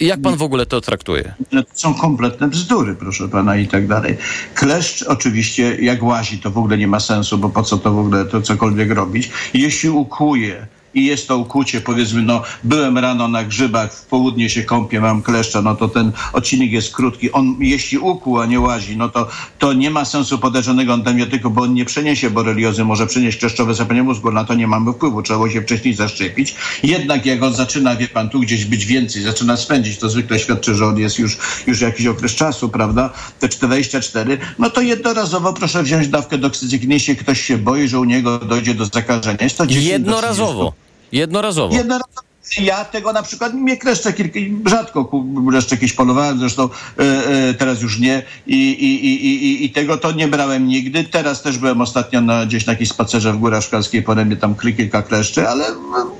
Jak 0.00 0.20
pan 0.20 0.36
w 0.36 0.42
ogóle 0.42 0.66
to 0.66 0.80
traktuje? 0.80 1.34
To 1.50 1.62
są 1.74 1.94
kompletne 1.94 2.48
bzdury, 2.48 2.94
proszę 2.94 3.28
pana, 3.28 3.56
i 3.56 3.68
tak 3.68 3.86
dalej. 3.86 4.16
Kleszcz 4.54 5.02
oczywiście, 5.02 5.76
jak 5.76 6.02
łazi, 6.02 6.38
to 6.38 6.50
w 6.50 6.58
ogóle 6.58 6.78
nie 6.78 6.88
ma 6.88 7.00
sensu, 7.00 7.38
bo 7.38 7.48
po 7.48 7.62
co 7.62 7.78
to 7.78 7.92
w 7.92 7.98
ogóle 7.98 8.24
to 8.24 8.42
cokolwiek 8.42 8.90
robić. 8.90 9.30
Jeśli 9.54 9.88
ukuje 9.88 10.66
i 10.96 11.04
jest 11.04 11.28
to 11.28 11.38
ukucie, 11.38 11.80
powiedzmy, 11.80 12.22
no 12.22 12.42
byłem 12.64 12.98
rano 12.98 13.28
na 13.28 13.44
grzybach, 13.44 13.94
w 13.94 14.06
południe 14.06 14.50
się 14.50 14.62
kąpię, 14.62 15.00
mam 15.00 15.22
kleszcza, 15.22 15.62
no 15.62 15.76
to 15.76 15.88
ten 15.88 16.12
odcinek 16.32 16.72
jest 16.72 16.94
krótki. 16.94 17.32
On 17.32 17.56
jeśli 17.60 17.98
ukuł, 17.98 18.40
a 18.40 18.46
nie 18.46 18.60
łazi, 18.60 18.96
no 18.96 19.08
to, 19.08 19.28
to 19.58 19.72
nie 19.72 19.90
ma 19.90 20.04
sensu 20.04 20.38
podejrzanego 20.38 20.92
antybiotyku, 20.92 21.50
bo 21.50 21.62
on 21.62 21.74
nie 21.74 21.84
przeniesie 21.84 22.30
boreliozy, 22.30 22.84
może 22.84 23.06
przynieść 23.06 23.38
kleszczowe 23.38 23.74
zapalenie 23.74 24.02
mózgu, 24.02 24.32
na 24.32 24.44
to 24.44 24.54
nie 24.54 24.66
mamy 24.66 24.92
wpływu, 24.92 25.22
trzeba 25.22 25.50
się 25.50 25.62
wcześniej 25.62 25.94
zaszczepić. 25.94 26.54
Jednak 26.82 27.26
jak 27.26 27.42
on 27.42 27.54
zaczyna, 27.54 27.96
wie 27.96 28.08
pan, 28.08 28.28
tu 28.28 28.40
gdzieś 28.40 28.64
być 28.64 28.86
więcej, 28.86 29.22
zaczyna 29.22 29.56
spędzić, 29.56 29.98
to 29.98 30.10
zwykle 30.10 30.38
świadczy, 30.38 30.74
że 30.74 30.86
on 30.86 30.98
jest 30.98 31.18
już, 31.18 31.38
już 31.66 31.80
jakiś 31.80 32.06
okres 32.06 32.34
czasu, 32.34 32.68
prawda, 32.68 33.10
te 33.40 33.48
24, 33.48 34.38
no 34.58 34.70
to 34.70 34.80
jednorazowo 34.80 35.52
proszę 35.52 35.82
wziąć 35.82 36.08
dawkę 36.08 36.38
doksycykliny, 36.38 36.94
jeśli 36.94 37.16
ktoś 37.16 37.40
się 37.40 37.58
boi, 37.58 37.88
że 37.88 38.00
u 38.00 38.04
niego 38.04 38.38
dojdzie 38.38 38.74
do 38.74 38.84
zakażenia. 38.84 39.38
Jest 39.40 39.58
to 39.58 39.64
Jednorazowo. 39.68 40.85
Jednorazowo. 41.12 41.74
Jednorazowo. 41.74 42.26
Ja 42.60 42.84
tego 42.84 43.12
na 43.12 43.22
przykład 43.22 43.54
nie 43.54 43.76
kleszczę 43.76 44.12
kilka, 44.12 44.38
rzadko 44.70 45.10
jeszcze 45.52 45.74
jakieś 45.74 45.92
polowałem, 45.92 46.38
zresztą 46.38 46.68
e, 46.98 47.02
e, 47.02 47.54
teraz 47.54 47.82
już 47.82 47.98
nie 47.98 48.22
I, 48.46 48.56
i, 48.56 49.06
i, 49.06 49.64
i, 49.64 49.70
tego 49.70 49.98
to 49.98 50.12
nie 50.12 50.28
brałem 50.28 50.66
nigdy. 50.66 51.04
Teraz 51.04 51.42
też 51.42 51.58
byłem 51.58 51.80
ostatnio 51.80 52.20
na, 52.20 52.46
gdzieś 52.46 52.66
na 52.66 52.72
jakiejś 52.72 52.90
spacerze 52.90 53.32
w 53.32 53.36
Górach 53.36 53.64
Szklarskiej, 53.64 54.02
po 54.02 54.14
mnie 54.14 54.36
tam 54.36 54.54
kilka 54.54 55.02
kleszczy, 55.02 55.48
ale 55.48 55.64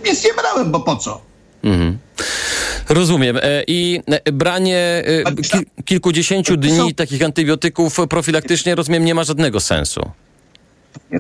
nic 0.07 0.25
nie 0.25 0.35
brałem, 0.35 0.71
bo 0.71 0.81
po 0.81 0.97
co? 0.97 1.21
Mhm. 1.65 1.99
Rozumiem. 2.89 3.37
E, 3.37 3.63
I 3.67 4.01
branie 4.33 5.05
kilkudziesięciu 5.85 6.57
dni 6.57 6.95
takich 6.95 7.23
antybiotyków 7.23 7.97
profilaktycznie, 8.09 8.75
rozumiem, 8.75 9.05
nie 9.05 9.15
ma 9.15 9.25
żadnego 9.25 9.61
sensu. 9.61 10.01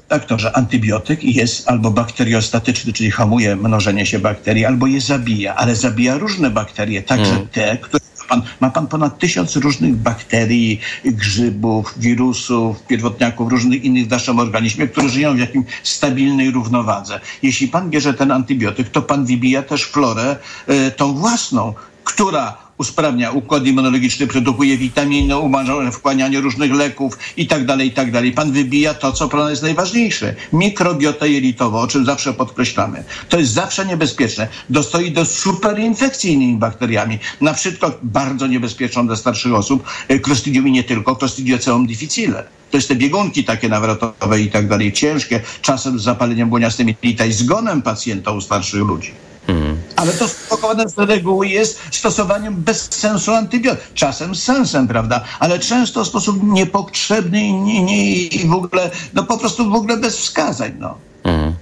Tak, 0.08 0.24
to, 0.24 0.38
że 0.38 0.56
antybiotyk 0.56 1.24
jest 1.24 1.68
albo 1.68 1.90
bakteriostatyczny, 1.90 2.92
czyli 2.92 3.10
hamuje 3.10 3.56
mnożenie 3.56 4.06
się 4.06 4.18
bakterii, 4.18 4.64
albo 4.64 4.86
je 4.86 5.00
zabija, 5.00 5.54
ale 5.54 5.76
zabija 5.76 6.18
różne 6.18 6.50
bakterie, 6.50 7.02
także 7.02 7.32
mm. 7.32 7.48
te, 7.48 7.76
które 7.76 8.06
Pan, 8.28 8.42
ma 8.60 8.70
pan 8.70 8.86
ponad 8.86 9.18
tysiąc 9.18 9.56
różnych 9.56 9.96
bakterii, 9.96 10.80
grzybów, 11.04 11.94
wirusów, 11.96 12.82
pierwotniaków, 12.82 13.50
różnych 13.50 13.84
innych 13.84 14.06
w 14.06 14.10
naszym 14.10 14.38
organizmie, 14.38 14.88
które 14.88 15.08
żyją 15.08 15.36
w 15.36 15.38
jakimś 15.38 15.66
stabilnej 15.82 16.50
równowadze. 16.50 17.20
Jeśli 17.42 17.68
pan 17.68 17.90
bierze 17.90 18.14
ten 18.14 18.30
antybiotyk, 18.30 18.88
to 18.88 19.02
pan 19.02 19.26
wybija 19.26 19.62
też 19.62 19.84
florę 19.84 20.36
y, 20.68 20.90
tą 20.90 21.14
własną, 21.14 21.74
która 22.04 22.65
usprawnia 22.78 23.30
układ 23.30 23.66
immunologiczny, 23.66 24.26
produkuje 24.26 24.76
witaminy, 24.76 25.38
umożliwia 25.38 25.90
wchłanianie 25.90 26.40
różnych 26.40 26.72
leków 26.72 27.18
i 27.36 27.46
tak 27.46 27.66
dalej, 27.66 27.88
i 27.88 27.90
tak 27.90 28.12
dalej. 28.12 28.32
Pan 28.32 28.52
wybija 28.52 28.94
to, 28.94 29.12
co 29.12 29.28
pro 29.28 29.50
jest 29.50 29.62
najważniejsze. 29.62 30.34
Mikrobiota 30.52 31.26
jelitowa, 31.26 31.80
o 31.80 31.86
czym 31.86 32.04
zawsze 32.04 32.34
podkreślamy. 32.34 33.04
To 33.28 33.38
jest 33.38 33.52
zawsze 33.52 33.86
niebezpieczne. 33.86 34.48
Dostoi 34.70 35.10
do 35.10 35.24
superinfekcji 35.24 36.32
innymi 36.32 36.56
bakteriami. 36.56 37.18
Na 37.40 37.54
przykład 37.54 37.98
bardzo 38.02 38.46
niebezpieczną 38.46 39.06
dla 39.06 39.16
starszych 39.16 39.54
osób, 39.54 39.84
e, 40.08 40.18
Clostridium 40.18 40.68
i 40.68 40.72
nie 40.72 40.84
tylko, 40.84 41.16
Clostridium 41.16 41.86
difficile. 41.86 42.44
To 42.70 42.76
jest 42.76 42.88
te 42.88 42.94
biegunki 42.94 43.44
takie 43.44 43.68
nawrotowe 43.68 44.40
i 44.40 44.50
tak 44.50 44.68
dalej, 44.68 44.92
ciężkie, 44.92 45.40
czasem 45.62 45.98
z 45.98 46.02
zapaleniem 46.02 46.48
błoniastym 46.48 46.90
i 47.02 47.16
zgonem 47.30 47.82
pacjenta 47.82 48.30
u 48.30 48.40
starszych 48.40 48.80
ludzi. 48.80 49.10
Hmm. 49.46 49.76
Ale 50.06 50.14
to 50.14 50.28
stosowane 50.28 50.88
z 50.88 50.98
reguły 50.98 51.48
jest 51.48 51.80
stosowaniem 51.90 52.54
bez 52.54 52.88
sensu 52.90 53.32
antybiotyków. 53.32 53.94
Czasem 53.94 54.34
z 54.34 54.42
sensem, 54.42 54.88
prawda? 54.88 55.24
Ale 55.38 55.58
często 55.58 56.04
w 56.04 56.08
sposób 56.08 56.42
niepotrzebny 56.42 57.40
i, 57.46 57.52
nie, 57.52 58.12
i 58.12 58.48
w 58.48 58.52
ogóle, 58.52 58.90
no 59.14 59.24
po 59.24 59.38
prostu 59.38 59.70
w 59.70 59.74
ogóle 59.74 59.96
bez 59.96 60.16
wskazań, 60.16 60.72
no. 60.78 60.98
Hmm. 61.24 61.54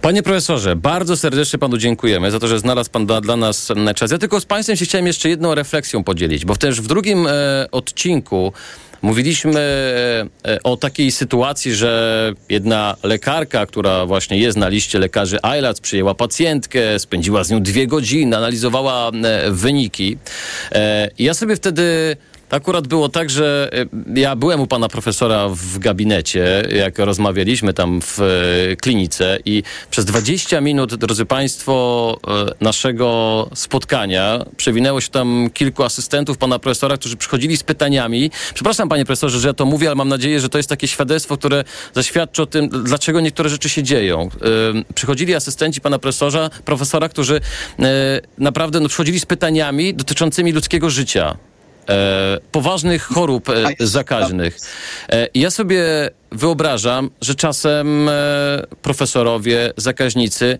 Panie 0.00 0.22
profesorze, 0.22 0.76
bardzo 0.76 1.16
serdecznie 1.16 1.58
panu 1.58 1.78
dziękujemy 1.78 2.30
za 2.30 2.40
to, 2.40 2.48
że 2.48 2.58
znalazł 2.58 2.90
pan 2.90 3.06
dla, 3.06 3.20
dla 3.20 3.36
nas 3.36 3.72
czas. 3.94 4.10
Ja 4.10 4.18
tylko 4.18 4.40
z 4.40 4.44
państwem 4.44 4.76
się 4.76 4.84
chciałem 4.84 5.06
jeszcze 5.06 5.28
jedną 5.28 5.54
refleksją 5.54 6.04
podzielić, 6.04 6.44
bo 6.44 6.56
też 6.56 6.80
w 6.80 6.86
drugim 6.86 7.26
e, 7.26 7.30
odcinku 7.72 8.52
Mówiliśmy 9.04 9.60
e, 10.46 10.62
o 10.62 10.76
takiej 10.76 11.12
sytuacji, 11.12 11.74
że 11.74 12.32
jedna 12.48 12.96
lekarka, 13.02 13.66
która 13.66 14.06
właśnie 14.06 14.38
jest 14.38 14.58
na 14.58 14.68
liście 14.68 14.98
lekarzy 14.98 15.38
ILAC, 15.58 15.80
przyjęła 15.80 16.14
pacjentkę, 16.14 16.98
spędziła 16.98 17.44
z 17.44 17.50
nią 17.50 17.62
dwie 17.62 17.86
godziny, 17.86 18.36
analizowała 18.36 19.10
e, 19.10 19.50
wyniki. 19.50 20.18
E, 20.72 21.10
ja 21.18 21.34
sobie 21.34 21.56
wtedy 21.56 22.16
Akurat 22.54 22.86
było 22.86 23.08
tak, 23.08 23.30
że 23.30 23.70
e, 23.72 24.20
ja 24.20 24.36
byłem 24.36 24.60
u 24.60 24.66
pana 24.66 24.88
profesora 24.88 25.48
w 25.48 25.78
gabinecie, 25.78 26.62
jak 26.76 26.98
rozmawialiśmy 26.98 27.74
tam 27.74 28.00
w 28.00 28.20
e, 28.20 28.76
klinice 28.76 29.38
i 29.44 29.62
przez 29.90 30.04
20 30.04 30.60
minut, 30.60 30.94
drodzy 30.94 31.24
państwo, 31.26 32.16
e, 32.28 32.64
naszego 32.64 33.48
spotkania 33.54 34.44
przewinęło 34.56 35.00
się 35.00 35.08
tam 35.08 35.50
kilku 35.54 35.82
asystentów 35.82 36.38
pana 36.38 36.58
profesora, 36.58 36.96
którzy 36.96 37.16
przychodzili 37.16 37.56
z 37.56 37.62
pytaniami. 37.62 38.30
Przepraszam 38.54 38.88
panie 38.88 39.04
profesorze, 39.04 39.40
że 39.40 39.48
ja 39.48 39.54
to 39.54 39.66
mówię, 39.66 39.88
ale 39.88 39.94
mam 39.94 40.08
nadzieję, 40.08 40.40
że 40.40 40.48
to 40.48 40.58
jest 40.58 40.68
takie 40.68 40.88
świadectwo, 40.88 41.36
które 41.36 41.64
zaświadczy 41.94 42.42
o 42.42 42.46
tym, 42.46 42.68
dlaczego 42.68 43.20
niektóre 43.20 43.48
rzeczy 43.48 43.68
się 43.68 43.82
dzieją. 43.82 44.28
Przychodzili 44.94 45.34
asystenci 45.34 45.80
pana 45.80 45.98
profesora, 45.98 46.50
profesora 46.64 47.08
którzy 47.08 47.40
naprawdę 48.38 48.80
no, 48.80 48.88
przychodzili 48.88 49.20
z 49.20 49.26
pytaniami 49.26 49.94
dotyczącymi 49.94 50.52
ludzkiego 50.52 50.90
życia 50.90 51.36
poważnych 52.52 53.02
chorób 53.02 53.48
e, 53.48 53.74
zakaźnych. 53.80 54.58
E, 55.08 55.28
ja 55.34 55.50
sobie 55.50 56.10
wyobrażam, 56.32 57.10
że 57.20 57.34
czasem 57.34 58.08
e, 58.08 58.12
profesorowie, 58.82 59.72
zakaźnicy 59.76 60.58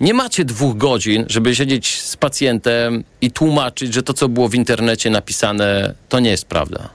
nie 0.00 0.14
macie 0.14 0.44
dwóch 0.44 0.76
godzin, 0.76 1.24
żeby 1.28 1.54
siedzieć 1.54 2.00
z 2.00 2.16
pacjentem 2.16 3.04
i 3.20 3.30
tłumaczyć, 3.30 3.94
że 3.94 4.02
to, 4.02 4.14
co 4.14 4.28
było 4.28 4.48
w 4.48 4.54
internecie 4.54 5.10
napisane, 5.10 5.94
to 6.08 6.20
nie 6.20 6.30
jest 6.30 6.44
prawda. 6.44 6.88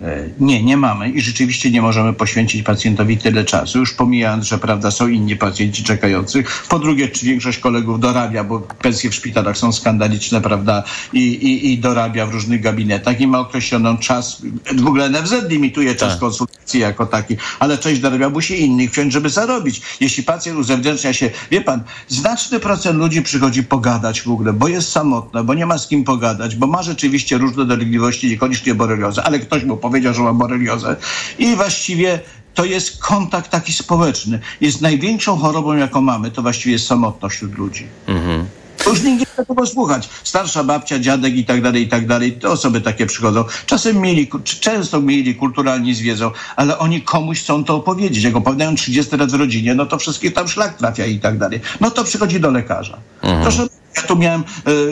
E, 0.00 0.28
nie, 0.40 0.62
nie 0.62 0.76
mamy 0.76 1.10
i 1.10 1.20
rzeczywiście 1.20 1.70
nie 1.70 1.82
możemy 1.82 2.12
poświęcić 2.12 2.62
pacjentowi 2.62 3.16
tyle 3.16 3.44
czasu, 3.44 3.78
już 3.78 3.92
pomijając, 3.92 4.44
że 4.44 4.58
prawda, 4.58 4.90
są 4.90 5.08
inni 5.08 5.36
pacjenci 5.36 5.84
czekający. 5.84 6.44
Po 6.68 6.78
drugie, 6.78 7.08
czy 7.08 7.26
większość 7.26 7.58
kolegów 7.58 8.00
dorabia, 8.00 8.44
bo 8.44 8.60
pensje 8.60 9.10
w 9.10 9.14
szpitalach 9.14 9.58
są 9.58 9.72
skandaliczne, 9.72 10.40
prawda, 10.40 10.82
i, 11.12 11.18
i, 11.20 11.72
i 11.72 11.78
dorabia 11.78 12.26
w 12.26 12.30
różnych 12.30 12.60
gabinetach 12.60 13.20
i 13.20 13.26
ma 13.26 13.38
określoną 13.38 13.96
czas, 13.96 14.42
w 14.76 14.86
ogóle 14.86 15.10
NFZ 15.10 15.34
limituje 15.48 15.94
czas 15.94 16.10
tak. 16.10 16.20
konsultacji 16.20 16.80
jako 16.80 17.06
taki, 17.06 17.36
ale 17.58 17.78
część 17.78 18.00
dorabia 18.00 18.30
musi 18.30 18.62
innych 18.62 18.90
wziąć, 18.90 19.12
żeby 19.12 19.30
zarobić. 19.30 19.82
Jeśli 20.00 20.22
pacjent 20.22 20.58
uzewnętrznia 20.58 21.12
się, 21.12 21.30
wie 21.50 21.60
pan, 21.60 21.82
znaczny 22.08 22.60
procent 22.60 22.98
ludzi 22.98 23.22
przychodzi 23.22 23.62
pogadać 23.62 24.22
w 24.22 24.30
ogóle, 24.30 24.52
bo 24.52 24.68
jest 24.68 24.92
samotna, 24.92 25.44
bo 25.44 25.54
nie 25.54 25.66
ma 25.66 25.78
z 25.78 25.88
kim 25.88 26.04
pogadać, 26.04 26.56
bo 26.56 26.66
ma 26.66 26.82
rzeczywiście 26.82 27.38
różne 27.38 27.64
dolegliwości, 27.64 28.28
niekoniecznie 28.28 28.74
boreliozy, 28.74 29.22
ale 29.22 29.38
ktoś 29.38 29.64
mu 29.64 29.76
powiedział, 29.88 30.14
że 30.14 30.22
ma 30.22 30.32
boreliozę. 30.32 30.96
I 31.38 31.56
właściwie 31.56 32.20
to 32.54 32.64
jest 32.64 32.98
kontakt 32.98 33.50
taki 33.50 33.72
społeczny. 33.72 34.40
Jest 34.60 34.80
największą 34.80 35.36
chorobą, 35.36 35.76
jaką 35.76 36.00
mamy, 36.00 36.30
to 36.30 36.42
właściwie 36.42 36.72
jest 36.72 36.86
samotność 36.86 37.36
wśród 37.36 37.58
ludzi. 37.58 37.86
Mhm. 38.06 38.46
To 38.84 38.90
już 38.90 39.02
nikt 39.02 39.38
nie 39.38 39.44
tego 39.44 39.66
słuchać. 39.66 40.08
Starsza 40.24 40.64
babcia, 40.64 40.98
dziadek 40.98 41.36
i 41.36 41.44
tak 41.44 41.62
dalej, 41.62 41.82
i 41.82 41.88
tak 41.88 42.06
dalej. 42.06 42.32
Te 42.32 42.48
osoby 42.48 42.80
takie 42.80 43.06
przychodzą. 43.06 43.44
Czasem 43.66 44.00
mieli, 44.00 44.28
często 44.60 45.00
mieli, 45.00 45.34
kulturalnie 45.34 45.94
zwiedzą, 45.94 46.30
ale 46.56 46.78
oni 46.78 47.02
komuś 47.02 47.40
chcą 47.40 47.64
to 47.64 47.76
opowiedzieć. 47.76 48.24
Jak 48.24 48.36
opowiadają 48.36 48.74
30 48.74 49.16
lat 49.16 49.30
w 49.30 49.34
rodzinie, 49.34 49.74
no 49.74 49.86
to 49.86 49.98
wszystkich 49.98 50.34
tam 50.34 50.48
szlak 50.48 50.78
trafia 50.78 51.06
i 51.06 51.18
tak 51.18 51.38
dalej. 51.38 51.60
No 51.80 51.90
to 51.90 52.04
przychodzi 52.04 52.40
do 52.40 52.50
lekarza. 52.50 52.98
Mhm. 53.22 53.42
Proszę 53.42 53.77
ja 54.02 54.08
tu 54.08 54.16
miałem 54.16 54.44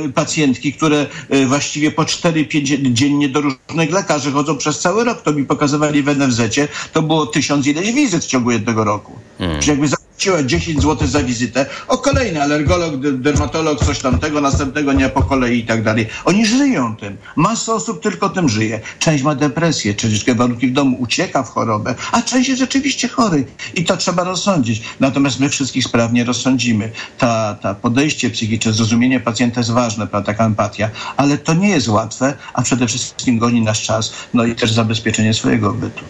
y, 0.07 0.13
pacjentki, 0.13 0.73
które 0.73 1.07
y, 1.35 1.47
właściwie 1.47 1.91
po 1.91 2.03
4-5 2.03 2.93
dziennie 2.93 3.29
do 3.29 3.41
różnych 3.41 3.93
lekarzy 3.93 4.33
chodzą 4.33 4.57
przez 4.57 4.81
cały 4.81 5.05
rok. 5.05 5.23
To 5.23 5.33
mi 5.33 5.45
pokazywali 5.45 6.03
w 6.03 6.09
NFZ-cie. 6.09 6.69
To 6.93 7.03
było 7.03 7.27
tysiąc 7.27 7.67
ileś 7.67 7.93
wizyt 7.93 8.25
w 8.25 8.27
ciągu 8.27 8.51
jednego 8.51 8.85
roku. 8.85 9.13
Hmm. 9.39 9.61
Czyli 9.61 9.71
jakby 9.71 9.89
zapłaciła 10.17 10.43
10 10.43 10.83
zł 10.83 11.09
za 11.09 11.23
wizytę, 11.23 11.67
o 11.89 11.99
kolejny 11.99 12.43
alergolog, 12.43 12.97
dermatolog, 12.97 13.85
coś 13.85 13.99
tamtego, 13.99 14.41
następnego 14.41 14.93
nie 14.93 15.09
po 15.09 15.23
kolei 15.23 15.59
i 15.59 15.65
tak 15.65 15.83
dalej. 15.83 16.07
Oni 16.25 16.47
żyją 16.47 16.97
tym. 16.97 17.17
Masa 17.37 17.75
osób 17.75 18.03
tylko 18.03 18.29
tym 18.29 18.49
żyje. 18.49 18.81
Część 18.99 19.25
ma 19.25 19.35
depresję, 19.35 19.95
część 19.95 20.33
warunki 20.35 20.69
w 20.69 20.73
domu, 20.73 20.97
ucieka 21.01 21.43
w 21.43 21.49
chorobę, 21.51 21.95
a 22.13 22.23
część 22.23 22.49
jest 22.49 22.61
rzeczywiście 22.61 23.09
chory. 23.09 23.45
I 23.75 23.85
to 23.85 23.97
trzeba 23.97 24.25
rozsądzić. 24.25 24.83
Natomiast 25.01 25.41
my 25.41 25.49
wszystkich 25.49 25.85
sprawnie 25.85 26.25
rozsądzimy. 26.25 26.91
Ta, 27.19 27.55
ta 27.63 27.75
podejście 27.75 28.31
psychiczne, 28.31 28.73
zrozumienie 28.73 29.21
pacjenta 29.21 29.61
jest 29.61 29.71
ważne, 29.71 30.07
prawda, 30.07 30.33
taka 30.33 30.47
empatia, 30.47 30.91
ale 31.17 31.39
to 31.39 31.55
nie 31.55 31.69
jest 31.69 31.89
łatwe, 31.89 32.35
a 32.55 32.63
przede 32.63 32.87
wszystkim 32.87 33.39
goni 33.39 33.61
nasz 33.61 33.83
czas, 33.83 34.13
no 34.35 34.45
i 34.45 34.55
też 34.55 34.73
zabezpieczenie 34.73 35.35
swojego 35.35 35.73
bytu. 35.73 36.05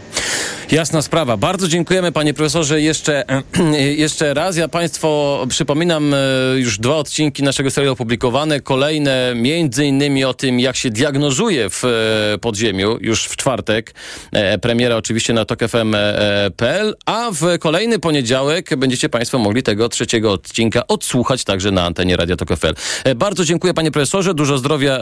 Jasna 0.71 1.03
sprawa. 1.03 1.37
Bardzo 1.37 1.69
dziękujemy 1.69 2.13
panie 2.13 2.35
profesorze 2.35 2.81
jeszcze, 2.81 3.25
jeszcze 3.97 4.35
raz. 4.35 4.57
Ja 4.57 4.69
państwo 4.69 5.41
przypominam 5.49 6.15
e, 6.15 6.19
już 6.57 6.79
dwa 6.79 6.97
odcinki 6.97 7.43
naszego 7.43 7.71
serialu 7.71 7.93
opublikowane. 7.93 8.61
Kolejne 8.61 9.33
między 9.37 9.87
innymi 9.87 10.25
o 10.25 10.35
tym, 10.35 10.61
jak 10.61 10.77
się 10.77 10.91
diagnozuje 10.91 11.71
w 11.71 11.85
e, 11.85 12.39
podziemiu 12.39 12.99
już 13.01 13.25
w 13.25 13.37
czwartek. 13.37 13.95
E, 14.33 14.59
premiera 14.59 14.97
oczywiście 14.97 15.33
na 15.33 15.45
tokfm.pl, 15.45 16.95
a 17.07 17.31
w 17.33 17.59
kolejny 17.59 17.99
poniedziałek 17.99 18.77
będziecie 18.77 19.09
państwo 19.09 19.39
mogli 19.39 19.63
tego 19.63 19.89
trzeciego 19.89 20.33
odcinka 20.33 20.87
odsłuchać 20.87 21.45
także 21.45 21.71
na 21.71 21.85
antenie 21.85 22.17
Radia 22.17 22.37
Tok. 22.37 22.49
Bardzo 23.17 23.45
dziękuję 23.45 23.75
panie 23.75 23.91
profesorze. 23.91 24.35
Dużo 24.35 24.59
zdrowia 24.59 24.99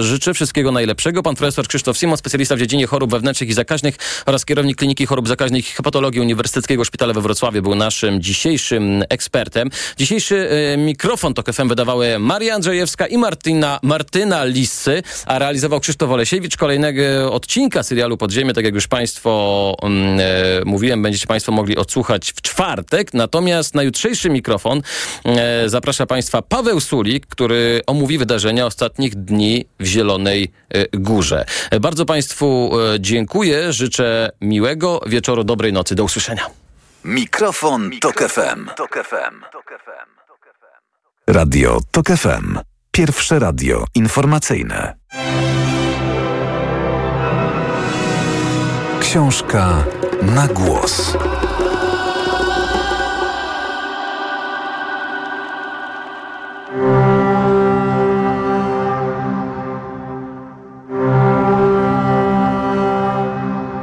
życzę. 0.00 0.34
Wszystkiego 0.34 0.72
najlepszego. 0.72 1.22
Pan 1.22 1.34
profesor 1.34 1.68
Krzysztof 1.68 1.98
Simon, 1.98 2.16
specjalista 2.16 2.56
w 2.56 2.58
dziedzinie 2.58 2.86
chorób 2.86 3.10
wewnętrznych 3.10 3.50
i 3.50 3.52
zakaźnych 3.52 3.96
oraz 4.26 4.44
kierownik 4.44 4.76
Kliniki 4.76 5.06
Chorób 5.06 5.28
Zakaźnych 5.28 5.70
i 5.70 5.72
Hepatologii 5.72 6.20
Uniwersyteckiego 6.20 6.84
Szpitala 6.84 7.12
we 7.12 7.20
Wrocławiu 7.20 7.62
był 7.62 7.74
naszym 7.74 8.19
dzisiejszym 8.20 9.04
ekspertem. 9.08 9.70
Dzisiejszy 9.96 10.50
e, 10.50 10.76
mikrofon 10.76 11.34
to 11.34 11.52
FM 11.52 11.68
wydawały 11.68 12.18
Maria 12.18 12.54
Andrzejewska 12.54 13.06
i 13.06 13.18
Martyna, 13.18 13.80
Martyna 13.82 14.44
Lissy, 14.44 15.02
a 15.26 15.38
realizował 15.38 15.80
Krzysztof 15.80 16.10
Olesiewicz. 16.10 16.56
Kolejnego 16.56 17.32
odcinka 17.32 17.82
serialu 17.82 18.16
Podziemie, 18.16 18.52
tak 18.52 18.64
jak 18.64 18.74
już 18.74 18.88
Państwo 18.88 19.76
e, 19.82 20.62
mówiłem, 20.64 21.02
będziecie 21.02 21.26
Państwo 21.26 21.52
mogli 21.52 21.76
odsłuchać 21.76 22.32
w 22.32 22.42
czwartek. 22.42 23.14
Natomiast 23.14 23.74
na 23.74 23.82
jutrzejszy 23.82 24.30
mikrofon 24.30 24.82
e, 25.24 25.68
zaprasza 25.68 26.06
Państwa 26.06 26.42
Paweł 26.42 26.80
Sulik, 26.80 27.26
który 27.26 27.80
omówi 27.86 28.18
wydarzenia 28.18 28.66
ostatnich 28.66 29.14
dni 29.14 29.64
w 29.80 29.84
Zielonej 29.84 30.50
Górze. 30.92 31.44
Bardzo 31.80 32.06
Państwu 32.06 32.70
dziękuję, 32.98 33.72
życzę 33.72 34.30
miłego 34.40 35.00
wieczoru, 35.06 35.44
dobrej 35.44 35.72
nocy. 35.72 35.94
Do 35.94 36.04
usłyszenia. 36.04 36.59
Mikrofon, 37.04 37.90
Tok 38.00 38.22
FM. 38.22 38.66
Tok 38.76 38.98
FM. 39.08 39.34
Radio 41.26 41.80
Tok 41.90 42.06
FM. 42.06 42.58
Pierwsze 42.90 43.38
radio 43.38 43.84
informacyjne. 43.94 44.96
Książka 49.00 49.84
na 50.22 50.48
głos. 50.48 51.16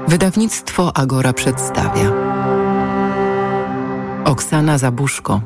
Wydawnictwo 0.08 0.92
Agora 0.98 1.34
przedstawia 1.34 2.37
Oksana 4.28 4.78
Zabuszko. 4.78 5.42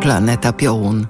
Planeta 0.00 0.52
Piołun 0.52 1.06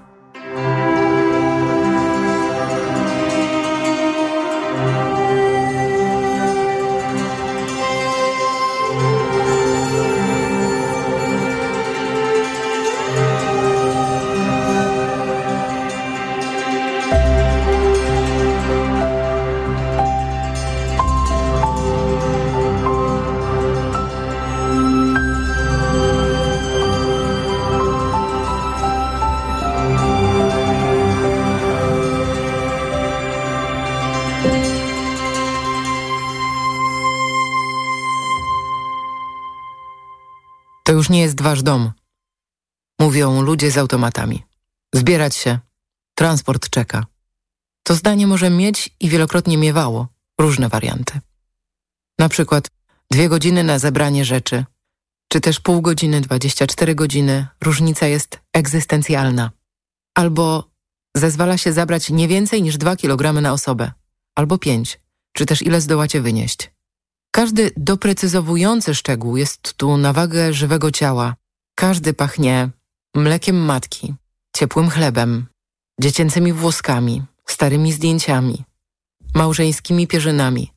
nie 41.11 41.21
jest 41.21 41.41
wasz 41.41 41.63
dom. 41.63 41.93
Mówią 43.01 43.43
ludzie 43.43 43.71
z 43.71 43.79
automatami. 43.79 44.45
Zbierać 44.95 45.37
się. 45.37 45.59
Transport 46.15 46.71
czeka. 46.71 47.07
To 47.83 47.95
zdanie 47.95 48.27
może 48.27 48.51
mieć 48.51 48.91
i 49.01 49.09
wielokrotnie 49.09 49.59
miewało 49.59 50.09
różne 50.41 50.69
warianty. 50.69 51.21
Na 52.19 52.29
przykład 52.29 52.71
dwie 53.11 53.29
godziny 53.29 53.65
na 53.65 53.79
zebranie 53.79 54.25
rzeczy, 54.25 54.65
czy 55.29 55.41
też 55.41 55.61
pół 55.61 55.83
godziny, 55.83 56.21
24 56.21 56.95
godziny, 56.95 57.47
różnica 57.61 58.07
jest 58.07 58.41
egzystencjalna. 58.53 59.51
Albo 60.15 60.71
zezwala 61.17 61.59
się 61.59 61.73
zabrać 61.73 62.11
nie 62.11 62.29
więcej 62.29 62.63
niż 62.63 62.77
2 62.77 62.97
kg 62.97 63.43
na 63.43 63.53
osobę, 63.53 63.93
albo 64.35 64.59
5, 64.59 65.01
czy 65.33 65.47
też 65.47 65.63
ile 65.63 65.81
zdołacie 65.81 66.21
wynieść. 66.21 66.71
Każdy 67.31 67.71
doprecyzowujący 67.77 68.95
szczegół 68.95 69.37
jest 69.37 69.75
tu 69.75 69.97
na 69.97 70.13
wagę 70.13 70.53
żywego 70.53 70.91
ciała. 70.91 71.37
Każdy 71.75 72.15
pachnie 72.15 72.71
mlekiem 73.15 73.65
matki, 73.65 74.15
ciepłym 74.57 74.91
chlebem, 74.91 75.47
dziecięcymi 76.01 76.53
włoskami, 76.53 77.23
starymi 77.47 77.93
zdjęciami, 77.93 78.65
małżeńskimi 79.35 80.07
pierzynami, 80.07 80.73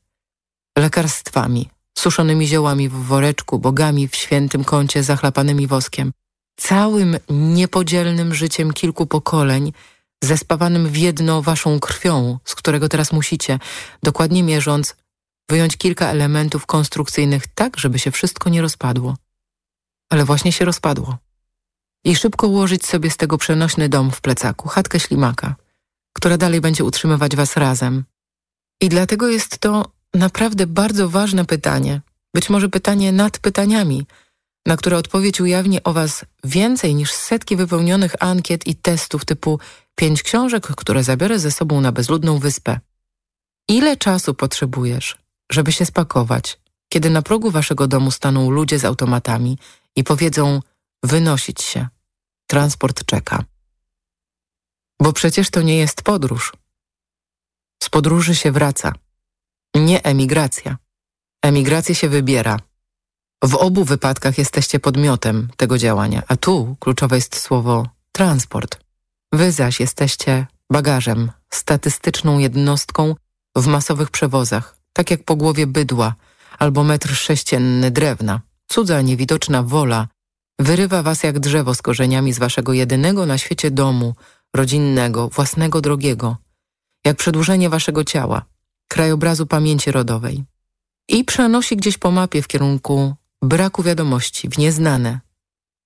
lekarstwami, 0.78 1.70
suszonymi 1.98 2.46
ziołami 2.46 2.88
w 2.88 2.92
woreczku, 2.92 3.58
bogami 3.58 4.08
w 4.08 4.16
świętym 4.16 4.64
kącie 4.64 5.02
zachlapanymi 5.02 5.66
woskiem, 5.66 6.12
całym 6.56 7.16
niepodzielnym 7.30 8.34
życiem 8.34 8.72
kilku 8.72 9.06
pokoleń, 9.06 9.72
zespawanym 10.24 10.88
w 10.88 10.96
jedno 10.96 11.42
waszą 11.42 11.80
krwią, 11.80 12.38
z 12.44 12.54
którego 12.54 12.88
teraz 12.88 13.12
musicie, 13.12 13.58
dokładnie 14.02 14.42
mierząc, 14.42 14.96
wyjąć 15.48 15.76
kilka 15.76 16.06
elementów 16.06 16.66
konstrukcyjnych 16.66 17.46
tak, 17.46 17.78
żeby 17.78 17.98
się 17.98 18.10
wszystko 18.10 18.50
nie 18.50 18.62
rozpadło. 18.62 19.16
Ale 20.10 20.24
właśnie 20.24 20.52
się 20.52 20.64
rozpadło. 20.64 21.18
I 22.04 22.16
szybko 22.16 22.48
ułożyć 22.48 22.86
sobie 22.86 23.10
z 23.10 23.16
tego 23.16 23.38
przenośny 23.38 23.88
dom 23.88 24.10
w 24.10 24.20
plecaku, 24.20 24.68
chatkę 24.68 25.00
ślimaka, 25.00 25.54
która 26.12 26.36
dalej 26.36 26.60
będzie 26.60 26.84
utrzymywać 26.84 27.36
was 27.36 27.56
razem. 27.56 28.04
I 28.80 28.88
dlatego 28.88 29.28
jest 29.28 29.58
to 29.58 29.92
naprawdę 30.14 30.66
bardzo 30.66 31.08
ważne 31.08 31.44
pytanie, 31.44 32.00
być 32.34 32.50
może 32.50 32.68
pytanie 32.68 33.12
nad 33.12 33.38
pytaniami, 33.38 34.06
na 34.66 34.76
które 34.76 34.96
odpowiedź 34.96 35.40
ujawni 35.40 35.84
o 35.84 35.92
was 35.92 36.24
więcej 36.44 36.94
niż 36.94 37.12
setki 37.12 37.56
wypełnionych 37.56 38.22
ankiet 38.22 38.66
i 38.66 38.74
testów 38.74 39.24
typu 39.24 39.58
pięć 39.94 40.22
książek, 40.22 40.66
które 40.66 41.04
zabiorę 41.04 41.38
ze 41.38 41.50
sobą 41.50 41.80
na 41.80 41.92
bezludną 41.92 42.38
wyspę. 42.38 42.80
Ile 43.68 43.96
czasu 43.96 44.34
potrzebujesz, 44.34 45.16
żeby 45.52 45.72
się 45.72 45.86
spakować, 45.86 46.60
kiedy 46.88 47.10
na 47.10 47.22
progu 47.22 47.50
waszego 47.50 47.86
domu 47.86 48.10
staną 48.10 48.50
ludzie 48.50 48.78
z 48.78 48.84
automatami 48.84 49.58
i 49.96 50.04
powiedzą 50.04 50.60
wynosić 51.02 51.62
się, 51.62 51.88
transport 52.46 53.04
czeka. 53.04 53.44
Bo 55.02 55.12
przecież 55.12 55.50
to 55.50 55.62
nie 55.62 55.76
jest 55.76 56.02
podróż. 56.02 56.52
Z 57.82 57.88
podróży 57.88 58.34
się 58.34 58.52
wraca. 58.52 58.92
Nie 59.76 60.02
emigracja. 60.04 60.76
Emigrację 61.42 61.94
się 61.94 62.08
wybiera. 62.08 62.60
W 63.44 63.54
obu 63.54 63.84
wypadkach 63.84 64.38
jesteście 64.38 64.80
podmiotem 64.80 65.48
tego 65.56 65.78
działania, 65.78 66.22
a 66.28 66.36
tu 66.36 66.76
kluczowe 66.80 67.16
jest 67.16 67.40
słowo 67.40 67.88
transport. 68.12 68.80
Wy 69.32 69.52
zaś 69.52 69.80
jesteście 69.80 70.46
bagażem, 70.72 71.32
statystyczną 71.52 72.38
jednostką 72.38 73.14
w 73.56 73.66
masowych 73.66 74.10
przewozach, 74.10 74.76
tak 74.94 75.10
jak 75.10 75.24
po 75.24 75.36
głowie 75.36 75.66
bydła 75.66 76.14
albo 76.58 76.84
metr 76.84 77.08
sześcienny 77.08 77.90
drewna. 77.90 78.40
Cudza, 78.66 79.00
niewidoczna 79.00 79.62
wola 79.62 80.08
wyrywa 80.58 81.02
was 81.02 81.22
jak 81.22 81.38
drzewo 81.38 81.74
z 81.74 81.82
korzeniami 81.82 82.32
z 82.32 82.38
waszego 82.38 82.72
jedynego 82.72 83.26
na 83.26 83.38
świecie 83.38 83.70
domu, 83.70 84.14
rodzinnego, 84.54 85.28
własnego 85.28 85.80
drogiego, 85.80 86.36
jak 87.04 87.16
przedłużenie 87.16 87.70
waszego 87.70 88.04
ciała, 88.04 88.44
krajobrazu 88.88 89.46
pamięci 89.46 89.92
rodowej 89.92 90.44
i 91.08 91.24
przenosi 91.24 91.76
gdzieś 91.76 91.98
po 91.98 92.10
mapie 92.10 92.42
w 92.42 92.48
kierunku 92.48 93.14
braku 93.42 93.82
wiadomości, 93.82 94.48
w 94.48 94.58
nieznane. 94.58 95.20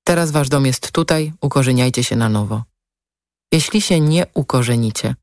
Teraz 0.04 0.30
wasz 0.30 0.48
dom 0.48 0.66
jest 0.66 0.90
tutaj, 0.90 1.32
ukorzeniajcie 1.40 2.04
się 2.04 2.16
na 2.16 2.28
nowo. 2.28 2.64
Jeśli 3.52 3.80
się 3.82 4.00
nie 4.00 4.26
ukorzenicie, 4.34 5.14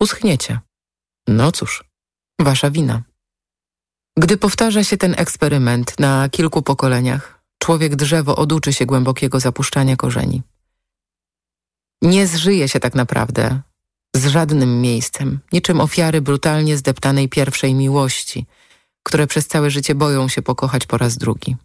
uschniecie. 0.00 0.60
No 1.28 1.52
cóż, 1.52 1.84
wasza 2.40 2.70
wina. 2.70 3.02
Gdy 4.18 4.36
powtarza 4.36 4.84
się 4.84 4.96
ten 4.96 5.14
eksperyment 5.18 6.00
na 6.00 6.28
kilku 6.28 6.62
pokoleniach, 6.62 7.42
człowiek 7.58 7.96
drzewo 7.96 8.36
oduczy 8.36 8.72
się 8.72 8.86
głębokiego 8.86 9.40
zapuszczania 9.40 9.96
korzeni. 9.96 10.42
Nie 12.02 12.26
zżyje 12.26 12.68
się 12.68 12.80
tak 12.80 12.94
naprawdę 12.94 13.60
z 14.16 14.26
żadnym 14.26 14.80
miejscem, 14.80 15.40
niczym 15.52 15.80
ofiary 15.80 16.20
brutalnie 16.20 16.76
zdeptanej 16.76 17.28
pierwszej 17.28 17.74
miłości, 17.74 18.46
które 19.02 19.26
przez 19.26 19.46
całe 19.46 19.70
życie 19.70 19.94
boją 19.94 20.28
się 20.28 20.42
pokochać 20.42 20.86
po 20.86 20.98
raz 20.98 21.18
drugi. 21.18 21.56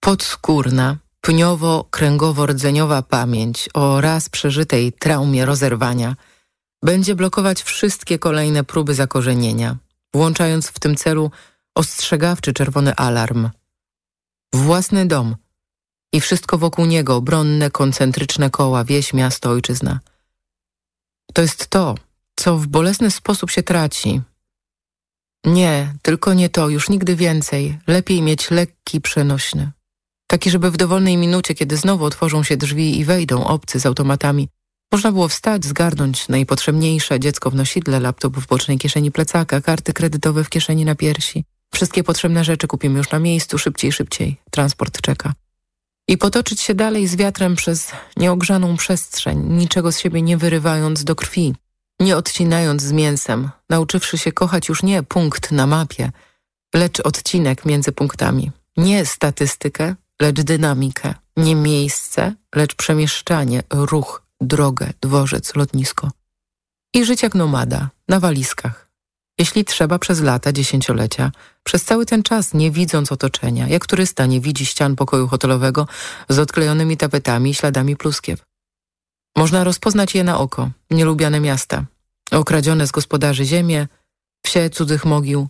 Podskórna, 0.00 0.96
pniowo-kręgowo-rdzeniowa 1.26 3.02
pamięć 3.02 3.68
o 3.74 4.00
raz 4.00 4.28
przeżytej 4.28 4.92
traumie 4.92 5.44
rozerwania 5.44 6.16
będzie 6.82 7.14
blokować 7.14 7.62
wszystkie 7.62 8.18
kolejne 8.18 8.64
próby 8.64 8.94
zakorzenienia, 8.94 9.76
włączając 10.14 10.68
w 10.68 10.78
tym 10.78 10.96
celu 10.96 11.30
ostrzegawczy 11.74 12.52
czerwony 12.52 12.94
alarm. 12.96 13.50
Własny 14.54 15.06
dom 15.06 15.36
i 16.12 16.20
wszystko 16.20 16.58
wokół 16.58 16.86
niego, 16.86 17.16
obronne, 17.16 17.70
koncentryczne 17.70 18.50
koła, 18.50 18.84
wieś, 18.84 19.12
miasto, 19.12 19.50
ojczyzna. 19.50 20.00
To 21.32 21.42
jest 21.42 21.66
to, 21.66 21.94
co 22.36 22.58
w 22.58 22.66
bolesny 22.66 23.10
sposób 23.10 23.50
się 23.50 23.62
traci. 23.62 24.22
Nie, 25.46 25.94
tylko 26.02 26.34
nie 26.34 26.48
to, 26.48 26.68
już 26.68 26.88
nigdy 26.88 27.16
więcej. 27.16 27.78
Lepiej 27.86 28.22
mieć 28.22 28.50
lekki, 28.50 29.00
przenośny. 29.00 29.72
Taki, 30.26 30.50
żeby 30.50 30.70
w 30.70 30.76
dowolnej 30.76 31.16
minucie, 31.16 31.54
kiedy 31.54 31.76
znowu 31.76 32.04
otworzą 32.04 32.42
się 32.42 32.56
drzwi 32.56 32.98
i 32.98 33.04
wejdą 33.04 33.44
obcy 33.44 33.80
z 33.80 33.86
automatami, 33.86 34.48
można 34.92 35.12
było 35.12 35.28
wstać, 35.28 35.64
zgarnąć 35.64 36.28
najpotrzebniejsze, 36.28 37.20
dziecko 37.20 37.50
w 37.50 37.54
nosidle, 37.54 38.00
laptop 38.00 38.36
w 38.36 38.46
bocznej 38.46 38.78
kieszeni 38.78 39.12
plecaka, 39.12 39.60
karty 39.60 39.92
kredytowe 39.92 40.44
w 40.44 40.48
kieszeni 40.48 40.84
na 40.84 40.94
piersi. 40.94 41.44
Wszystkie 41.74 42.04
potrzebne 42.04 42.44
rzeczy 42.44 42.66
kupimy 42.66 42.98
już 42.98 43.10
na 43.10 43.18
miejscu, 43.18 43.58
szybciej, 43.58 43.92
szybciej. 43.92 44.36
Transport 44.50 45.00
czeka. 45.00 45.32
I 46.08 46.18
potoczyć 46.18 46.60
się 46.60 46.74
dalej 46.74 47.06
z 47.06 47.16
wiatrem 47.16 47.56
przez 47.56 47.92
nieogrzaną 48.16 48.76
przestrzeń, 48.76 49.38
niczego 49.38 49.92
z 49.92 49.98
siebie 49.98 50.22
nie 50.22 50.36
wyrywając 50.36 51.04
do 51.04 51.14
krwi, 51.14 51.54
nie 52.00 52.16
odcinając 52.16 52.82
z 52.82 52.92
mięsem, 52.92 53.50
nauczywszy 53.70 54.18
się 54.18 54.32
kochać 54.32 54.68
już 54.68 54.82
nie 54.82 55.02
punkt 55.02 55.52
na 55.52 55.66
mapie, 55.66 56.12
lecz 56.74 57.00
odcinek 57.00 57.64
między 57.64 57.92
punktami. 57.92 58.50
Nie 58.76 59.06
statystykę, 59.06 59.94
lecz 60.22 60.40
dynamikę. 60.40 61.14
Nie 61.36 61.54
miejsce, 61.54 62.34
lecz 62.54 62.74
przemieszczanie, 62.74 63.62
ruch, 63.70 64.22
drogę, 64.40 64.92
dworzec, 65.00 65.56
lotnisko. 65.56 66.10
I 66.94 67.04
żyć 67.04 67.22
jak 67.22 67.34
nomada, 67.34 67.90
na 68.08 68.20
walizkach. 68.20 68.83
Jeśli 69.38 69.64
trzeba 69.64 69.98
przez 69.98 70.20
lata, 70.20 70.52
dziesięciolecia, 70.52 71.32
przez 71.64 71.84
cały 71.84 72.06
ten 72.06 72.22
czas 72.22 72.54
nie 72.54 72.70
widząc 72.70 73.12
otoczenia, 73.12 73.68
jak 73.68 73.86
turysta 73.86 74.26
nie 74.26 74.40
widzi 74.40 74.66
ścian 74.66 74.96
pokoju 74.96 75.28
hotelowego 75.28 75.86
z 76.28 76.38
odklejonymi 76.38 76.96
tapetami 76.96 77.50
i 77.50 77.54
śladami 77.54 77.96
pluskiew. 77.96 78.42
Można 79.36 79.64
rozpoznać 79.64 80.14
je 80.14 80.24
na 80.24 80.38
oko, 80.38 80.70
nielubiane 80.90 81.40
miasta, 81.40 81.84
okradzione 82.30 82.86
z 82.86 82.90
gospodarzy 82.90 83.44
ziemię, 83.44 83.88
wsie 84.44 84.70
cudzych 84.70 85.04
mogił. 85.04 85.48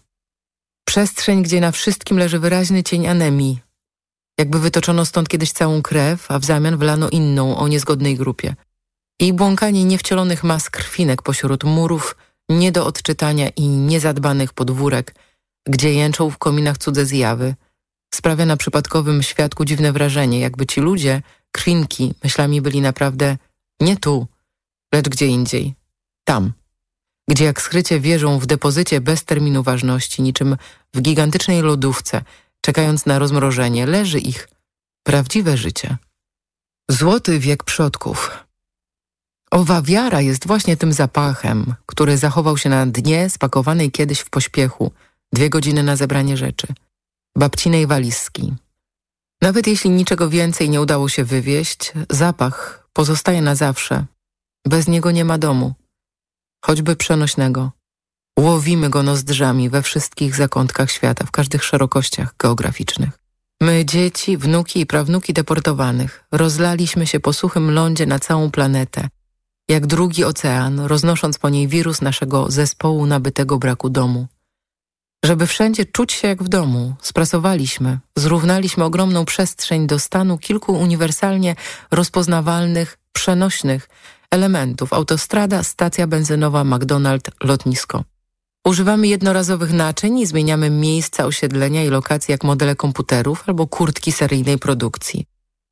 Przestrzeń, 0.87 1.43
gdzie 1.43 1.61
na 1.61 1.73
wszystkim 1.73 2.19
leży 2.19 2.39
wyraźny 2.39 2.83
cień 2.83 3.07
anemii, 3.07 3.61
jakby 4.39 4.61
wytoczono 4.61 5.05
stąd 5.05 5.29
kiedyś 5.29 5.53
całą 5.53 5.83
krew, 5.83 6.31
a 6.31 6.39
w 6.39 6.45
zamian 6.45 6.77
wlano 6.77 7.09
inną 7.09 7.57
o 7.57 7.69
niezgodnej 7.69 8.17
grupie. 8.17 8.55
I 9.21 9.33
błąkanie 9.33 9.85
niewcielonych 9.85 10.45
mas 10.45 10.71
krwinek 10.71 11.23
pośród 11.23 11.65
murów, 11.65 12.17
nie 12.49 12.73
do 12.73 12.87
odczytania 12.87 13.49
i 13.49 13.69
niezadbanych 13.69 14.53
podwórek, 14.53 15.15
gdzie 15.69 15.95
jęczą 15.95 16.31
w 16.31 16.39
kominach 16.39 16.79
cudze 16.79 17.07
zjawy, 17.07 17.55
sprawia 18.15 18.47
na 18.47 18.57
przypadkowym 18.57 19.23
świadku 19.23 19.65
dziwne 19.65 19.93
wrażenie, 19.93 20.41
jakby 20.41 20.67
ci 20.67 20.81
ludzie, 20.81 21.23
krwinki, 21.53 22.15
myślami 22.25 22.61
byli 22.61 22.81
naprawdę 22.81 23.37
nie 23.81 23.97
tu, 23.97 24.27
lecz 24.95 25.09
gdzie 25.09 25.27
indziej, 25.27 25.75
tam, 26.25 26.53
gdzie 27.29 27.45
jak 27.45 27.63
skrycie 27.63 28.01
wierzą 28.01 28.39
w 28.39 28.47
depozycie 28.47 29.01
bez 29.01 29.25
terminu 29.25 29.63
ważności, 29.63 30.23
niczym 30.23 30.57
w 30.95 31.01
gigantycznej 31.01 31.63
lodówce, 31.63 32.23
czekając 32.61 33.07
na 33.07 33.19
rozmrożenie, 33.19 33.87
leży 33.87 34.19
ich 34.19 34.49
prawdziwe 35.03 35.57
życie. 35.57 35.97
Złoty 36.91 37.39
wiek 37.39 37.65
przodków. 37.65 38.44
Owa 39.55 39.83
wiara 39.83 40.21
jest 40.21 40.47
właśnie 40.47 40.77
tym 40.77 40.93
zapachem, 40.93 41.75
który 41.87 42.19
zachował 42.19 42.59
się 42.59 42.69
na 42.69 42.87
dnie 42.87 43.31
spakowanej 43.31 43.91
kiedyś 43.91 44.21
w 44.21 44.31
pośpiechu, 44.31 44.93
dwie 45.33 45.51
godziny 45.51 45.83
na 45.83 45.97
zebranie 45.97 46.37
rzeczy, 46.37 46.67
babcinej 47.37 47.87
walizki. 47.87 48.53
Nawet 49.43 49.67
jeśli 49.67 49.91
niczego 49.91 50.29
więcej 50.29 50.71
nie 50.71 50.81
udało 50.81 51.09
się 51.09 51.25
wywieźć, 51.25 51.93
zapach 52.11 52.89
pozostaje 52.93 53.43
na 53.43 53.55
zawsze. 53.55 54.05
Bez 54.67 54.89
niego 54.89 55.11
nie 55.11 55.25
ma 55.25 55.39
domu, 55.39 55.75
choćby 56.65 56.97
przenośnego. 56.97 57.73
Łowimy 58.39 58.91
go 58.91 59.03
nozdrzami 59.03 59.71
we 59.71 59.83
wszystkich 59.83 60.37
zakątkach 60.37 60.91
świata, 60.91 61.27
w 61.27 61.31
każdych 61.31 61.65
szerokościach 61.65 62.35
geograficznych. 62.39 63.19
My, 63.61 63.85
dzieci, 63.85 64.37
wnuki 64.37 64.81
i 64.81 64.87
prawnuki 64.87 65.33
deportowanych, 65.33 66.25
rozlaliśmy 66.33 67.07
się 67.07 67.21
po 67.21 67.33
suchym 67.33 67.71
lądzie 67.71 68.07
na 68.07 68.19
całą 68.19 68.51
planetę, 68.51 69.09
jak 69.69 69.87
drugi 69.87 70.25
ocean, 70.25 70.81
roznosząc 70.81 71.39
po 71.39 71.49
niej 71.49 71.69
wirus 71.69 72.01
naszego 72.01 72.51
zespołu 72.51 73.07
nabytego 73.07 73.59
braku 73.59 73.91
domu. 73.91 74.27
Żeby 75.25 75.47
wszędzie 75.47 75.85
czuć 75.85 76.13
się 76.13 76.29
jak 76.29 76.43
w 76.43 76.49
domu, 76.49 76.95
sprasowaliśmy, 77.03 77.99
zrównaliśmy 78.17 78.85
ogromną 78.85 79.25
przestrzeń 79.25 79.87
do 79.87 79.99
stanu 79.99 80.39
kilku 80.39 80.73
uniwersalnie 80.73 81.57
rozpoznawalnych, 81.91 82.99
przenośnych 83.13 83.89
elementów 84.31 84.93
autostrada, 84.93 85.63
stacja 85.63 86.07
benzynowa, 86.07 86.65
McDonald's, 86.65 87.31
lotnisko. 87.43 88.05
Używamy 88.67 89.07
jednorazowych 89.07 89.73
naczyń 89.73 90.19
i 90.19 90.27
zmieniamy 90.27 90.71
miejsca 90.71 91.25
osiedlenia 91.25 91.85
i 91.85 91.89
lokacji 91.89 92.33
jak 92.33 92.45
modele 92.45 92.77
komputerów 92.77 93.45
albo 93.47 93.67
kurtki 93.67 94.13
seryjnej 94.13 94.59
produkcji. 94.59 95.27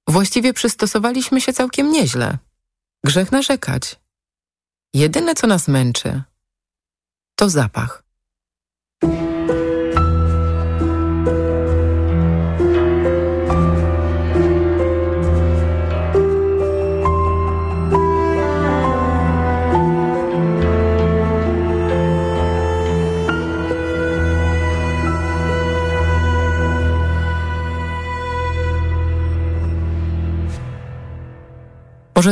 Właściwie 0.08 0.52
przystosowaliśmy 0.52 1.40
się 1.40 1.52
całkiem 1.52 1.92
nieźle. 1.92 2.38
Grzech 3.04 3.32
narzekać. 3.32 4.00
Jedyne, 4.94 5.34
co 5.34 5.46
nas 5.46 5.68
męczy, 5.68 6.22
to 7.34 7.48
zapach. 7.48 8.01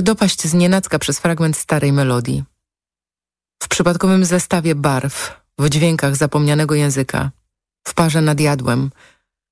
Może 0.01 0.05
dopaść 0.05 0.43
z 0.43 0.55
nienacka 0.55 0.99
przez 0.99 1.19
fragment 1.19 1.57
starej 1.57 1.93
melodii. 1.93 2.45
W 3.63 3.69
przypadkowym 3.69 4.25
zestawie 4.25 4.75
barw, 4.75 5.41
w 5.59 5.69
dźwiękach 5.69 6.17
zapomnianego 6.17 6.75
języka, 6.75 7.31
w 7.89 7.95
parze 7.95 8.21
nad 8.21 8.41
jadłem. 8.41 8.91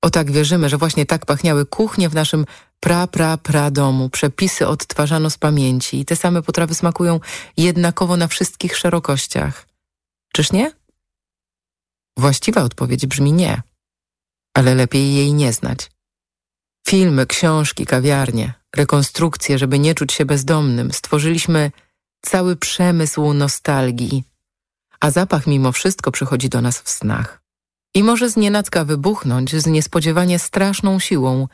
O 0.03 0.11
tak 0.11 0.31
wierzymy, 0.31 0.69
że 0.69 0.79
właśnie 0.79 1.07
tak 1.07 1.27
pachniały 1.27 1.67
kuchnie 1.67 2.09
w 2.09 2.15
naszym 2.15 2.47
pra, 2.81 3.07
pra, 3.07 3.37
pra 3.37 3.71
domu. 3.71 4.09
Przepisy 4.09 4.67
odtwarzano 4.67 5.31
z 5.31 5.39
pamięci 5.39 6.01
i 6.01 6.05
te 6.05 6.17
same 6.17 6.43
potrawy 6.43 6.75
smakują 6.75 7.21
jednakowo 7.57 8.17
na 8.17 8.29
wszystkich 8.29 8.77
szerokościach. 8.77 9.67
Czyż 10.33 10.53
nie? 10.53 10.73
Właściwa 12.17 12.63
odpowiedź 12.63 13.07
brzmi 13.07 13.33
nie, 13.33 13.63
ale 14.55 14.75
lepiej 14.75 15.15
jej 15.15 15.33
nie 15.33 15.53
znać. 15.53 15.91
Filmy, 16.87 17.27
książki, 17.27 17.87
kawiarnie, 17.87 18.58
rekonstrukcje, 18.77 19.59
żeby 19.59 19.79
nie 19.79 19.95
czuć 19.95 20.13
się 20.13 20.25
bezdomnym. 20.25 20.93
Stworzyliśmy 20.93 21.71
cały 22.23 22.57
przemysł 22.57 23.33
nostalgii, 23.33 24.25
a 25.01 25.11
zapach 25.11 25.47
mimo 25.47 25.73
wszystko 25.73 26.11
przychodzi 26.13 26.49
do 26.49 26.61
nas 26.61 26.81
w 26.81 26.89
snach. 26.89 27.43
I 27.95 28.03
może 28.03 28.31
znienacka 28.31 28.85
wybuchnąć 28.85 29.57
z 29.57 29.67
niespodziewanie 29.67 30.39
straszną 30.39 30.99
siłą 30.99 31.49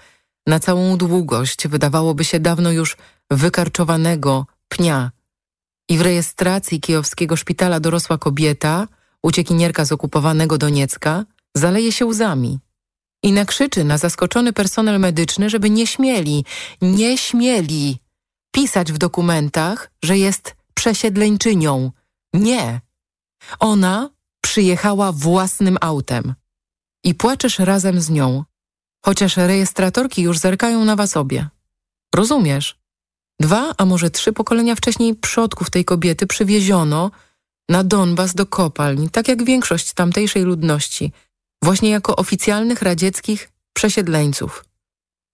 na 0.47 0.61
całą 0.61 0.97
długość 0.97 1.69
wydawałoby 1.69 2.25
się 2.25 2.41
dawno 2.41 2.73
już 2.73 2.97
wykarczowanego 3.31 4.47
pnia. 4.69 5.11
I 5.89 5.99
w 5.99 6.01
rejestracji 6.01 6.81
kijowskiego 6.81 7.37
szpitala 7.37 7.81
dorosła 7.81 8.19
kobieta, 8.19 8.89
uciekinierka 9.23 9.85
z 9.85 9.93
okupowanego 9.93 10.59
Doniecka, 10.59 11.25
zaleje 11.55 11.93
się 11.93 12.07
łzami 12.07 12.59
i 13.25 13.33
nakrzyczy 13.33 13.85
na 13.85 13.99
zaskoczony 13.99 14.53
personel 14.53 15.01
medyczny, 15.01 15.51
żeby 15.51 15.71
nie 15.71 15.87
śmieli, 15.87 16.45
nie 16.83 17.19
śmieli 17.19 17.99
pisać 18.51 18.93
w 18.93 18.99
dokumentach, 18.99 19.91
że 20.03 20.19
jest 20.19 20.55
przesiedleńczynią. 20.75 21.91
Nie. 22.35 22.81
Ona 23.59 24.11
przyjechała 24.41 25.13
własnym 25.13 25.79
autem 25.81 26.35
i 27.05 27.15
płaczesz 27.15 27.59
razem 27.59 28.01
z 28.01 28.11
nią, 28.11 28.45
chociaż 29.05 29.37
rejestratorki 29.37 30.23
już 30.23 30.39
zerkają 30.39 30.85
na 30.85 30.97
was 30.97 31.17
obie. 31.17 31.49
Rozumiesz? 32.15 32.79
Dwa, 33.41 33.75
a 33.77 33.85
może 33.85 34.11
trzy 34.11 34.33
pokolenia 34.33 34.75
wcześniej 34.75 35.15
przodków 35.15 35.71
tej 35.71 35.85
kobiety 35.85 36.27
przywieziono 36.27 37.11
na 37.69 37.85
Donbas 37.85 38.35
do 38.35 38.47
kopalń, 38.47 39.09
tak 39.09 39.29
jak 39.29 39.45
większość 39.45 39.93
tamtejszej 39.93 40.43
ludności– 40.43 41.13
właśnie 41.65 41.91
jako 41.91 42.17
oficjalnych 42.17 42.83
radzieckich 42.83 43.51
przesiedleńców 43.73 44.65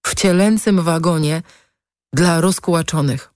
w 0.07 0.15
cielęcym 0.15 0.83
wagonie 0.83 1.43
dla 2.13 2.41
rozkłaczonych. 2.41 3.31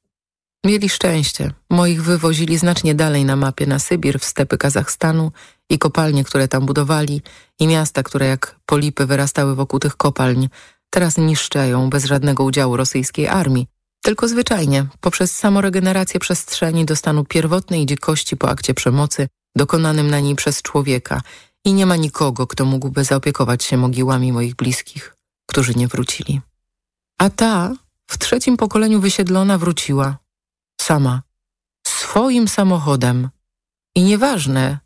Mieli 0.66 0.88
szczęście. 0.88 1.52
Moich 1.70 2.02
wywozili 2.02 2.58
znacznie 2.58 2.94
dalej 2.94 3.24
na 3.24 3.36
mapie 3.36 3.66
na 3.66 3.78
Sybir, 3.78 4.20
w 4.20 4.24
stepy 4.24 4.58
Kazachstanu 4.58 5.32
i 5.70 5.78
kopalnie, 5.78 6.24
które 6.24 6.48
tam 6.48 6.66
budowali 6.66 7.22
i 7.60 7.66
miasta, 7.66 8.02
które 8.02 8.26
jak 8.26 8.56
polipy 8.66 9.06
wyrastały 9.06 9.54
wokół 9.54 9.80
tych 9.80 9.96
kopalń, 9.96 10.48
teraz 10.90 11.18
niszczeją 11.18 11.90
bez 11.90 12.04
żadnego 12.04 12.44
udziału 12.44 12.76
rosyjskiej 12.76 13.28
armii. 13.28 13.66
Tylko 14.02 14.28
zwyczajnie, 14.28 14.86
poprzez 15.00 15.36
samoregenerację 15.36 16.20
przestrzeni 16.20 16.84
do 16.84 16.96
stanu 16.96 17.24
pierwotnej 17.24 17.86
dzikości 17.86 18.36
po 18.36 18.48
akcie 18.48 18.74
przemocy 18.74 19.28
dokonanym 19.56 20.10
na 20.10 20.20
niej 20.20 20.34
przez 20.34 20.62
człowieka 20.62 21.22
i 21.64 21.72
nie 21.72 21.86
ma 21.86 21.96
nikogo, 21.96 22.46
kto 22.46 22.64
mógłby 22.64 23.04
zaopiekować 23.04 23.64
się 23.64 23.76
mogiłami 23.76 24.32
moich 24.32 24.54
bliskich, 24.54 25.16
którzy 25.46 25.74
nie 25.74 25.88
wrócili. 25.88 26.40
A 27.18 27.30
ta 27.30 27.74
w 28.06 28.18
trzecim 28.18 28.56
pokoleniu 28.56 29.00
wysiedlona 29.00 29.58
wróciła. 29.58 30.18
Sama. 30.80 31.22
Swoim 31.86 32.48
samochodem. 32.48 33.28
I 33.94 34.02
nieważne, 34.02 34.78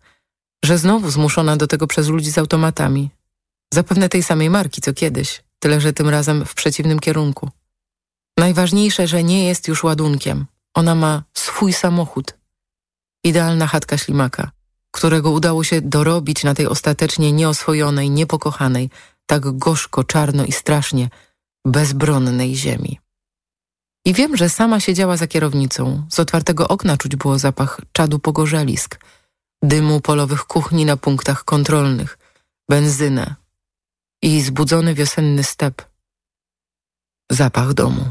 że 0.64 0.78
znowu 0.78 1.10
zmuszona 1.10 1.56
do 1.56 1.66
tego 1.66 1.86
przez 1.86 2.08
ludzi 2.08 2.30
z 2.30 2.38
automatami. 2.38 3.10
Zapewne 3.74 4.08
tej 4.08 4.22
samej 4.22 4.50
marki 4.50 4.80
co 4.80 4.94
kiedyś, 4.94 5.42
tyle 5.58 5.80
że 5.80 5.92
tym 5.92 6.08
razem 6.08 6.44
w 6.44 6.54
przeciwnym 6.54 7.00
kierunku. 7.00 7.50
Najważniejsze, 8.38 9.06
że 9.06 9.24
nie 9.24 9.44
jest 9.48 9.68
już 9.68 9.84
ładunkiem. 9.84 10.46
Ona 10.74 10.94
ma 10.94 11.22
swój 11.34 11.72
samochód. 11.72 12.34
Idealna 13.24 13.66
chatka 13.66 13.98
ślimaka 13.98 14.57
którego 14.98 15.30
udało 15.30 15.64
się 15.64 15.80
dorobić 15.80 16.44
na 16.44 16.54
tej 16.54 16.66
ostatecznie 16.66 17.32
nieoswojonej, 17.32 18.10
niepokochanej, 18.10 18.90
tak 19.26 19.58
gorzko, 19.58 20.04
czarno 20.04 20.44
i 20.44 20.52
strasznie 20.52 21.08
bezbronnej 21.64 22.56
ziemi. 22.56 22.98
I 24.04 24.12
wiem, 24.14 24.36
że 24.36 24.48
sama 24.48 24.80
siedziała 24.80 25.16
za 25.16 25.26
kierownicą. 25.26 26.06
Z 26.10 26.20
otwartego 26.20 26.68
okna 26.68 26.96
czuć 26.96 27.16
było 27.16 27.38
zapach 27.38 27.80
czadu 27.92 28.18
pogorzelisk, 28.18 29.00
dymu 29.62 30.00
polowych 30.00 30.44
kuchni 30.44 30.84
na 30.84 30.96
punktach 30.96 31.44
kontrolnych, 31.44 32.18
benzynę 32.70 33.34
i 34.22 34.42
zbudzony 34.42 34.94
wiosenny 34.94 35.44
step. 35.44 35.82
Zapach 37.30 37.74
domu. 37.74 38.04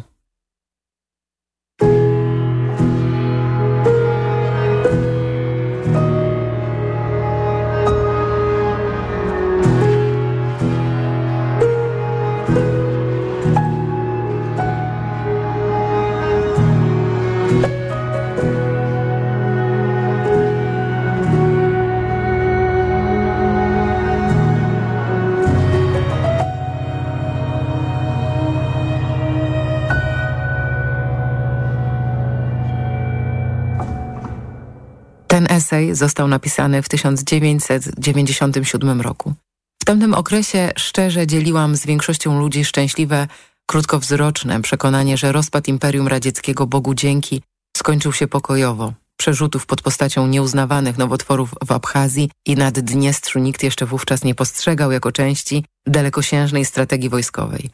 Esej 35.67 35.95
został 35.95 36.27
napisany 36.27 36.81
w 36.81 36.89
1997 36.89 39.01
roku. 39.01 39.33
W 39.81 39.85
tamtym 39.85 40.13
okresie 40.13 40.71
szczerze 40.75 41.27
dzieliłam 41.27 41.75
z 41.75 41.85
większością 41.85 42.39
ludzi 42.39 42.65
szczęśliwe, 42.65 43.27
krótkowzroczne 43.65 44.61
przekonanie, 44.61 45.17
że 45.17 45.31
rozpad 45.31 45.67
Imperium 45.67 46.07
Radzieckiego 46.07 46.67
Bogu 46.67 46.93
dzięki 46.93 47.41
skończył 47.77 48.13
się 48.13 48.27
pokojowo. 48.27 48.93
Przerzutów 49.17 49.65
pod 49.65 49.81
postacią 49.81 50.27
nieuznawanych 50.27 50.97
nowotworów 50.97 51.55
w 51.65 51.71
Abchazji 51.71 52.29
i 52.45 52.55
nad 52.55 52.79
Dniestrzu 52.79 53.39
nikt 53.39 53.63
jeszcze 53.63 53.85
wówczas 53.85 54.23
nie 54.23 54.35
postrzegał 54.35 54.91
jako 54.91 55.11
części 55.11 55.65
dalekosiężnej 55.87 56.65
strategii 56.65 57.09
wojskowej. 57.09 57.69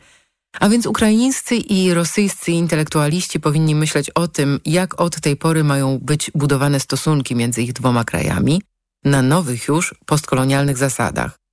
A 0.60 0.70
więc 0.70 0.86
ukraińscy 0.86 1.56
i 1.56 1.94
rosyjscy 1.94 2.52
intelektualiści 2.52 3.40
powinni 3.40 3.76
myśleć 3.76 4.10
o 4.10 4.28
tym, 4.28 4.60
jak 4.66 5.02
od 5.02 5.20
tej 5.20 5.38
pory 5.38 5.64
mają 5.64 6.00
być 6.02 6.32
budowane 6.36 6.80
stosunki 6.80 7.36
między 7.36 7.62
ich 7.62 7.74
dwoma 7.74 8.04
krajami 8.04 8.62
na 9.06 9.22
nowych 9.22 9.68
już 9.68 9.96
postkolonialnych 10.06 10.78
zasadach. 10.78 11.44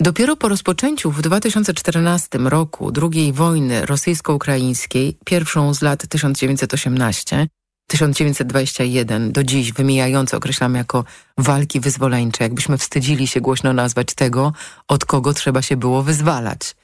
Dopiero 0.00 0.36
po 0.36 0.48
rozpoczęciu 0.48 1.10
w 1.10 1.22
2014 1.22 2.38
roku 2.38 2.92
II 3.02 3.32
wojny 3.32 3.86
rosyjsko-ukraińskiej, 3.86 5.16
pierwszą 5.24 5.74
z 5.74 5.82
lat 5.82 6.06
1918, 6.08 7.46
1921 7.86 9.32
do 9.32 9.44
dziś 9.44 9.72
wymijające 9.72 10.36
określamy 10.36 10.78
jako 10.78 11.04
walki 11.38 11.80
wyzwoleńcze, 11.80 12.44
jakbyśmy 12.44 12.78
wstydzili 12.78 13.26
się 13.26 13.40
głośno 13.40 13.72
nazwać 13.72 14.14
tego, 14.14 14.52
od 14.88 15.04
kogo 15.04 15.34
trzeba 15.34 15.62
się 15.62 15.76
było 15.76 16.02
wyzwalać. 16.02 16.76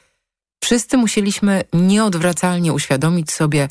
Wszyscy 0.65 0.97
musieliśmy 0.97 1.63
nieodwracalnie 1.73 2.73
uświadomić 2.73 3.33
sobie 3.33 3.69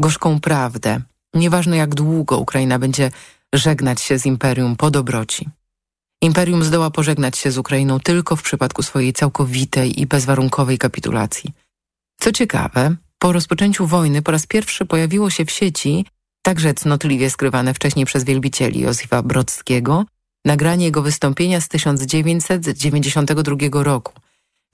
gorzką 0.00 0.40
prawdę, 0.40 1.00
nieważne 1.34 1.76
jak 1.76 1.94
długo 1.94 2.38
Ukraina 2.38 2.78
będzie 2.78 3.10
żegnać 3.54 4.00
się 4.00 4.18
z 4.18 4.26
imperium 4.26 4.76
po 4.76 4.90
dobroci. 4.90 5.48
Imperium 6.22 6.64
zdoła 6.64 6.90
pożegnać 6.90 7.38
się 7.38 7.50
z 7.50 7.58
Ukrainą 7.58 8.00
tylko 8.00 8.36
w 8.36 8.42
przypadku 8.42 8.82
swojej 8.82 9.12
całkowitej 9.12 10.00
i 10.00 10.06
bezwarunkowej 10.06 10.78
kapitulacji. 10.78 11.50
Co 12.20 12.32
ciekawe, 12.32 12.96
po 13.18 13.32
rozpoczęciu 13.32 13.86
wojny 13.86 14.22
po 14.22 14.32
raz 14.32 14.46
pierwszy 14.46 14.86
pojawiło 14.86 15.30
się 15.30 15.44
w 15.44 15.50
sieci, 15.50 16.06
także 16.42 16.74
cnotliwie 16.74 17.30
skrywane 17.30 17.74
wcześniej 17.74 18.06
przez 18.06 18.24
wielbicieli 18.24 18.80
Józefa 18.80 19.22
Brodskiego, 19.22 20.04
nagranie 20.44 20.84
jego 20.84 21.02
wystąpienia 21.02 21.60
z 21.60 21.68
1992 21.68 23.82
roku, 23.82 24.12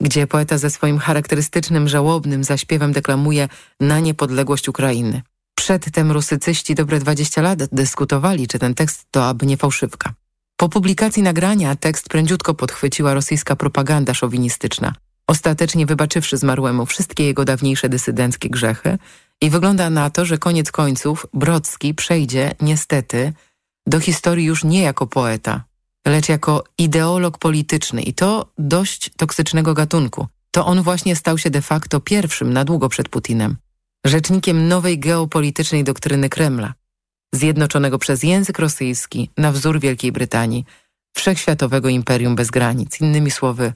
gdzie 0.01 0.27
poeta 0.27 0.57
ze 0.57 0.69
swoim 0.69 0.99
charakterystycznym, 0.99 1.87
żałobnym 1.87 2.43
zaśpiewem 2.43 2.91
deklamuje 2.91 3.47
na 3.79 3.99
niepodległość 3.99 4.69
Ukrainy. 4.69 5.21
Przedtem 5.55 6.11
rusycyści 6.11 6.75
dobre 6.75 6.99
20 6.99 7.41
lat 7.41 7.59
dyskutowali, 7.71 8.47
czy 8.47 8.59
ten 8.59 8.73
tekst 8.73 9.05
to 9.11 9.25
aby 9.25 9.45
nie 9.45 9.57
fałszywka. 9.57 10.13
Po 10.57 10.69
publikacji 10.69 11.23
nagrania 11.23 11.75
tekst 11.75 12.09
prędziutko 12.09 12.53
podchwyciła 12.53 13.13
rosyjska 13.13 13.55
propaganda 13.55 14.13
szowinistyczna, 14.13 14.93
ostatecznie 15.27 15.85
wybaczywszy 15.85 16.37
zmarłemu 16.37 16.85
wszystkie 16.85 17.25
jego 17.25 17.45
dawniejsze 17.45 17.89
dysydenckie 17.89 18.49
grzechy 18.49 18.97
i 19.41 19.49
wygląda 19.49 19.89
na 19.89 20.09
to, 20.09 20.25
że 20.25 20.37
koniec 20.37 20.71
końców 20.71 21.25
Brodski 21.33 21.93
przejdzie, 21.93 22.55
niestety, 22.61 23.33
do 23.87 23.99
historii 23.99 24.45
już 24.45 24.63
nie 24.63 24.81
jako 24.81 25.07
poeta, 25.07 25.63
lecz 26.07 26.29
jako 26.29 26.63
ideolog 26.77 27.37
polityczny 27.37 28.01
i 28.01 28.13
to 28.13 28.51
dość 28.57 29.09
toksycznego 29.17 29.73
gatunku. 29.73 30.27
To 30.51 30.65
on 30.65 30.81
właśnie 30.81 31.15
stał 31.15 31.37
się 31.37 31.49
de 31.49 31.61
facto 31.61 31.99
pierwszym 31.99 32.53
na 32.53 32.65
długo 32.65 32.89
przed 32.89 33.09
Putinem, 33.09 33.57
rzecznikiem 34.05 34.67
nowej 34.67 34.99
geopolitycznej 34.99 35.83
doktryny 35.83 36.29
Kremla, 36.29 36.73
zjednoczonego 37.33 37.99
przez 37.99 38.23
język 38.23 38.59
rosyjski 38.59 39.29
na 39.37 39.51
wzór 39.51 39.79
Wielkiej 39.79 40.11
Brytanii, 40.11 40.65
wszechświatowego 41.15 41.89
imperium 41.89 42.35
bez 42.35 42.51
granic, 42.51 43.01
innymi 43.01 43.31
słowy 43.31 43.73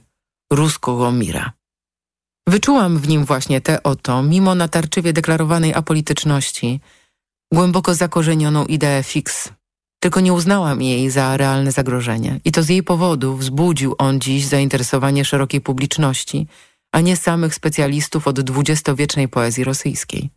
ruskiego 0.52 1.12
mira. 1.12 1.52
Wyczułam 2.48 2.98
w 2.98 3.08
nim 3.08 3.24
właśnie 3.24 3.60
tę 3.60 3.82
oto, 3.82 4.22
mimo 4.22 4.54
natarczywie 4.54 5.12
deklarowanej 5.12 5.74
apolityczności, 5.74 6.80
głęboko 7.52 7.94
zakorzenioną 7.94 8.64
ideę 8.64 9.02
fix. 9.02 9.52
Tylko 10.00 10.20
nie 10.20 10.32
uznałam 10.32 10.82
jej 10.82 11.10
za 11.10 11.36
realne 11.36 11.72
zagrożenie 11.72 12.40
i 12.44 12.52
to 12.52 12.62
z 12.62 12.68
jej 12.68 12.82
powodu 12.82 13.36
wzbudził 13.36 13.94
on 13.98 14.20
dziś 14.20 14.46
zainteresowanie 14.46 15.24
szerokiej 15.24 15.60
publiczności, 15.60 16.46
a 16.92 17.00
nie 17.00 17.16
samych 17.16 17.54
specjalistów 17.54 18.28
od 18.28 18.40
dwudziestowiecznej 18.40 19.28
poezji 19.28 19.64
rosyjskiej. 19.64 20.30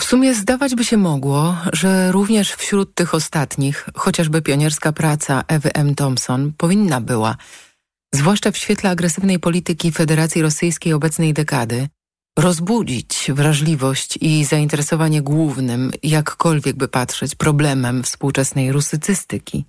W 0.00 0.04
sumie 0.04 0.34
zdawać 0.34 0.74
by 0.74 0.84
się 0.84 0.96
mogło, 0.96 1.56
że 1.72 2.12
również 2.12 2.52
wśród 2.52 2.94
tych 2.94 3.14
ostatnich, 3.14 3.88
chociażby 3.96 4.42
pionierska 4.42 4.92
praca 4.92 5.44
Ewy 5.48 5.72
M. 5.74 5.94
Thompson 5.94 6.52
powinna 6.56 7.00
była, 7.00 7.36
zwłaszcza 8.14 8.50
w 8.50 8.56
świetle 8.56 8.90
agresywnej 8.90 9.38
polityki 9.38 9.92
Federacji 9.92 10.42
Rosyjskiej 10.42 10.92
obecnej 10.92 11.32
dekady, 11.32 11.88
rozbudzić 12.38 13.30
wrażliwość 13.34 14.18
i 14.20 14.44
zainteresowanie 14.44 15.22
głównym, 15.22 15.90
jakkolwiek 16.02 16.76
by 16.76 16.88
patrzeć, 16.88 17.34
problemem 17.34 18.02
współczesnej 18.02 18.72
rusycystyki. 18.72 19.64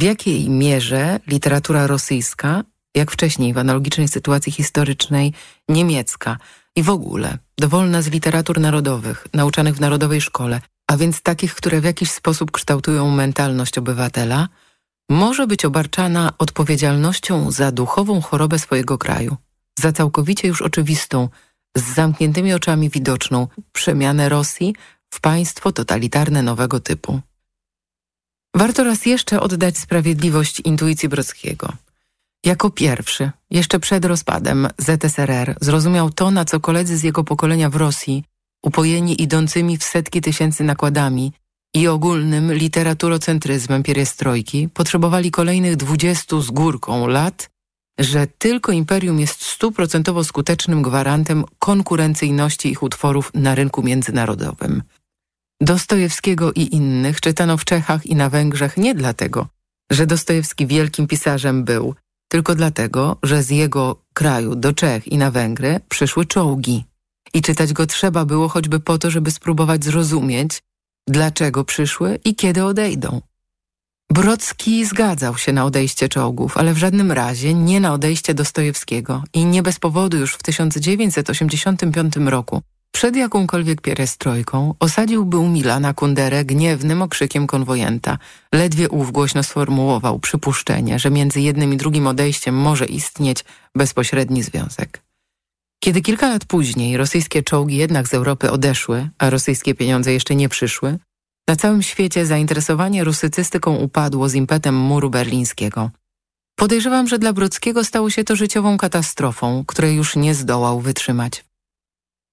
W 0.00 0.02
jakiej 0.02 0.50
mierze 0.50 1.20
literatura 1.26 1.86
rosyjska, 1.86 2.64
jak 2.94 3.10
wcześniej 3.10 3.54
w 3.54 3.58
analogicznej 3.58 4.08
sytuacji 4.08 4.52
historycznej, 4.52 5.32
niemiecka 5.68 6.38
i 6.76 6.82
w 6.82 6.90
ogóle 6.90 7.38
dowolna 7.58 8.02
z 8.02 8.08
literatur 8.08 8.60
narodowych, 8.60 9.26
nauczanych 9.34 9.76
w 9.76 9.80
narodowej 9.80 10.20
szkole, 10.20 10.60
a 10.86 10.96
więc 10.96 11.22
takich, 11.22 11.54
które 11.54 11.80
w 11.80 11.84
jakiś 11.84 12.10
sposób 12.10 12.50
kształtują 12.50 13.10
mentalność 13.10 13.78
obywatela, 13.78 14.48
może 15.10 15.46
być 15.46 15.64
obarczana 15.64 16.32
odpowiedzialnością 16.38 17.50
za 17.50 17.72
duchową 17.72 18.20
chorobę 18.20 18.58
swojego 18.58 18.98
kraju, 18.98 19.36
za 19.78 19.92
całkowicie 19.92 20.48
już 20.48 20.62
oczywistą, 20.62 21.28
z 21.78 21.94
zamkniętymi 21.94 22.54
oczami 22.54 22.90
widoczną 22.90 23.46
przemianę 23.72 24.28
Rosji 24.28 24.74
w 25.10 25.20
państwo 25.20 25.72
totalitarne 25.72 26.42
nowego 26.42 26.80
typu. 26.80 27.20
Warto 28.56 28.84
raz 28.84 29.06
jeszcze 29.06 29.40
oddać 29.40 29.78
sprawiedliwość 29.78 30.60
intuicji 30.60 31.08
Brockiego. 31.08 31.72
Jako 32.44 32.70
pierwszy, 32.70 33.30
jeszcze 33.50 33.80
przed 33.80 34.04
rozpadem 34.04 34.68
ZSRR, 34.78 35.56
zrozumiał 35.60 36.10
to, 36.10 36.30
na 36.30 36.44
co 36.44 36.60
koledzy 36.60 36.96
z 36.96 37.02
jego 37.02 37.24
pokolenia 37.24 37.70
w 37.70 37.76
Rosji, 37.76 38.24
upojeni 38.62 39.22
idącymi 39.22 39.78
w 39.78 39.84
setki 39.84 40.20
tysięcy 40.20 40.64
nakładami 40.64 41.32
i 41.74 41.88
ogólnym 41.88 42.52
literaturocentryzmem 42.52 43.82
pierestrojki, 43.82 44.68
potrzebowali 44.68 45.30
kolejnych 45.30 45.76
dwudziestu 45.76 46.42
z 46.42 46.50
górką 46.50 47.06
lat, 47.06 47.50
że 47.98 48.26
tylko 48.26 48.72
imperium 48.72 49.20
jest 49.20 49.42
stuprocentowo 49.42 50.24
skutecznym 50.24 50.82
gwarantem 50.82 51.44
konkurencyjności 51.58 52.68
ich 52.68 52.82
utworów 52.82 53.30
na 53.34 53.54
rynku 53.54 53.82
międzynarodowym. 53.82 54.82
Dostojewskiego 55.60 56.52
i 56.52 56.74
innych 56.74 57.20
czytano 57.20 57.56
w 57.56 57.64
Czechach 57.64 58.06
i 58.06 58.14
na 58.14 58.30
Węgrzech 58.30 58.76
nie 58.76 58.94
dlatego, 58.94 59.46
że 59.90 60.06
Dostojewski 60.06 60.66
wielkim 60.66 61.06
pisarzem 61.06 61.64
był, 61.64 61.94
tylko 62.28 62.54
dlatego, 62.54 63.16
że 63.22 63.42
z 63.42 63.50
jego 63.50 64.02
kraju 64.14 64.54
do 64.56 64.72
Czech 64.72 65.08
i 65.08 65.18
na 65.18 65.30
Węgry 65.30 65.80
przyszły 65.88 66.26
czołgi. 66.26 66.84
I 67.34 67.42
czytać 67.42 67.72
go 67.72 67.86
trzeba 67.86 68.24
było 68.24 68.48
choćby 68.48 68.80
po 68.80 68.98
to, 68.98 69.10
żeby 69.10 69.30
spróbować 69.30 69.84
zrozumieć, 69.84 70.62
dlaczego 71.08 71.64
przyszły 71.64 72.18
i 72.24 72.34
kiedy 72.34 72.64
odejdą. 72.64 73.20
Brocki 74.12 74.84
zgadzał 74.84 75.38
się 75.38 75.52
na 75.52 75.64
odejście 75.64 76.08
czołgów, 76.08 76.56
ale 76.56 76.74
w 76.74 76.78
żadnym 76.78 77.12
razie 77.12 77.54
nie 77.54 77.80
na 77.80 77.92
odejście 77.92 78.34
Dostojewskiego 78.34 79.22
i 79.32 79.44
nie 79.44 79.62
bez 79.62 79.78
powodu 79.78 80.16
już 80.16 80.34
w 80.34 80.42
1985 80.42 82.16
roku 82.16 82.62
przed 82.98 83.16
jakąkolwiek 83.16 83.80
pierestrojką 83.80 84.74
osadził 84.80 85.28
u 85.28 85.48
Milana 85.48 85.94
Kunderę 85.94 86.44
gniewnym 86.44 87.02
okrzykiem 87.02 87.46
konwojenta. 87.46 88.18
Ledwie 88.52 88.88
ów 88.88 89.12
głośno 89.12 89.42
sformułował 89.42 90.18
przypuszczenie, 90.18 90.98
że 90.98 91.10
między 91.10 91.40
jednym 91.40 91.72
i 91.72 91.76
drugim 91.76 92.06
odejściem 92.06 92.54
może 92.54 92.86
istnieć 92.86 93.44
bezpośredni 93.74 94.42
związek. 94.42 95.02
Kiedy 95.80 96.00
kilka 96.00 96.28
lat 96.28 96.44
później 96.44 96.96
rosyjskie 96.96 97.42
czołgi 97.42 97.76
jednak 97.76 98.08
z 98.08 98.14
Europy 98.14 98.50
odeszły, 98.50 99.08
a 99.18 99.30
rosyjskie 99.30 99.74
pieniądze 99.74 100.12
jeszcze 100.12 100.34
nie 100.34 100.48
przyszły, 100.48 100.98
na 101.48 101.56
całym 101.56 101.82
świecie 101.82 102.26
zainteresowanie 102.26 103.04
rusycystyką 103.04 103.76
upadło 103.76 104.28
z 104.28 104.34
impetem 104.34 104.74
muru 104.74 105.10
berlińskiego. 105.10 105.90
Podejrzewam, 106.56 107.08
że 107.08 107.18
dla 107.18 107.32
Brockiego 107.32 107.84
stało 107.84 108.10
się 108.10 108.24
to 108.24 108.36
życiową 108.36 108.78
katastrofą, 108.78 109.64
której 109.66 109.96
już 109.96 110.16
nie 110.16 110.34
zdołał 110.34 110.80
wytrzymać. 110.80 111.44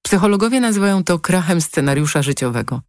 Psychologowie 0.01 0.59
nazywają 0.59 1.03
to 1.03 1.20
krachem 1.20 1.61
scenariusza 1.61 2.22
życiowego. 2.22 2.82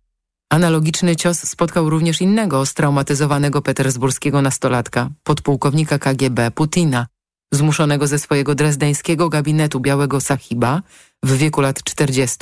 Analogiczny 0.50 1.16
cios 1.16 1.38
spotkał 1.48 1.90
również 1.90 2.20
innego 2.20 2.66
straumatyzowanego 2.66 3.62
petersburskiego 3.62 4.42
nastolatka, 4.42 5.10
podpułkownika 5.22 5.98
KGB 5.98 6.50
Putina, 6.50 7.06
zmuszonego 7.52 8.06
ze 8.06 8.18
swojego 8.18 8.54
drezdeńskiego 8.54 9.28
gabinetu 9.28 9.80
białego 9.80 10.20
sahiba 10.20 10.82
w 11.22 11.36
wieku 11.36 11.60
lat 11.60 11.82
40 11.82 12.38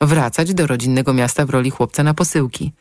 wracać 0.00 0.54
do 0.54 0.66
rodzinnego 0.66 1.14
miasta 1.14 1.46
w 1.46 1.50
roli 1.50 1.70
chłopca 1.70 2.02
na 2.02 2.14
posyłki. 2.14 2.72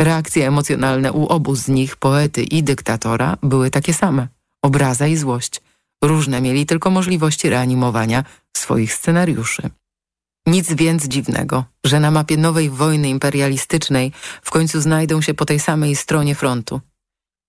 Reakcje 0.00 0.46
emocjonalne 0.46 1.12
u 1.12 1.26
obu 1.26 1.56
z 1.56 1.68
nich, 1.68 1.96
poety 1.96 2.42
i 2.42 2.62
dyktatora, 2.62 3.36
były 3.42 3.70
takie 3.70 3.94
same. 3.94 4.28
Obraza 4.62 5.06
i 5.06 5.16
złość. 5.16 5.60
Różne 6.04 6.40
mieli 6.40 6.66
tylko 6.66 6.90
możliwości 6.90 7.50
reanimowania 7.50 8.24
swoich 8.56 8.94
scenariuszy. 8.94 9.70
Nic 10.46 10.72
więc 10.72 11.08
dziwnego, 11.08 11.64
że 11.84 12.00
na 12.00 12.10
mapie 12.10 12.36
nowej 12.36 12.70
wojny 12.70 13.08
imperialistycznej 13.08 14.12
w 14.42 14.50
końcu 14.50 14.80
znajdą 14.80 15.20
się 15.20 15.34
po 15.34 15.44
tej 15.44 15.60
samej 15.60 15.96
stronie 15.96 16.34
frontu. 16.34 16.80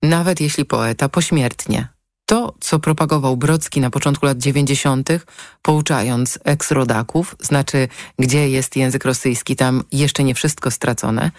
Nawet 0.04 0.42
jeśli 0.42 0.66
poeta 0.66 1.10
pośmiertnie, 1.10 1.88
To, 2.26 2.54
co 2.60 2.80
propagował 2.80 3.38
Brocki 3.38 3.82
na 3.82 3.90
początku 3.90 4.26
lat 4.26 4.38
90., 4.38 5.10
pouczając 5.62 6.40
eks-rodaków, 6.44 7.36
znaczy 7.40 7.88
gdzie 8.20 8.50
jest 8.50 8.76
język 8.76 9.06
rosyjski, 9.06 9.56
tam 9.56 9.84
jeszcze 9.92 10.24
nie 10.24 10.36
wszystko 10.36 10.72
stracone, 10.72 11.32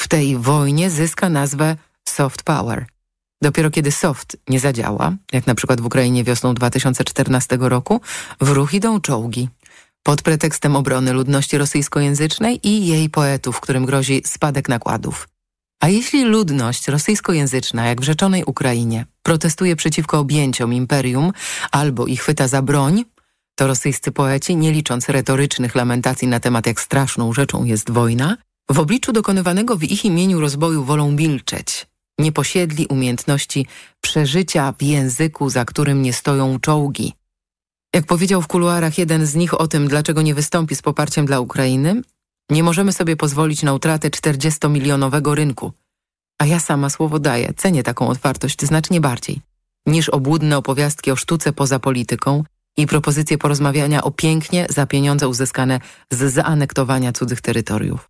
w 0.00 0.08
tej 0.08 0.36
wojnie 0.36 0.90
zyska 0.90 1.28
nazwę 1.28 1.76
soft 2.08 2.42
power. 2.42 2.86
Dopiero 3.42 3.70
kiedy 3.70 3.92
soft 3.92 4.36
nie 4.48 4.60
zadziała, 4.60 5.12
jak 5.32 5.46
na 5.46 5.54
przykład 5.54 5.80
w 5.80 5.86
Ukrainie 5.86 6.24
wiosną 6.24 6.54
2014 6.54 7.58
roku, 7.60 8.00
w 8.40 8.48
ruch 8.48 8.74
idą 8.74 9.00
czołgi. 9.00 9.48
Pod 10.02 10.22
pretekstem 10.22 10.76
obrony 10.76 11.12
ludności 11.12 11.58
rosyjskojęzycznej 11.58 12.68
i 12.68 12.86
jej 12.86 13.10
poetów, 13.10 13.60
którym 13.60 13.86
grozi 13.86 14.22
spadek 14.26 14.68
nakładów. 14.68 15.28
A 15.80 15.88
jeśli 15.88 16.24
ludność 16.24 16.88
rosyjskojęzyczna, 16.88 17.86
jak 17.86 18.00
w 18.00 18.04
rzeczonej 18.04 18.44
Ukrainie, 18.44 19.06
protestuje 19.22 19.76
przeciwko 19.76 20.18
objęciom 20.18 20.72
imperium 20.72 21.32
albo 21.70 22.06
ich 22.06 22.20
chwyta 22.20 22.48
za 22.48 22.62
broń, 22.62 23.04
to 23.54 23.66
rosyjscy 23.66 24.12
poeci, 24.12 24.56
nie 24.56 24.72
licząc 24.72 25.08
retorycznych 25.08 25.74
lamentacji 25.74 26.28
na 26.28 26.40
temat 26.40 26.66
jak 26.66 26.80
straszną 26.80 27.32
rzeczą 27.32 27.64
jest 27.64 27.90
wojna, 27.90 28.36
w 28.70 28.78
obliczu 28.78 29.12
dokonywanego 29.12 29.76
w 29.76 29.82
ich 29.82 30.04
imieniu 30.04 30.40
rozboju 30.40 30.84
wolą 30.84 31.12
milczeć. 31.12 31.86
Nie 32.18 32.32
posiedli 32.32 32.86
umiejętności 32.86 33.66
przeżycia 34.00 34.72
w 34.78 34.82
języku, 34.82 35.50
za 35.50 35.64
którym 35.64 36.02
nie 36.02 36.12
stoją 36.12 36.60
czołgi. 36.60 37.12
Jak 37.94 38.06
powiedział 38.06 38.42
w 38.42 38.46
kuluarach 38.46 38.98
jeden 38.98 39.26
z 39.26 39.34
nich 39.34 39.60
o 39.60 39.68
tym, 39.68 39.88
dlaczego 39.88 40.22
nie 40.22 40.34
wystąpi 40.34 40.76
z 40.76 40.82
poparciem 40.82 41.26
dla 41.26 41.40
Ukrainy, 41.40 42.02
nie 42.50 42.62
możemy 42.62 42.92
sobie 42.92 43.16
pozwolić 43.16 43.62
na 43.62 43.74
utratę 43.74 44.10
40-milionowego 44.10 45.34
rynku. 45.34 45.72
A 46.38 46.46
ja 46.46 46.60
sama 46.60 46.90
słowo 46.90 47.18
daję, 47.18 47.54
cenię 47.56 47.82
taką 47.82 48.08
otwartość 48.08 48.66
znacznie 48.66 49.00
bardziej 49.00 49.40
niż 49.86 50.08
obłudne 50.08 50.56
opowiastki 50.56 51.10
o 51.10 51.16
sztuce 51.16 51.52
poza 51.52 51.78
polityką 51.78 52.44
i 52.76 52.86
propozycje 52.86 53.38
porozmawiania 53.38 54.02
o 54.02 54.10
pięknie 54.10 54.66
za 54.68 54.86
pieniądze 54.86 55.28
uzyskane 55.28 55.80
z 56.10 56.32
zaanektowania 56.32 57.12
cudzych 57.12 57.40
terytoriów. 57.40 58.09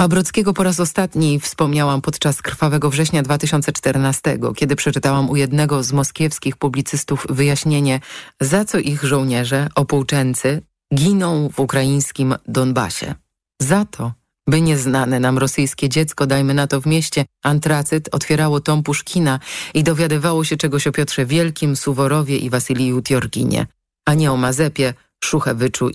A 0.00 0.08
Brockiego 0.08 0.52
po 0.52 0.62
raz 0.62 0.80
ostatni 0.80 1.40
wspomniałam 1.40 2.00
podczas 2.00 2.42
krwawego 2.42 2.90
września 2.90 3.22
2014, 3.22 4.38
kiedy 4.56 4.76
przeczytałam 4.76 5.30
u 5.30 5.36
jednego 5.36 5.82
z 5.82 5.92
moskiewskich 5.92 6.56
publicystów 6.56 7.26
wyjaśnienie, 7.30 8.00
za 8.40 8.64
co 8.64 8.78
ich 8.78 9.04
żołnierze, 9.04 9.68
opółczency, 9.74 10.62
giną 10.94 11.48
w 11.48 11.60
ukraińskim 11.60 12.34
Donbasie. 12.48 13.14
Za 13.62 13.84
to, 13.84 14.12
by 14.46 14.60
nieznane 14.60 15.20
nam 15.20 15.38
rosyjskie 15.38 15.88
dziecko, 15.88 16.26
dajmy 16.26 16.54
na 16.54 16.66
to 16.66 16.80
w 16.80 16.86
mieście, 16.86 17.24
antracyt 17.44 18.08
otwierało 18.12 18.60
tom 18.60 18.82
Puszkina 18.82 19.40
i 19.74 19.84
dowiadywało 19.84 20.44
się 20.44 20.56
czegoś 20.56 20.86
o 20.86 20.92
Piotrze 20.92 21.26
Wielkim, 21.26 21.76
Suworowie 21.76 22.36
i 22.36 22.50
Wasyliju 22.50 23.02
Tjorginie, 23.02 23.66
a 24.06 24.14
nie 24.14 24.32
o 24.32 24.36
Mazepie, 24.36 24.94
Szuchewyczu 25.24 25.88